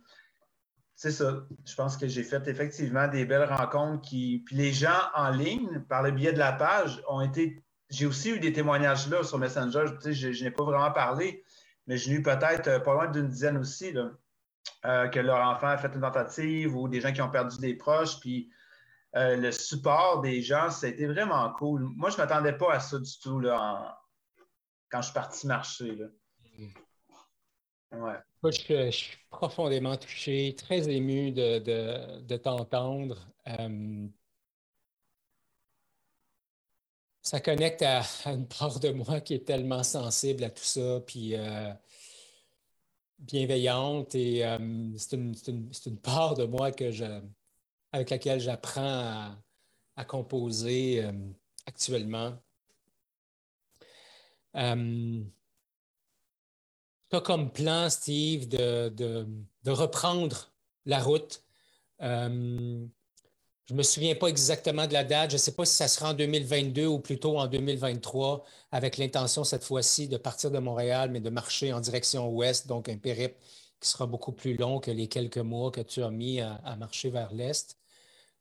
c'est 1.01 1.09
ça. 1.09 1.47
Je 1.65 1.73
pense 1.73 1.97
que 1.97 2.07
j'ai 2.07 2.21
fait 2.21 2.47
effectivement 2.47 3.07
des 3.07 3.25
belles 3.25 3.51
rencontres 3.51 4.01
qui. 4.01 4.43
Puis 4.45 4.55
les 4.55 4.71
gens 4.71 5.01
en 5.15 5.31
ligne, 5.31 5.79
par 5.89 6.03
le 6.03 6.11
biais 6.11 6.31
de 6.31 6.37
la 6.37 6.53
page, 6.53 7.01
ont 7.07 7.21
été. 7.21 7.65
J'ai 7.89 8.05
aussi 8.05 8.29
eu 8.29 8.39
des 8.39 8.53
témoignages 8.53 9.09
là 9.09 9.23
sur 9.23 9.39
Messenger. 9.39 9.85
je, 10.05 10.43
n'ai 10.43 10.51
pas 10.51 10.63
vraiment 10.63 10.91
parlé, 10.91 11.43
mais 11.87 11.97
j'ai 11.97 12.11
eu 12.11 12.21
peut-être 12.21 12.67
euh, 12.67 12.79
pas 12.79 12.93
loin 12.93 13.07
d'une 13.07 13.27
dizaine 13.29 13.57
aussi, 13.57 13.97
euh, 14.85 15.07
que 15.07 15.19
leur 15.19 15.39
enfant 15.39 15.69
a 15.69 15.77
fait 15.79 15.91
une 15.95 16.01
tentative 16.01 16.75
ou 16.75 16.87
des 16.87 17.01
gens 17.01 17.11
qui 17.11 17.23
ont 17.23 17.31
perdu 17.31 17.57
des 17.57 17.73
proches. 17.73 18.19
Puis 18.19 18.51
euh, 19.15 19.37
le 19.37 19.51
support 19.51 20.21
des 20.21 20.43
gens, 20.43 20.69
ça 20.69 20.85
a 20.85 20.91
été 20.91 21.07
vraiment 21.07 21.51
cool. 21.53 21.81
Moi, 21.81 22.11
je 22.11 22.17
ne 22.17 22.21
m'attendais 22.21 22.53
pas 22.53 22.73
à 22.73 22.79
ça 22.79 22.99
du 22.99 23.19
tout 23.23 23.39
là, 23.39 23.99
quand 24.91 25.01
je 25.01 25.05
suis 25.05 25.15
parti 25.15 25.47
marcher. 25.47 25.95
Là. 25.95 26.05
Mm. 26.59 28.21
Je, 28.43 28.89
suis 28.89 29.17
profondément 29.29 29.95
touché, 29.97 30.55
très 30.55 30.89
ému 30.89 31.31
de, 31.31 32.37
t'entendre. 32.37 33.27
Euh, 33.47 34.07
ça 37.21 37.39
connecte 37.39 37.83
à, 37.83 38.01
une 38.25 38.47
part 38.47 38.79
de 38.79 38.89
moi 38.89 39.21
qui 39.21 39.35
est 39.35 39.45
tellement 39.45 39.83
sensible 39.83 40.43
à 40.43 40.49
tout 40.49 40.63
ça, 40.63 41.01
puis 41.05 41.35
euh, 41.35 41.71
bienveillante. 43.19 44.15
Et 44.15 44.43
euh, 44.43 44.57
c'est 44.97 45.13
une, 45.13 45.99
part 46.01 46.33
de 46.35 46.45
moi 46.45 46.71
que 46.71 46.89
je, 46.91 47.05
avec 47.91 48.09
laquelle 48.09 48.39
j'apprends 48.39 49.35
à, 49.95 50.05
composer 50.05 51.07
actuellement 51.67 52.35
comme 57.19 57.51
plan, 57.51 57.89
Steve, 57.89 58.47
de, 58.47 59.25
reprendre 59.67 60.51
la 60.85 60.99
route. 60.99 61.43
Euh, 62.01 62.85
je 63.65 63.73
ne 63.73 63.77
me 63.77 63.83
souviens 63.83 64.15
pas 64.15 64.27
exactement 64.27 64.87
de 64.87 64.93
la 64.93 65.03
date. 65.03 65.31
Je 65.31 65.35
ne 65.35 65.39
sais 65.39 65.53
pas 65.53 65.65
si 65.65 65.75
ça 65.75 65.87
sera 65.87 66.11
en 66.11 66.13
2022 66.13 66.85
ou 66.85 66.99
plutôt 66.99 67.37
en 67.37 67.47
2023, 67.47 68.43
avec 68.71 68.97
l'intention 68.97 69.43
cette 69.43 69.63
fois-ci 69.63 70.07
de 70.07 70.17
partir 70.17 70.51
de 70.51 70.59
Montréal, 70.59 71.11
mais 71.11 71.19
de 71.19 71.29
marcher 71.29 71.71
en 71.73 71.79
direction 71.79 72.29
ouest, 72.29 72.67
donc 72.67 72.89
un 72.89 72.97
périple 72.97 73.35
qui 73.79 73.89
sera 73.89 74.07
beaucoup 74.07 74.31
plus 74.31 74.55
long 74.55 74.79
que 74.79 74.91
les 74.91 75.07
quelques 75.07 75.37
mois 75.37 75.71
que 75.71 75.81
tu 75.81 76.03
as 76.03 76.11
mis 76.11 76.39
à, 76.39 76.75
marcher 76.77 77.09
vers 77.09 77.33
l'est. 77.33 77.77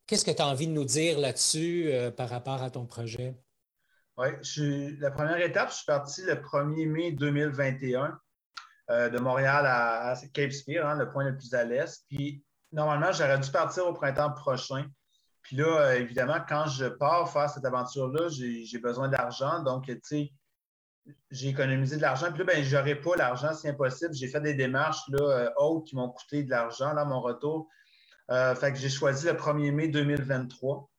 Qu'est-ce 0.05 0.25
que 0.25 0.31
tu 0.31 0.41
as 0.41 0.47
envie 0.47 0.67
de 0.67 0.73
nous 0.73 0.85
dire 0.85 1.19
là-dessus 1.19 1.91
euh, 1.91 2.11
par 2.11 2.29
rapport 2.29 2.61
à 2.61 2.69
ton 2.69 2.85
projet? 2.85 3.35
Oui, 4.17 4.27
la 4.99 5.11
première 5.11 5.39
étape, 5.39 5.69
je 5.71 5.77
suis 5.77 5.85
parti 5.85 6.21
le 6.23 6.35
1er 6.35 6.87
mai 6.87 7.11
2021. 7.13 8.19
Euh, 8.91 9.09
de 9.09 9.19
Montréal 9.19 9.65
à, 9.65 10.15
Cape 10.33 10.51
Spear, 10.51 10.85
hein, 10.85 10.95
le 10.95 11.09
point 11.09 11.23
le 11.23 11.37
plus 11.37 11.53
à 11.53 11.63
l'est. 11.63 12.03
Puis 12.09 12.43
normalement, 12.73 13.11
j'aurais 13.13 13.39
dû 13.39 13.49
partir 13.49 13.87
au 13.87 13.93
printemps 13.93 14.31
prochain. 14.31 14.85
Puis 15.43 15.55
là, 15.55 15.65
euh, 15.65 15.93
évidemment, 15.93 16.39
quand 16.47 16.67
je 16.67 16.85
pars 16.85 17.31
faire 17.31 17.49
cette 17.49 17.63
aventure-là, 17.63 18.27
j'ai 18.29 18.79
besoin 18.79 19.07
d'argent. 19.07 19.63
Donc, 19.63 19.85
tu 19.85 19.99
sais, 20.03 20.33
j'ai 21.29 21.49
économisé 21.49 21.95
de 21.95 22.01
l'argent. 22.01 22.31
Puis 22.31 22.39
là, 22.39 22.43
ben, 22.43 22.63
je 22.63 22.75
n'aurai 22.75 22.95
pas 22.95 23.15
l'argent, 23.15 23.53
c'est 23.53 23.69
impossible. 23.69 24.13
J'ai 24.13 24.27
fait 24.27 24.41
des 24.41 24.55
démarches 24.55 25.07
là, 25.07 25.23
euh, 25.23 25.49
hautes 25.57 25.87
qui 25.87 25.95
m'ont 25.95 26.09
coûté 26.09 26.43
de 26.43 26.49
l'argent, 26.49 26.93
là, 26.93 27.05
mon 27.05 27.21
retour. 27.21 27.69
fait 28.29 28.73
que 28.73 28.77
j'ai 28.77 28.89
choisi 28.89 29.25
le 29.27 29.33
1er 29.33 29.71
mai 29.71 29.87
2023 29.87 30.89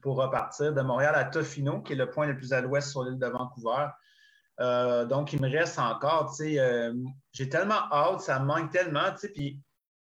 pour 0.00 0.16
repartir 0.16 0.72
de 0.72 0.80
Montréal 0.80 1.14
à 1.14 1.24
Tofino, 1.24 1.82
qui 1.82 1.92
est 1.92 1.96
le 1.96 2.08
point 2.08 2.26
le 2.26 2.36
plus 2.36 2.52
à 2.54 2.62
l'ouest 2.62 2.90
sur 2.90 3.04
l'île 3.04 3.18
de 3.18 3.26
Vancouver. 3.26 3.86
Euh, 4.60 5.04
donc, 5.06 5.32
il 5.32 5.40
me 5.40 5.50
reste 5.50 5.78
encore, 5.78 6.30
tu 6.30 6.44
sais, 6.44 6.58
euh, 6.58 6.92
j'ai 7.32 7.48
tellement 7.48 7.90
hâte, 7.90 8.20
ça 8.20 8.38
me 8.38 8.46
manque 8.46 8.70
tellement, 8.70 9.10
tu 9.12 9.18
sais, 9.18 9.28
puis 9.30 9.60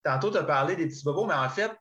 tantôt, 0.03 0.29
tu 0.29 0.37
as 0.37 0.43
parlé 0.43 0.75
des 0.75 0.87
petits 0.87 1.03
bobos, 1.03 1.25
mais 1.25 1.33
en 1.33 1.49
fait, 1.49 1.71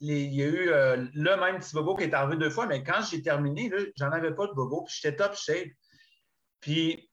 il 0.00 0.34
y 0.34 0.42
a 0.42 0.46
eu 0.46 0.70
euh, 0.70 1.06
le 1.14 1.36
même 1.36 1.58
petit 1.58 1.74
bobo 1.74 1.94
qui 1.94 2.04
est 2.04 2.14
arrivé 2.14 2.36
deux 2.36 2.50
fois, 2.50 2.66
mais 2.66 2.82
quand 2.82 3.02
j'ai 3.08 3.22
terminé, 3.22 3.70
j'en 3.96 4.10
avais 4.10 4.34
pas 4.34 4.46
de 4.46 4.52
bobo, 4.52 4.82
puis 4.82 4.94
j'étais 5.00 5.16
top 5.16 5.34
shape. 5.34 5.68
Puis, 6.60 7.10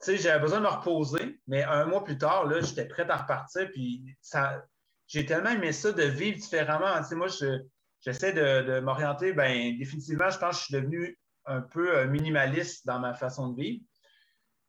tu 0.00 0.06
sais, 0.06 0.16
j'avais 0.16 0.40
besoin 0.40 0.58
de 0.58 0.64
me 0.64 0.70
reposer, 0.70 1.40
mais 1.46 1.62
un 1.64 1.84
mois 1.84 2.02
plus 2.02 2.18
tard, 2.18 2.46
là, 2.46 2.60
j'étais 2.60 2.86
prêt 2.86 3.08
à 3.08 3.16
repartir, 3.16 3.70
puis 3.72 4.16
ça, 4.20 4.64
j'ai 5.08 5.26
tellement 5.26 5.50
aimé 5.50 5.72
ça 5.72 5.92
de 5.92 6.04
vivre 6.04 6.38
différemment. 6.38 6.96
Tu 6.98 7.08
sais, 7.08 7.14
moi, 7.14 7.26
j'essaie 8.00 8.32
de, 8.32 8.66
de 8.66 8.80
m'orienter, 8.80 9.34
bien, 9.34 9.76
définitivement, 9.78 10.30
je 10.30 10.38
pense 10.38 10.56
que 10.56 10.60
je 10.60 10.64
suis 10.64 10.74
devenu 10.74 11.18
un 11.44 11.60
peu 11.60 12.04
minimaliste 12.06 12.86
dans 12.86 13.00
ma 13.00 13.14
façon 13.14 13.48
de 13.48 13.60
vivre 13.60 13.84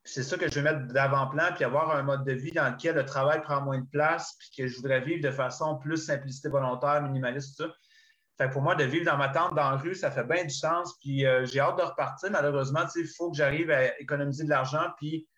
c'est 0.04 0.22
ça 0.22 0.36
que 0.36 0.50
je 0.50 0.60
vais 0.60 0.62
mettre 0.62 0.92
d'avant-plan, 0.92 1.52
puis 1.54 1.64
avoir 1.64 1.96
un 1.96 2.02
mode 2.02 2.24
de 2.24 2.32
vie 2.32 2.52
dans 2.52 2.68
lequel 2.68 2.94
le 2.94 3.06
travail 3.06 3.40
prend 3.40 3.62
moins 3.62 3.80
de 3.80 3.86
place, 3.86 4.36
puis 4.38 4.50
que 4.56 4.68
je 4.68 4.76
voudrais 4.76 5.00
vivre 5.00 5.22
de 5.22 5.30
façon 5.30 5.78
plus 5.78 5.96
simplicité 5.96 6.48
volontaire, 6.48 7.02
minimaliste, 7.02 7.56
tout 7.56 7.64
ça. 7.64 8.48
Pour 8.48 8.62
moi, 8.62 8.74
de 8.74 8.84
vivre 8.84 9.06
dans 9.06 9.16
ma 9.16 9.28
tente 9.28 9.54
dans 9.54 9.70
la 9.70 9.76
rue, 9.76 9.94
ça 9.94 10.10
fait 10.10 10.24
bien 10.24 10.44
du 10.44 10.50
sens. 10.50 10.98
Puis 10.98 11.24
euh, 11.24 11.46
j'ai 11.46 11.60
hâte 11.60 11.78
de 11.78 11.82
repartir. 11.82 12.30
Malheureusement, 12.32 12.84
il 12.96 13.06
faut 13.06 13.30
que 13.30 13.36
j'arrive 13.36 13.70
à 13.70 13.98
économiser 14.00 14.42
de 14.44 14.50
l'argent. 14.50 14.88
Puis 14.98 15.28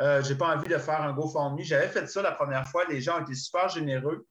euh, 0.00 0.22
j'ai 0.22 0.34
pas 0.34 0.56
envie 0.56 0.68
de 0.68 0.78
faire 0.78 1.02
un 1.02 1.12
GoFundMe. 1.12 1.62
J'avais 1.62 1.88
fait 1.88 2.06
ça 2.06 2.22
la 2.22 2.32
première 2.32 2.66
fois. 2.66 2.84
Les 2.88 3.02
gens 3.02 3.18
ont 3.18 3.22
été 3.22 3.34
super 3.34 3.68
généreux. 3.68 4.26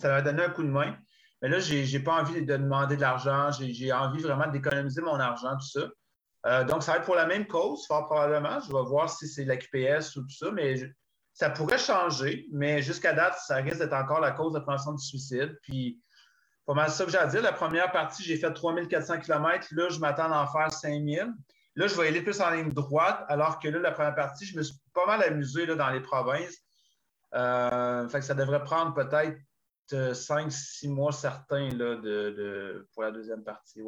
Ça 0.00 0.08
m'a 0.08 0.22
donné 0.22 0.42
un 0.42 0.50
coup 0.50 0.64
de 0.64 0.68
main. 0.68 0.96
Mais 1.42 1.48
là, 1.48 1.60
j'ai 1.60 1.86
n'ai 1.86 2.00
pas 2.00 2.20
envie 2.20 2.42
de 2.42 2.56
demander 2.56 2.96
de 2.96 3.00
l'argent. 3.00 3.50
J'ai 3.52 3.92
envie 3.92 4.20
vraiment 4.20 4.48
d'économiser 4.48 5.02
mon 5.02 5.20
argent, 5.20 5.54
tout 5.56 5.80
ça. 5.80 5.86
Euh, 6.46 6.64
donc, 6.64 6.82
ça 6.82 6.92
va 6.92 6.98
être 6.98 7.04
pour 7.04 7.14
la 7.14 7.26
même 7.26 7.46
cause, 7.46 7.86
fort 7.86 8.06
probablement. 8.06 8.60
Je 8.60 8.72
vais 8.72 8.82
voir 8.84 9.08
si 9.08 9.26
c'est 9.28 9.44
la 9.44 9.56
QPS 9.56 10.16
ou 10.16 10.22
tout 10.22 10.36
ça, 10.36 10.50
mais 10.50 10.74
ça 11.32 11.50
pourrait 11.50 11.78
changer. 11.78 12.46
Mais 12.52 12.82
jusqu'à 12.82 13.12
date, 13.12 13.36
ça 13.38 13.56
risque 13.56 13.78
d'être 13.78 13.94
encore 13.94 14.20
la 14.20 14.32
cause 14.32 14.52
de 14.52 14.58
prévention 14.58 14.92
du 14.92 15.04
suicide. 15.04 15.58
Puis, 15.62 16.00
pas 16.66 16.74
mal 16.74 16.90
ça 16.90 17.04
que 17.04 17.10
j'ai 17.10 17.18
à 17.18 17.26
dire. 17.26 17.42
La 17.42 17.52
première 17.52 17.92
partie, 17.92 18.22
j'ai 18.22 18.36
fait 18.36 18.52
3400 18.52 19.20
km. 19.20 19.68
Là, 19.72 19.88
je 19.88 19.98
m'attends 19.98 20.30
à 20.32 20.42
en 20.42 20.46
faire 20.46 20.72
5000. 20.72 21.32
Là, 21.76 21.86
je 21.86 21.94
vais 21.94 22.08
aller 22.08 22.22
plus 22.22 22.40
en 22.40 22.50
ligne 22.50 22.72
droite, 22.72 23.24
alors 23.28 23.58
que 23.58 23.68
là, 23.68 23.80
la 23.80 23.90
première 23.90 24.14
partie, 24.14 24.46
je 24.46 24.56
me 24.56 24.62
suis 24.62 24.76
pas 24.92 25.06
mal 25.06 25.22
amusé 25.24 25.66
là, 25.66 25.74
dans 25.74 25.90
les 25.90 26.00
provinces. 26.00 26.58
Euh, 27.34 28.08
ça 28.08 28.34
devrait 28.34 28.62
prendre 28.62 28.94
peut-être 28.94 29.36
5-6 29.90 30.88
mois 30.88 31.12
certains 31.12 31.68
là, 31.70 31.96
pour 32.92 33.02
la 33.02 33.10
deuxième 33.10 33.42
partie. 33.42 33.82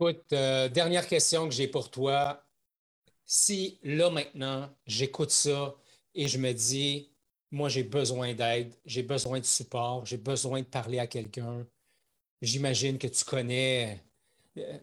Écoute, 0.00 0.32
euh, 0.32 0.68
dernière 0.68 1.08
question 1.08 1.48
que 1.48 1.54
j'ai 1.54 1.66
pour 1.66 1.90
toi. 1.90 2.46
Si 3.24 3.80
là 3.82 4.10
maintenant, 4.10 4.70
j'écoute 4.86 5.32
ça 5.32 5.74
et 6.14 6.28
je 6.28 6.38
me 6.38 6.52
dis, 6.52 7.12
moi 7.50 7.68
j'ai 7.68 7.82
besoin 7.82 8.32
d'aide, 8.32 8.72
j'ai 8.84 9.02
besoin 9.02 9.40
de 9.40 9.44
support, 9.44 10.06
j'ai 10.06 10.16
besoin 10.16 10.60
de 10.60 10.66
parler 10.66 11.00
à 11.00 11.08
quelqu'un, 11.08 11.66
j'imagine 12.40 12.96
que 12.96 13.08
tu 13.08 13.24
connais 13.24 14.00
euh, 14.56 14.78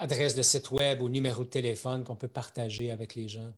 adresse 0.00 0.34
de 0.34 0.42
site 0.42 0.70
web 0.70 1.00
ou 1.00 1.08
numéro 1.08 1.44
de 1.44 1.48
téléphone 1.48 2.04
qu'on 2.04 2.16
peut 2.16 2.28
partager 2.28 2.90
avec 2.90 3.14
les 3.14 3.28
gens. 3.28 3.54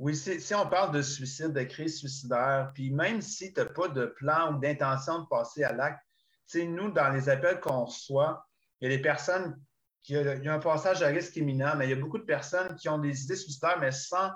Oui, 0.00 0.16
si, 0.16 0.54
on 0.56 0.68
parle 0.68 0.92
de 0.92 1.02
suicide, 1.02 1.52
de 1.52 1.62
crise 1.62 1.98
suicidaire, 1.98 2.72
puis 2.74 2.90
même 2.90 3.22
si 3.22 3.52
tu 3.52 3.60
n'as 3.60 3.66
pas 3.66 3.86
de 3.86 4.06
plan 4.06 4.56
ou 4.56 4.58
d'intention 4.58 5.20
de 5.20 5.26
passer 5.26 5.62
à 5.62 5.72
l'acte, 5.72 6.02
nous, 6.56 6.90
dans 6.90 7.10
les 7.10 7.28
appels 7.28 7.60
qu'on 7.60 7.84
reçoit, 7.84 8.44
il 8.80 8.90
y 8.90 8.92
a 8.92 8.96
des 8.96 9.02
personnes 9.02 9.56
qui 10.02 10.16
ont, 10.16 10.20
il 10.20 10.44
y 10.44 10.48
a 10.48 10.54
un 10.54 10.58
passage 10.58 11.02
à 11.02 11.08
risque 11.08 11.36
imminent, 11.36 11.74
mais 11.76 11.86
il 11.86 11.90
y 11.90 11.94
a 11.94 12.00
beaucoup 12.00 12.18
de 12.18 12.24
personnes 12.24 12.74
qui 12.76 12.88
ont 12.88 12.98
des 12.98 13.24
idées 13.24 13.36
suicidaires, 13.36 13.78
mais 13.80 13.92
sans 13.92 14.30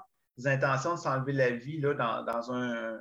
intention 0.45 0.95
de 0.95 0.99
s'enlever 0.99 1.33
la 1.33 1.51
vie 1.51 1.81
là, 1.81 1.95
dans, 1.95 2.53
un, 2.53 2.99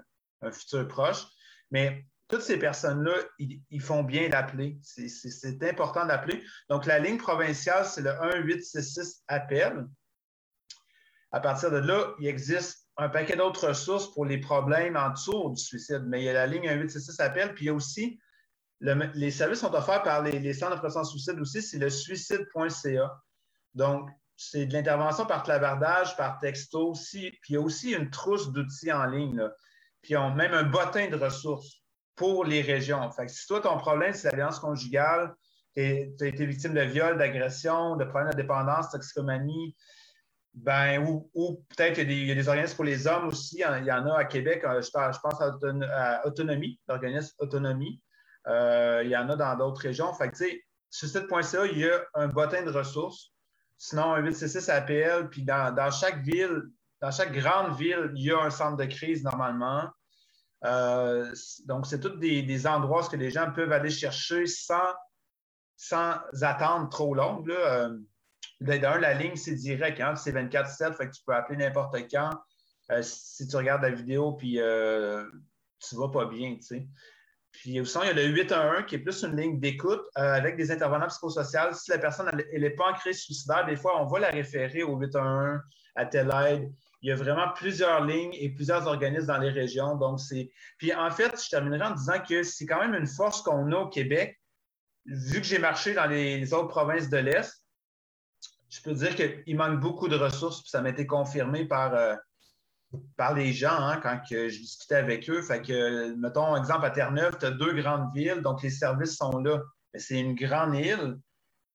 futur 0.52 0.88
proche. 0.88 1.26
Mais 1.72 2.06
toutes 2.28 2.42
ces 2.42 2.58
personnes-là, 2.58 3.14
ils, 3.40 3.82
font 3.82 4.04
bien 4.04 4.30
d'appeler. 4.30 4.80
C'est 4.82 5.64
important 5.64 6.06
d'appeler. 6.06 6.44
Donc, 6.70 6.86
la 6.86 7.00
ligne 7.00 7.18
provinciale, 7.18 7.86
c'est 7.86 8.02
le 8.02 8.12
1-866 8.12 9.24
appel. 9.28 9.86
À 11.32 11.40
partir 11.40 11.72
de 11.72 11.78
là, 11.78 12.14
il 12.20 12.28
existe 12.28 12.88
un 12.98 13.10
paquet 13.10 13.36
d'autres 13.36 13.68
ressources 13.68 14.14
pour 14.14 14.26
les 14.26 14.40
problèmes 14.40 14.96
en 14.96 15.10
dessous 15.10 15.50
du 15.50 15.62
suicide. 15.62 16.04
Mais 16.08 16.22
il 16.22 16.26
y 16.26 16.30
a 16.30 16.34
la 16.34 16.48
ligne 16.48 16.68
1-866 16.70 17.22
appel, 17.22 17.54
puis 17.54 17.66
il 17.66 17.68
y 17.68 17.70
a 17.70 17.74
aussi 17.74 18.20
les 18.82 19.32
services 19.32 19.60
sont 19.60 19.74
offerts 19.74 20.04
par 20.04 20.22
les, 20.22 20.54
centres 20.54 20.76
de 20.76 20.80
prévention 20.80 21.04
suicide 21.04 21.40
aussi, 21.40 21.62
c'est 21.62 21.80
le 21.80 21.90
suicide.ca. 21.90 23.22
Donc, 23.74 24.10
c'est 24.38 24.66
de 24.66 24.74
l'intervention 24.74 25.26
par 25.26 25.44
clavardage, 25.44 26.18
par 26.18 26.40
texto 26.40 26.90
aussi. 26.90 27.32
Puis 27.42 27.52
il 27.52 27.54
y 27.54 27.58
a 27.58 27.62
aussi 27.62 27.92
une 27.92 28.10
trousse 28.10 28.52
d'outils 28.52 28.92
en 28.92 29.06
ligne. 29.06 29.50
Puis 30.02 30.18
on 30.18 30.32
même 30.32 30.54
un 30.54 30.64
bottin 30.64 31.08
de 31.08 31.16
ressources 31.16 31.82
pour 32.16 32.46
les 32.46 32.62
régions. 32.62 33.10
Fait 33.12 33.26
que 33.26 33.32
si 33.32 33.48
toi, 33.48 33.62
ton 33.62 33.78
problème, 33.78 34.14
c'est 34.14 34.30
la 34.30 34.36
violence 34.36 34.60
conjugale, 34.60 35.34
tu 35.76 35.82
as 35.82 36.26
été 36.26 36.46
victime 36.46 36.74
de 36.74 36.82
viol, 36.82 37.18
d'agression, 37.18 37.96
de 37.96 38.06
problèmes 38.06 38.32
de 38.32 38.38
dépendance, 38.38 38.92
toxicomanie, 38.92 39.76
ben, 40.56 41.06
ou, 41.34 41.66
peut-être 41.76 41.96
qu'il 41.96 42.12
y, 42.12 42.32
a 42.32 42.36
des 42.36 42.48
organismes 42.48 42.76
pour 42.76 42.86
les 42.86 43.08
hommes 43.08 43.28
aussi. 43.28 43.58
Il 43.58 43.86
y 43.86 43.92
en 43.92 44.08
a 44.08 44.18
à 44.18 44.26
Québec, 44.26 44.64
euh, 44.64 44.82
je, 44.82 44.90
pense 44.90 45.42
à, 45.42 46.26
Autonomie, 46.26 46.80
l'organisme 46.88 47.36
Autonomie. 47.40 48.02
Euh, 48.48 49.02
il 49.04 49.10
y 49.10 49.18
en 49.18 49.30
a 49.30 49.36
dans 49.36 49.56
d'autres 49.56 49.82
régions. 49.82 50.14
Fait 50.14 50.30
que, 50.30 50.38
sur 50.90 51.08
site.ca, 51.08 51.66
il 51.66 51.80
y 51.80 51.90
a 51.90 52.02
un 52.14 52.28
bottin 52.28 52.64
de 52.64 52.72
ressources. 52.72 53.32
Sinon, 53.78 54.14
un 54.14 54.22
866 54.22 54.70
APL, 54.70 55.30
puis 55.30 55.44
dans, 55.44 55.92
chaque 55.92 56.22
ville, 56.22 56.64
dans 57.02 57.12
chaque 57.12 57.34
grande 57.34 57.76
ville, 57.78 58.12
il 58.16 58.24
y 58.24 58.32
a 58.32 58.40
un 58.40 58.50
centre 58.50 58.78
de 58.78 58.86
crise 58.86 59.24
normalement. 59.24 59.90
Euh, 60.64 61.32
donc, 61.66 61.86
c'est 61.86 62.00
tous 62.00 62.18
des, 62.18 62.68
endroits 62.68 63.08
où 63.12 63.16
les 63.18 63.32
gens 63.32 63.52
peuvent 63.52 63.72
aller 63.72 63.90
chercher 63.90 64.46
sans, 64.46 64.94
sans 65.76 66.16
attendre 66.42 66.90
trop 66.90 67.14
longue. 67.14 67.52
Euh, 67.52 67.98
D'ailleurs, 68.62 69.00
la 69.00 69.14
ligne, 69.14 69.36
c'est 69.36 69.56
direct, 69.56 70.00
hein, 70.00 70.16
c'est 70.16 70.32
24-7, 70.32 70.94
fait 70.94 71.10
que 71.10 71.16
tu 71.16 71.22
peux 71.26 71.36
appeler 71.36 71.58
n'importe 71.58 71.98
quand. 72.10 72.30
Euh, 72.90 73.02
si 73.02 73.46
tu 73.48 73.56
regardes 73.58 73.82
la 73.82 73.92
vidéo, 73.92 74.32
puis 74.32 74.54
tu 74.54 74.60
ne 74.60 76.00
vas 76.00 76.10
pas 76.10 76.26
bien, 76.26 76.56
tu 76.56 76.62
sais. 76.62 76.88
Puis 77.62 77.80
aussi, 77.80 77.98
il 78.04 78.08
y 78.08 78.10
a 78.10 78.14
le 78.14 78.26
811 78.26 78.86
qui 78.86 78.96
est 78.96 79.00
plus 79.00 79.24
une 79.24 79.36
ligne 79.36 79.60
d'écoute 79.60 80.02
euh, 80.18 80.34
avec 80.34 80.58
des 80.58 80.72
intervenants 80.72 81.08
psychosociaux. 81.08 81.74
Si 81.74 81.90
la 81.90 81.98
personne 81.98 82.30
n'est 82.54 82.70
pas 82.72 82.92
en 82.92 82.94
crise 82.94 83.22
suicidaire, 83.22 83.66
des 83.66 83.76
fois, 83.76 84.02
on 84.02 84.06
va 84.06 84.20
la 84.20 84.30
référer 84.30 84.84
au 84.84 84.98
811 84.98 85.60
à 85.96 86.06
telle 86.06 86.32
aide. 86.48 86.72
Il 87.02 87.10
y 87.10 87.12
a 87.12 87.16
vraiment 87.16 87.50
plusieurs 87.56 88.04
lignes 88.04 88.34
et 88.34 88.50
plusieurs 88.50 88.88
organismes 88.88 89.28
dans 89.28 89.38
les 89.38 89.50
régions. 89.50 89.96
Donc, 89.96 90.20
c'est. 90.20 90.52
Puis 90.78 90.94
en 90.94 91.10
fait, 91.12 91.42
je 91.42 91.50
terminerai 91.50 91.86
en 91.86 91.96
disant 91.96 92.20
que 92.28 92.44
c'est 92.44 92.66
quand 92.66 92.80
même 92.80 92.96
une 92.96 93.08
force 93.08 93.42
qu'on 93.42 93.72
a 93.72 93.78
au 93.78 93.90
Québec. 93.90 94.40
Vu 95.06 95.40
que 95.40 95.46
j'ai 95.46 95.60
marché 95.60 95.94
dans 95.94 96.08
les 96.08 96.52
autres 96.54 96.70
provinces 96.70 97.10
de 97.10 97.18
l'Est, 97.18 97.64
je 98.70 98.82
peux 98.82 98.94
dire 98.94 99.16
qu'il 99.16 99.56
manque 99.56 99.80
beaucoup 99.80 100.08
de 100.08 100.16
ressources, 100.16 100.62
puis 100.62 100.70
ça 100.70 100.82
m'a 100.82 100.90
été 100.90 101.06
confirmé 101.06 101.66
par. 101.66 101.94
Euh, 101.94 102.16
par 103.18 103.34
les 103.34 103.54
gens 103.54 103.78
hein, 103.78 104.00
quand 104.02 104.20
je 104.30 104.48
discutais 104.48 104.96
avec 104.96 105.30
eux. 105.30 105.42
Fait 105.42 105.62
que, 105.62 106.16
mettons, 106.16 106.56
exemple, 106.56 106.86
à 106.86 106.90
Terre-Neuve, 106.90 107.38
tu 107.40 107.46
as 107.46 107.52
deux 107.52 107.74
grandes 107.74 108.14
villes, 108.14 108.42
donc 108.42 108.62
les 108.64 108.70
services 108.70 109.16
sont 109.16 109.38
là. 109.40 109.62
Mais 109.94 110.00
c'est 110.00 110.20
une 110.20 110.36
grande 110.36 110.76
île, 110.76 111.18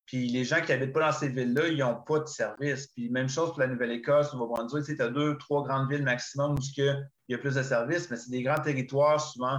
puis 0.06 0.28
les 0.28 0.44
gens 0.44 0.60
qui 0.60 0.72
n'habitent 0.72 0.92
pas 0.92 1.12
dans 1.12 1.16
ces 1.16 1.28
villes-là, 1.28 1.68
ils 1.68 1.78
n'ont 1.78 2.02
pas 2.02 2.18
de 2.18 2.26
services. 2.26 2.88
Puis 2.88 3.08
même 3.10 3.28
chose 3.28 3.50
pour 3.50 3.60
la 3.60 3.68
Nouvelle-Écosse, 3.68 4.32
Nouveau-Brunswick, 4.32 4.84
tu 4.84 5.00
as 5.00 5.08
deux, 5.08 5.38
trois 5.38 5.62
grandes 5.62 5.88
villes 5.88 6.02
maximum 6.02 6.54
où 6.54 6.58
il 6.76 7.06
y 7.28 7.34
a 7.34 7.38
plus 7.38 7.54
de 7.54 7.62
services, 7.62 8.10
mais 8.10 8.16
c'est 8.16 8.30
des 8.30 8.42
grands 8.42 8.60
territoires, 8.60 9.20
souvent, 9.20 9.58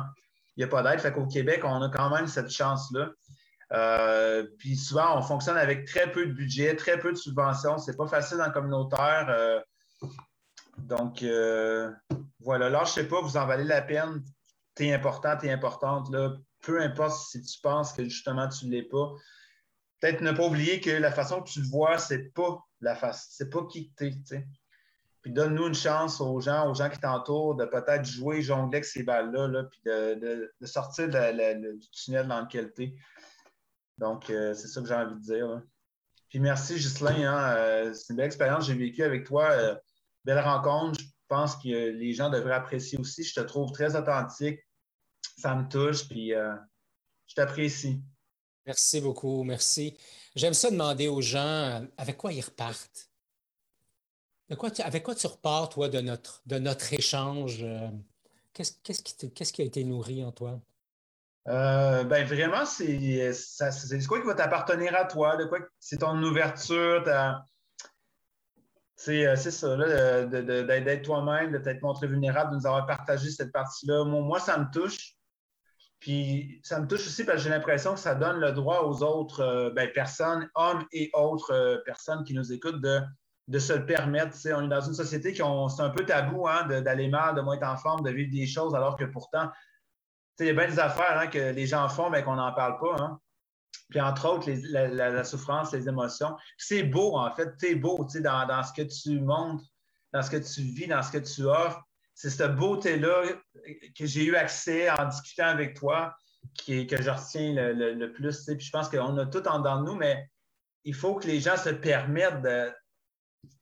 il 0.57 0.59
n'y 0.59 0.63
a 0.65 0.67
pas 0.67 0.83
d'aide. 0.83 0.99
Fait 0.99 1.13
qu'au 1.13 1.25
Québec, 1.25 1.61
on 1.63 1.81
a 1.81 1.89
quand 1.89 2.09
même 2.13 2.27
cette 2.27 2.49
chance-là. 2.49 3.09
Euh, 3.71 4.45
puis 4.59 4.75
souvent, 4.75 5.17
on 5.17 5.21
fonctionne 5.21 5.57
avec 5.57 5.85
très 5.85 6.11
peu 6.11 6.25
de 6.25 6.33
budget, 6.33 6.75
très 6.75 6.99
peu 6.99 7.11
de 7.11 7.17
subventions. 7.17 7.77
C'est 7.77 7.95
pas 7.95 8.07
facile 8.07 8.37
le 8.45 8.51
communautaire. 8.51 9.27
Euh, 9.29 9.61
donc, 10.77 11.23
euh, 11.23 11.91
voilà. 12.39 12.69
Là, 12.69 12.85
sais 12.85 13.07
pas, 13.07 13.21
vous 13.21 13.37
en 13.37 13.45
valez 13.45 13.63
la 13.63 13.81
peine. 13.81 14.23
Tu 14.75 14.85
es 14.85 14.93
important, 14.93 15.37
tu 15.37 15.47
es 15.47 15.51
importante. 15.51 16.09
Là. 16.11 16.35
Peu 16.61 16.81
importe 16.81 17.17
si 17.29 17.41
tu 17.41 17.59
penses 17.61 17.93
que 17.93 18.03
justement 18.03 18.47
tu 18.47 18.67
ne 18.67 18.71
l'es 18.71 18.83
pas. 18.83 19.11
Peut-être 19.99 20.21
ne 20.21 20.31
pas 20.31 20.45
oublier 20.45 20.79
que 20.79 20.89
la 20.89 21.11
façon 21.11 21.41
que 21.41 21.49
tu 21.49 21.61
le 21.61 21.67
vois, 21.67 21.97
c'est 21.97 22.33
pas 22.33 22.63
la 22.79 22.95
face, 22.95 23.27
c'est 23.31 23.49
pas 23.49 23.65
qui 23.67 23.93
tu 23.97 24.07
es. 24.07 24.47
Puis 25.21 25.31
donne-nous 25.31 25.67
une 25.67 25.75
chance 25.75 26.19
aux 26.19 26.41
gens, 26.41 26.67
aux 26.67 26.73
gens 26.73 26.89
qui 26.89 26.99
t'entourent, 26.99 27.55
de 27.55 27.65
peut-être 27.65 28.05
jouer, 28.05 28.41
jongler 28.41 28.77
avec 28.77 28.85
ces 28.85 29.03
balles-là, 29.03 29.63
puis 29.65 29.79
de, 29.85 30.51
sortir 30.63 31.07
du 31.09 31.89
tunnel 31.91 32.27
dans 32.27 32.41
lequel 32.41 32.73
tu 32.73 32.83
es. 32.83 32.95
Donc, 33.99 34.31
euh, 34.31 34.55
c'est 34.55 34.67
ça 34.67 34.81
que 34.81 34.87
j'ai 34.87 34.95
envie 34.95 35.13
de 35.13 35.19
dire. 35.19 35.61
Puis 36.29 36.39
merci, 36.39 36.75
Ghislain. 36.75 37.23
Hein, 37.23 37.55
euh, 37.55 37.93
c'est 37.93 38.09
une 38.09 38.15
belle 38.15 38.25
expérience 38.25 38.65
que 38.65 38.73
j'ai 38.73 38.79
vécue 38.79 39.03
avec 39.03 39.27
toi 39.27 39.79
belle 40.23 40.39
rencontre. 40.39 40.99
Je 40.99 41.05
pense 41.27 41.55
que 41.55 41.67
les 41.67 42.13
gens 42.13 42.29
devraient 42.29 42.53
apprécier 42.53 42.97
aussi. 42.99 43.23
Je 43.23 43.33
te 43.33 43.39
trouve 43.39 43.71
très 43.71 43.95
authentique. 43.95 44.59
Ça 45.37 45.55
me 45.55 45.67
touche, 45.67 46.07
puis 46.07 46.33
euh, 46.33 46.53
je 47.27 47.35
t'apprécie. 47.35 48.01
Merci 48.65 49.01
beaucoup, 49.01 49.43
merci. 49.43 49.97
J'aime 50.35 50.53
ça 50.53 50.69
demander 50.69 51.07
aux 51.07 51.21
gens 51.21 51.39
euh, 51.39 51.79
avec 51.97 52.17
quoi 52.17 52.33
ils 52.33 52.41
repartent? 52.41 53.07
avec 54.83 55.03
quoi 55.03 55.15
tu 55.15 55.27
repars, 55.27 55.69
toi, 55.69 55.87
de 55.87 56.01
notre, 56.01 56.41
de 56.45 56.59
notre 56.59 56.93
échange? 56.93 57.63
Euh, 57.63 57.87
qu'est-ce, 58.51 58.73
qu'est-ce, 58.83 59.53
qui, 59.53 59.61
a 59.61 59.65
été 59.65 59.85
nourri 59.85 60.25
en 60.25 60.33
toi? 60.33 60.59
ben 61.45 62.25
vraiment, 62.25 62.65
c'est, 62.65 63.31
c'est 63.33 64.05
quoi 64.05 64.19
qui 64.19 64.27
va 64.27 64.35
t'appartenir 64.35 64.93
à 64.93 65.05
toi? 65.05 65.37
De 65.37 65.45
quoi, 65.45 65.59
c'est 65.79 65.99
ton 65.99 66.21
ouverture, 66.21 67.01
ta, 67.05 67.45
c'est 69.03 69.51
ça, 69.51 69.75
d'être 69.77 71.01
toi-même, 71.01 71.51
de 71.51 71.57
t'être 71.57 71.81
montré 71.81 72.07
vulnérable, 72.07 72.51
de 72.51 72.57
nous 72.57 72.67
avoir 72.67 72.85
partagé 72.85 73.31
cette 73.31 73.51
partie-là. 73.51 74.03
Moi, 74.05 74.39
ça 74.39 74.57
me 74.59 74.71
touche. 74.71 75.15
Puis 75.99 76.59
ça 76.63 76.79
me 76.79 76.87
touche 76.87 77.05
aussi 77.07 77.23
parce 77.23 77.37
que 77.37 77.43
j'ai 77.43 77.49
l'impression 77.49 77.93
que 77.93 77.99
ça 77.99 78.15
donne 78.15 78.39
le 78.39 78.51
droit 78.51 78.81
aux 78.81 79.03
autres 79.03 79.41
euh, 79.41 79.69
ben, 79.69 79.87
personnes, 79.93 80.49
hommes 80.55 80.83
et 80.91 81.11
autres 81.13 81.53
euh, 81.53 81.77
personnes 81.85 82.23
qui 82.23 82.33
nous 82.33 82.51
écoutent, 82.51 82.81
de, 82.81 83.59
se 83.59 83.73
le 83.73 83.85
permettre. 83.85 84.35
on 84.55 84.65
est 84.65 84.67
dans 84.67 84.81
une 84.81 84.95
société 84.95 85.31
qui 85.31 85.43
c'est 85.69 85.81
un 85.83 85.89
peu 85.91 86.03
tabou 86.03 86.47
hein, 86.47 86.65
d'aller 86.81 87.07
mal, 87.07 87.35
de 87.35 87.41
moins 87.41 87.55
être 87.55 87.67
en 87.67 87.77
forme, 87.77 88.01
de 88.03 88.09
vivre 88.09 88.31
des 88.31 88.47
choses, 88.47 88.73
alors 88.73 88.95
que 88.97 89.05
pourtant, 89.05 89.51
il 90.39 90.47
y 90.47 90.49
a 90.49 90.53
bien 90.53 90.67
des 90.67 90.79
affaires 90.79 91.19
hein, 91.19 91.27
que 91.27 91.51
les 91.51 91.67
gens 91.67 91.87
font, 91.87 92.09
mais 92.09 92.23
qu'on 92.23 92.35
n'en 92.35 92.51
parle 92.53 92.79
pas. 92.79 92.95
Hein 92.99 93.19
puis 93.89 93.99
entre 93.99 94.27
autres, 94.27 94.49
la, 94.49 95.23
souffrance, 95.23 95.73
les 95.73 95.87
émotions. 95.87 96.35
C'est 96.57 96.83
beau, 96.83 97.17
en 97.17 97.29
fait, 97.35 97.49
c'est 97.59 97.75
beau, 97.75 98.05
tu 98.05 98.17
sais, 98.17 98.21
dans, 98.21 98.63
ce 98.63 98.73
que 98.73 98.87
tu 98.87 99.19
montres, 99.19 99.65
dans 100.13 100.21
ce 100.21 100.31
que 100.31 100.37
tu 100.37 100.61
vis, 100.61 100.87
dans 100.87 101.03
ce 101.03 101.11
que 101.11 101.17
tu 101.17 101.43
offres. 101.43 101.81
C'est 102.15 102.29
cette 102.29 102.55
beauté-là 102.55 103.23
que 103.97 104.05
j'ai 104.05 104.25
eu 104.25 104.35
accès 104.35 104.89
en 104.89 105.05
discutant 105.07 105.47
avec 105.47 105.75
toi 105.75 106.15
qui, 106.53 106.87
que 106.87 107.01
je 107.01 107.09
retiens 107.09 107.53
le, 107.53 108.13
plus. 108.13 108.37
Tu 108.37 108.43
sais. 108.43 108.55
Puis 108.55 108.65
je 108.65 108.71
pense 108.71 108.89
qu'on 108.89 109.17
a 109.17 109.25
tout 109.25 109.45
en 109.47 109.59
dedans 109.59 109.81
de 109.81 109.85
nous, 109.85 109.95
mais 109.95 110.29
il 110.83 110.95
faut 110.95 111.15
que 111.15 111.27
les 111.27 111.39
gens 111.39 111.57
se 111.57 111.69
permettent 111.69 112.45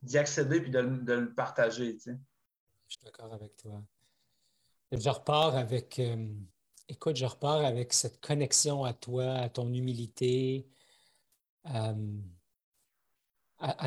d'y 0.02 0.18
accéder 0.18 0.62
puis 0.62 0.72
de, 0.72 0.80
le 0.80 1.34
partager. 1.34 1.98
Je 2.06 2.12
suis 2.88 3.04
d'accord 3.04 3.34
avec 3.34 3.56
toi. 3.58 3.82
Je 4.92 5.10
repars 5.10 5.56
avec, 5.56 6.00
euh, 6.00 6.28
écoute, 6.90 7.16
je 7.16 7.26
repars 7.26 7.64
avec 7.64 7.94
cette 7.94 8.20
connexion 8.20 8.84
à 8.84 8.94
toi, 8.94 9.34
à 9.34 9.50
ton 9.50 9.72
humilité, 9.74 10.68
à, 11.64 11.94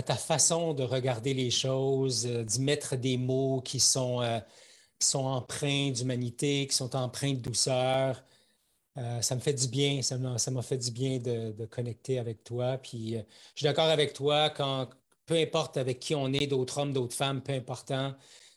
ta 0.03 0.17
façon 0.17 0.75
de 0.75 0.83
regarder 0.85 1.35
les 1.35 1.51
choses, 1.51 2.27
d'y 2.27 2.61
mettre 2.61 2.97
des 2.97 3.17
mots 3.17 3.61
qui 3.63 3.81
sont, 3.81 4.21
qui 4.99 5.07
sont 5.07 5.25
empreints 5.25 5.91
d'humanité, 5.91 6.67
qui 6.67 6.77
sont 6.77 6.95
empreints 6.97 7.35
de 7.35 7.41
douceur. 7.41 8.23
ça 9.21 9.35
me 9.35 9.41
fait 9.41 9.55
du 9.55 9.69
bien, 9.69 10.03
ça 10.03 10.19
m'a 10.19 10.63
fait 10.63 10.79
du 10.79 10.91
bien 10.91 11.19
de, 11.19 11.67
connecter 11.67 12.19
avec 12.19 12.45
toi. 12.45 12.79
Puis 12.79 13.15
je 13.15 13.25
suis 13.57 13.65
d'accord 13.65 13.87
avec 13.89 14.13
toi 14.13 14.51
quand, 14.51 14.89
peu 15.27 15.37
importe 15.37 15.77
avec 15.77 16.01
qui 16.01 16.15
on 16.15 16.33
est, 16.33 16.47
d'autres 16.47 16.79
hommes, 16.79 16.93
d'autres 16.93 17.17
femmes, 17.17 17.43
peu 17.43 17.53
important, 17.53 18.15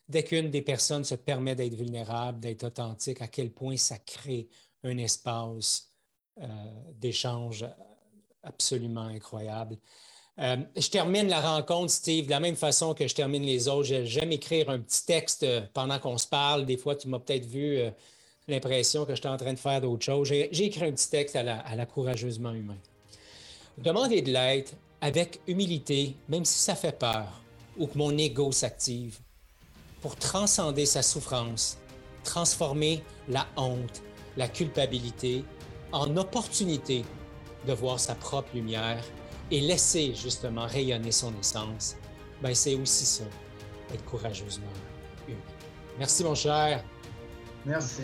dès 0.08 0.24
qu'une 0.24 0.50
des 0.50 0.62
personnes 0.62 1.04
se 1.04 1.16
permet 1.16 1.56
d'être 1.56 1.74
vulnérable, 1.74 2.40
d'être 2.40 2.66
authentique, 2.66 3.22
à 3.22 3.28
quel 3.28 3.52
point 3.52 3.78
ça 3.78 3.98
crée 3.98 4.48
un 4.84 4.98
espace 4.98 5.92
euh, 6.42 6.48
d'échange 6.94 7.66
absolument 8.44 9.08
incroyable. 9.08 9.78
Euh, 10.38 10.58
je 10.76 10.90
termine 10.90 11.28
la 11.30 11.40
rencontre, 11.40 11.92
Steve, 11.92 12.26
de 12.26 12.32
la 12.32 12.40
même 12.40 12.58
façon 12.58 12.94
que 12.94 13.08
je 13.08 13.16
termine 13.16 13.44
les 13.44 13.68
autres. 13.68 14.04
J'aime 14.04 14.32
écrire 14.32 14.70
un 14.70 14.80
petit 14.80 15.06
texte 15.06 15.44
euh, 15.44 15.62
pendant 15.74 15.98
qu'on 15.98 16.18
se 16.18 16.28
parle. 16.28 16.66
Des 16.66 16.78
fois, 16.78 16.96
tu 16.96 17.08
m'as 17.08 17.20
peut-être 17.20 17.46
vu 17.46 17.80
l'impression 18.48 19.06
que 19.06 19.16
j'étais 19.16 19.30
en 19.30 19.38
train 19.38 19.54
de 19.54 19.60
faire 19.60 19.82
d'autres 19.82 20.06
choses. 20.06 20.28
J'ai 20.28 20.66
écrit 20.66 20.86
un 20.86 20.92
petit 20.92 21.10
texte 21.10 21.36
à 21.36 21.44
la, 21.44 21.86
courageusement 21.86 22.52
humain. 22.52 22.78
Demander 23.78 24.22
de 24.22 24.32
l'aide 24.32 24.70
avec 25.02 25.40
humilité, 25.48 26.16
même 26.30 26.46
si 26.46 26.60
ça 26.60 26.76
fait 26.76 26.98
peur 26.98 27.42
ou 27.78 27.88
que 27.88 27.98
mon 27.98 28.16
ego 28.18 28.52
s'active, 28.52 29.20
pour 30.06 30.18
transcender 30.18 30.86
sa 30.86 31.02
souffrance, 31.02 31.80
transformer 32.24 33.04
la 33.28 33.48
honte, 33.58 34.04
la 34.38 34.48
culpabilité 34.48 35.44
en 35.92 36.16
opportunité 36.16 37.04
de 37.66 37.74
voir 37.74 38.00
sa 38.00 38.14
propre 38.14 38.50
lumière 38.54 39.04
et 39.50 39.62
laisser 39.62 40.14
justement 40.14 40.68
rayonner 40.68 41.12
son 41.12 41.34
essence, 41.40 41.96
ben 42.40 42.54
c'est 42.54 42.76
aussi 42.76 43.04
ça, 43.04 43.24
être 43.92 44.06
courageusement 44.06 44.68
humain. 45.28 45.40
Merci 45.98 46.24
mon 46.24 46.36
cher. 46.36 46.84
Merci. 47.66 48.04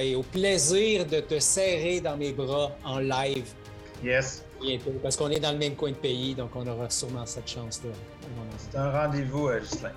Et 0.00 0.14
au 0.14 0.22
plaisir 0.22 1.04
de 1.04 1.20
te 1.20 1.38
serrer 1.38 2.00
dans 2.00 2.16
mes 2.16 2.32
bras 2.32 2.70
en 2.86 3.00
live. 3.00 3.52
Yes. 4.02 4.46
Bientôt, 4.62 4.94
parce 5.02 5.14
qu'on 5.18 5.28
est 5.28 5.40
dans 5.40 5.52
le 5.52 5.58
même 5.58 5.76
coin 5.76 5.90
de 5.90 5.96
pays, 5.96 6.34
donc 6.34 6.56
on 6.56 6.66
aura 6.66 6.88
sûrement 6.88 7.26
cette 7.26 7.50
chance-là. 7.50 7.90
C'est 8.56 8.78
un 8.78 8.90
rendez-vous, 8.90 9.48
euh, 9.48 9.60
Gislain. 9.60 9.92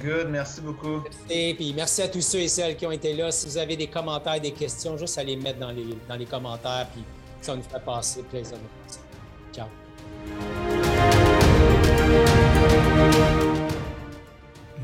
Good, 0.00 0.28
merci 0.28 0.60
beaucoup. 0.60 1.04
Et 1.30 1.54
puis 1.54 1.72
merci 1.72 2.02
à 2.02 2.08
tous 2.08 2.20
ceux 2.20 2.40
et 2.40 2.48
celles 2.48 2.76
qui 2.76 2.86
ont 2.86 2.90
été 2.90 3.14
là. 3.14 3.30
Si 3.30 3.46
vous 3.46 3.58
avez 3.58 3.76
des 3.76 3.86
commentaires, 3.86 4.40
des 4.40 4.52
questions, 4.52 4.96
juste 4.96 5.18
à 5.18 5.24
les 5.24 5.36
mettre 5.36 5.60
dans 5.60 5.70
les, 5.70 5.86
dans 6.08 6.16
les 6.16 6.26
commentaires, 6.26 6.88
puis 6.92 7.04
ça 7.40 7.54
nous 7.54 7.62
fait 7.62 7.84
passer 7.84 8.22
plaisir 8.22 8.56
de 8.56 9.54
Ciao. 9.54 9.68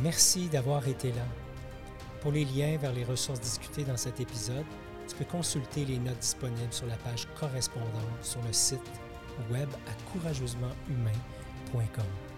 Merci 0.03 0.49
d'avoir 0.49 0.87
été 0.87 1.09
là. 1.09 1.25
Pour 2.21 2.33
les 2.33 2.45
liens 2.45 2.77
vers 2.77 2.93
les 2.93 3.05
ressources 3.05 3.41
discutées 3.41 3.85
dans 3.85 3.97
cet 3.97 4.21
épisode, 4.21 4.65
tu 5.09 5.17
peux 5.17 5.25
consulter 5.25 5.85
les 5.85 5.99
notes 5.99 6.21
disponibles 6.21 6.73
sur 6.73 6.87
la 6.87 6.97
page 6.97 7.27
correspondante 7.39 7.89
sur 8.23 8.41
le 8.43 8.53
site 8.53 8.79
web 9.51 9.69
à 9.87 10.13
courageusementhumain.com. 10.13 12.30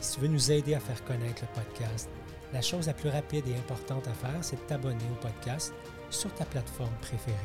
Si 0.00 0.14
tu 0.14 0.20
veux 0.20 0.28
nous 0.28 0.50
aider 0.50 0.74
à 0.74 0.80
faire 0.80 1.04
connaître 1.04 1.42
le 1.42 1.62
podcast, 1.62 2.08
la 2.54 2.62
chose 2.62 2.86
la 2.86 2.94
plus 2.94 3.10
rapide 3.10 3.46
et 3.46 3.54
importante 3.54 4.08
à 4.08 4.14
faire, 4.14 4.42
c'est 4.42 4.56
de 4.56 4.62
t'abonner 4.62 5.04
au 5.12 5.22
podcast 5.22 5.74
sur 6.08 6.32
ta 6.34 6.46
plateforme 6.46 6.94
préférée. 7.02 7.36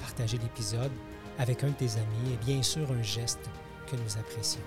Partager 0.00 0.38
l'épisode 0.38 0.92
avec 1.38 1.64
un 1.64 1.68
de 1.68 1.74
tes 1.74 1.92
amis 1.96 2.32
est 2.32 2.44
bien 2.44 2.62
sûr 2.62 2.90
un 2.92 3.02
geste 3.02 3.50
que 3.90 3.96
nous 3.96 4.16
apprécions. 4.18 4.62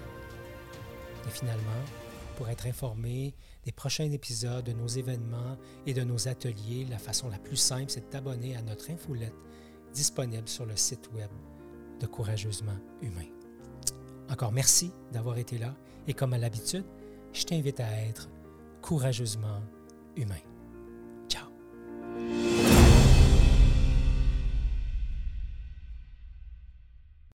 Et 1.28 1.32
finalement, 1.32 1.84
pour 2.36 2.50
être 2.50 2.68
informé 2.68 3.34
des 3.64 3.72
prochains 3.72 4.12
épisodes, 4.12 4.66
de 4.66 4.74
nos 4.74 4.88
événements 4.88 5.58
et 5.86 5.94
de 5.94 6.04
nos 6.04 6.28
ateliers, 6.28 6.86
la 6.90 6.98
façon 7.00 7.30
la 7.30 7.40
plus 7.40 7.58
simple, 7.58 7.90
c'est 7.90 8.02
de 8.02 8.06
t'abonner 8.06 8.58
à 8.58 8.62
notre 8.62 8.92
infolette 8.92 9.36
disponible 9.94 10.48
sur 10.48 10.66
le 10.66 10.76
site 10.76 11.10
web 11.14 11.30
de 12.02 12.06
Courageusement 12.06 12.78
Humain. 13.02 13.28
Encore 14.30 14.52
merci 14.52 14.92
d'avoir 15.12 15.38
été 15.38 15.58
là 15.58 15.74
et 16.10 16.14
comme 16.16 16.34
à 16.34 16.40
l'habitude, 16.40 16.86
je 17.34 17.44
t'invite 17.44 17.80
à 17.80 18.02
être 18.10 18.30
courageusement 18.82 19.62
humain. 20.18 20.42
Ciao! 21.30 21.48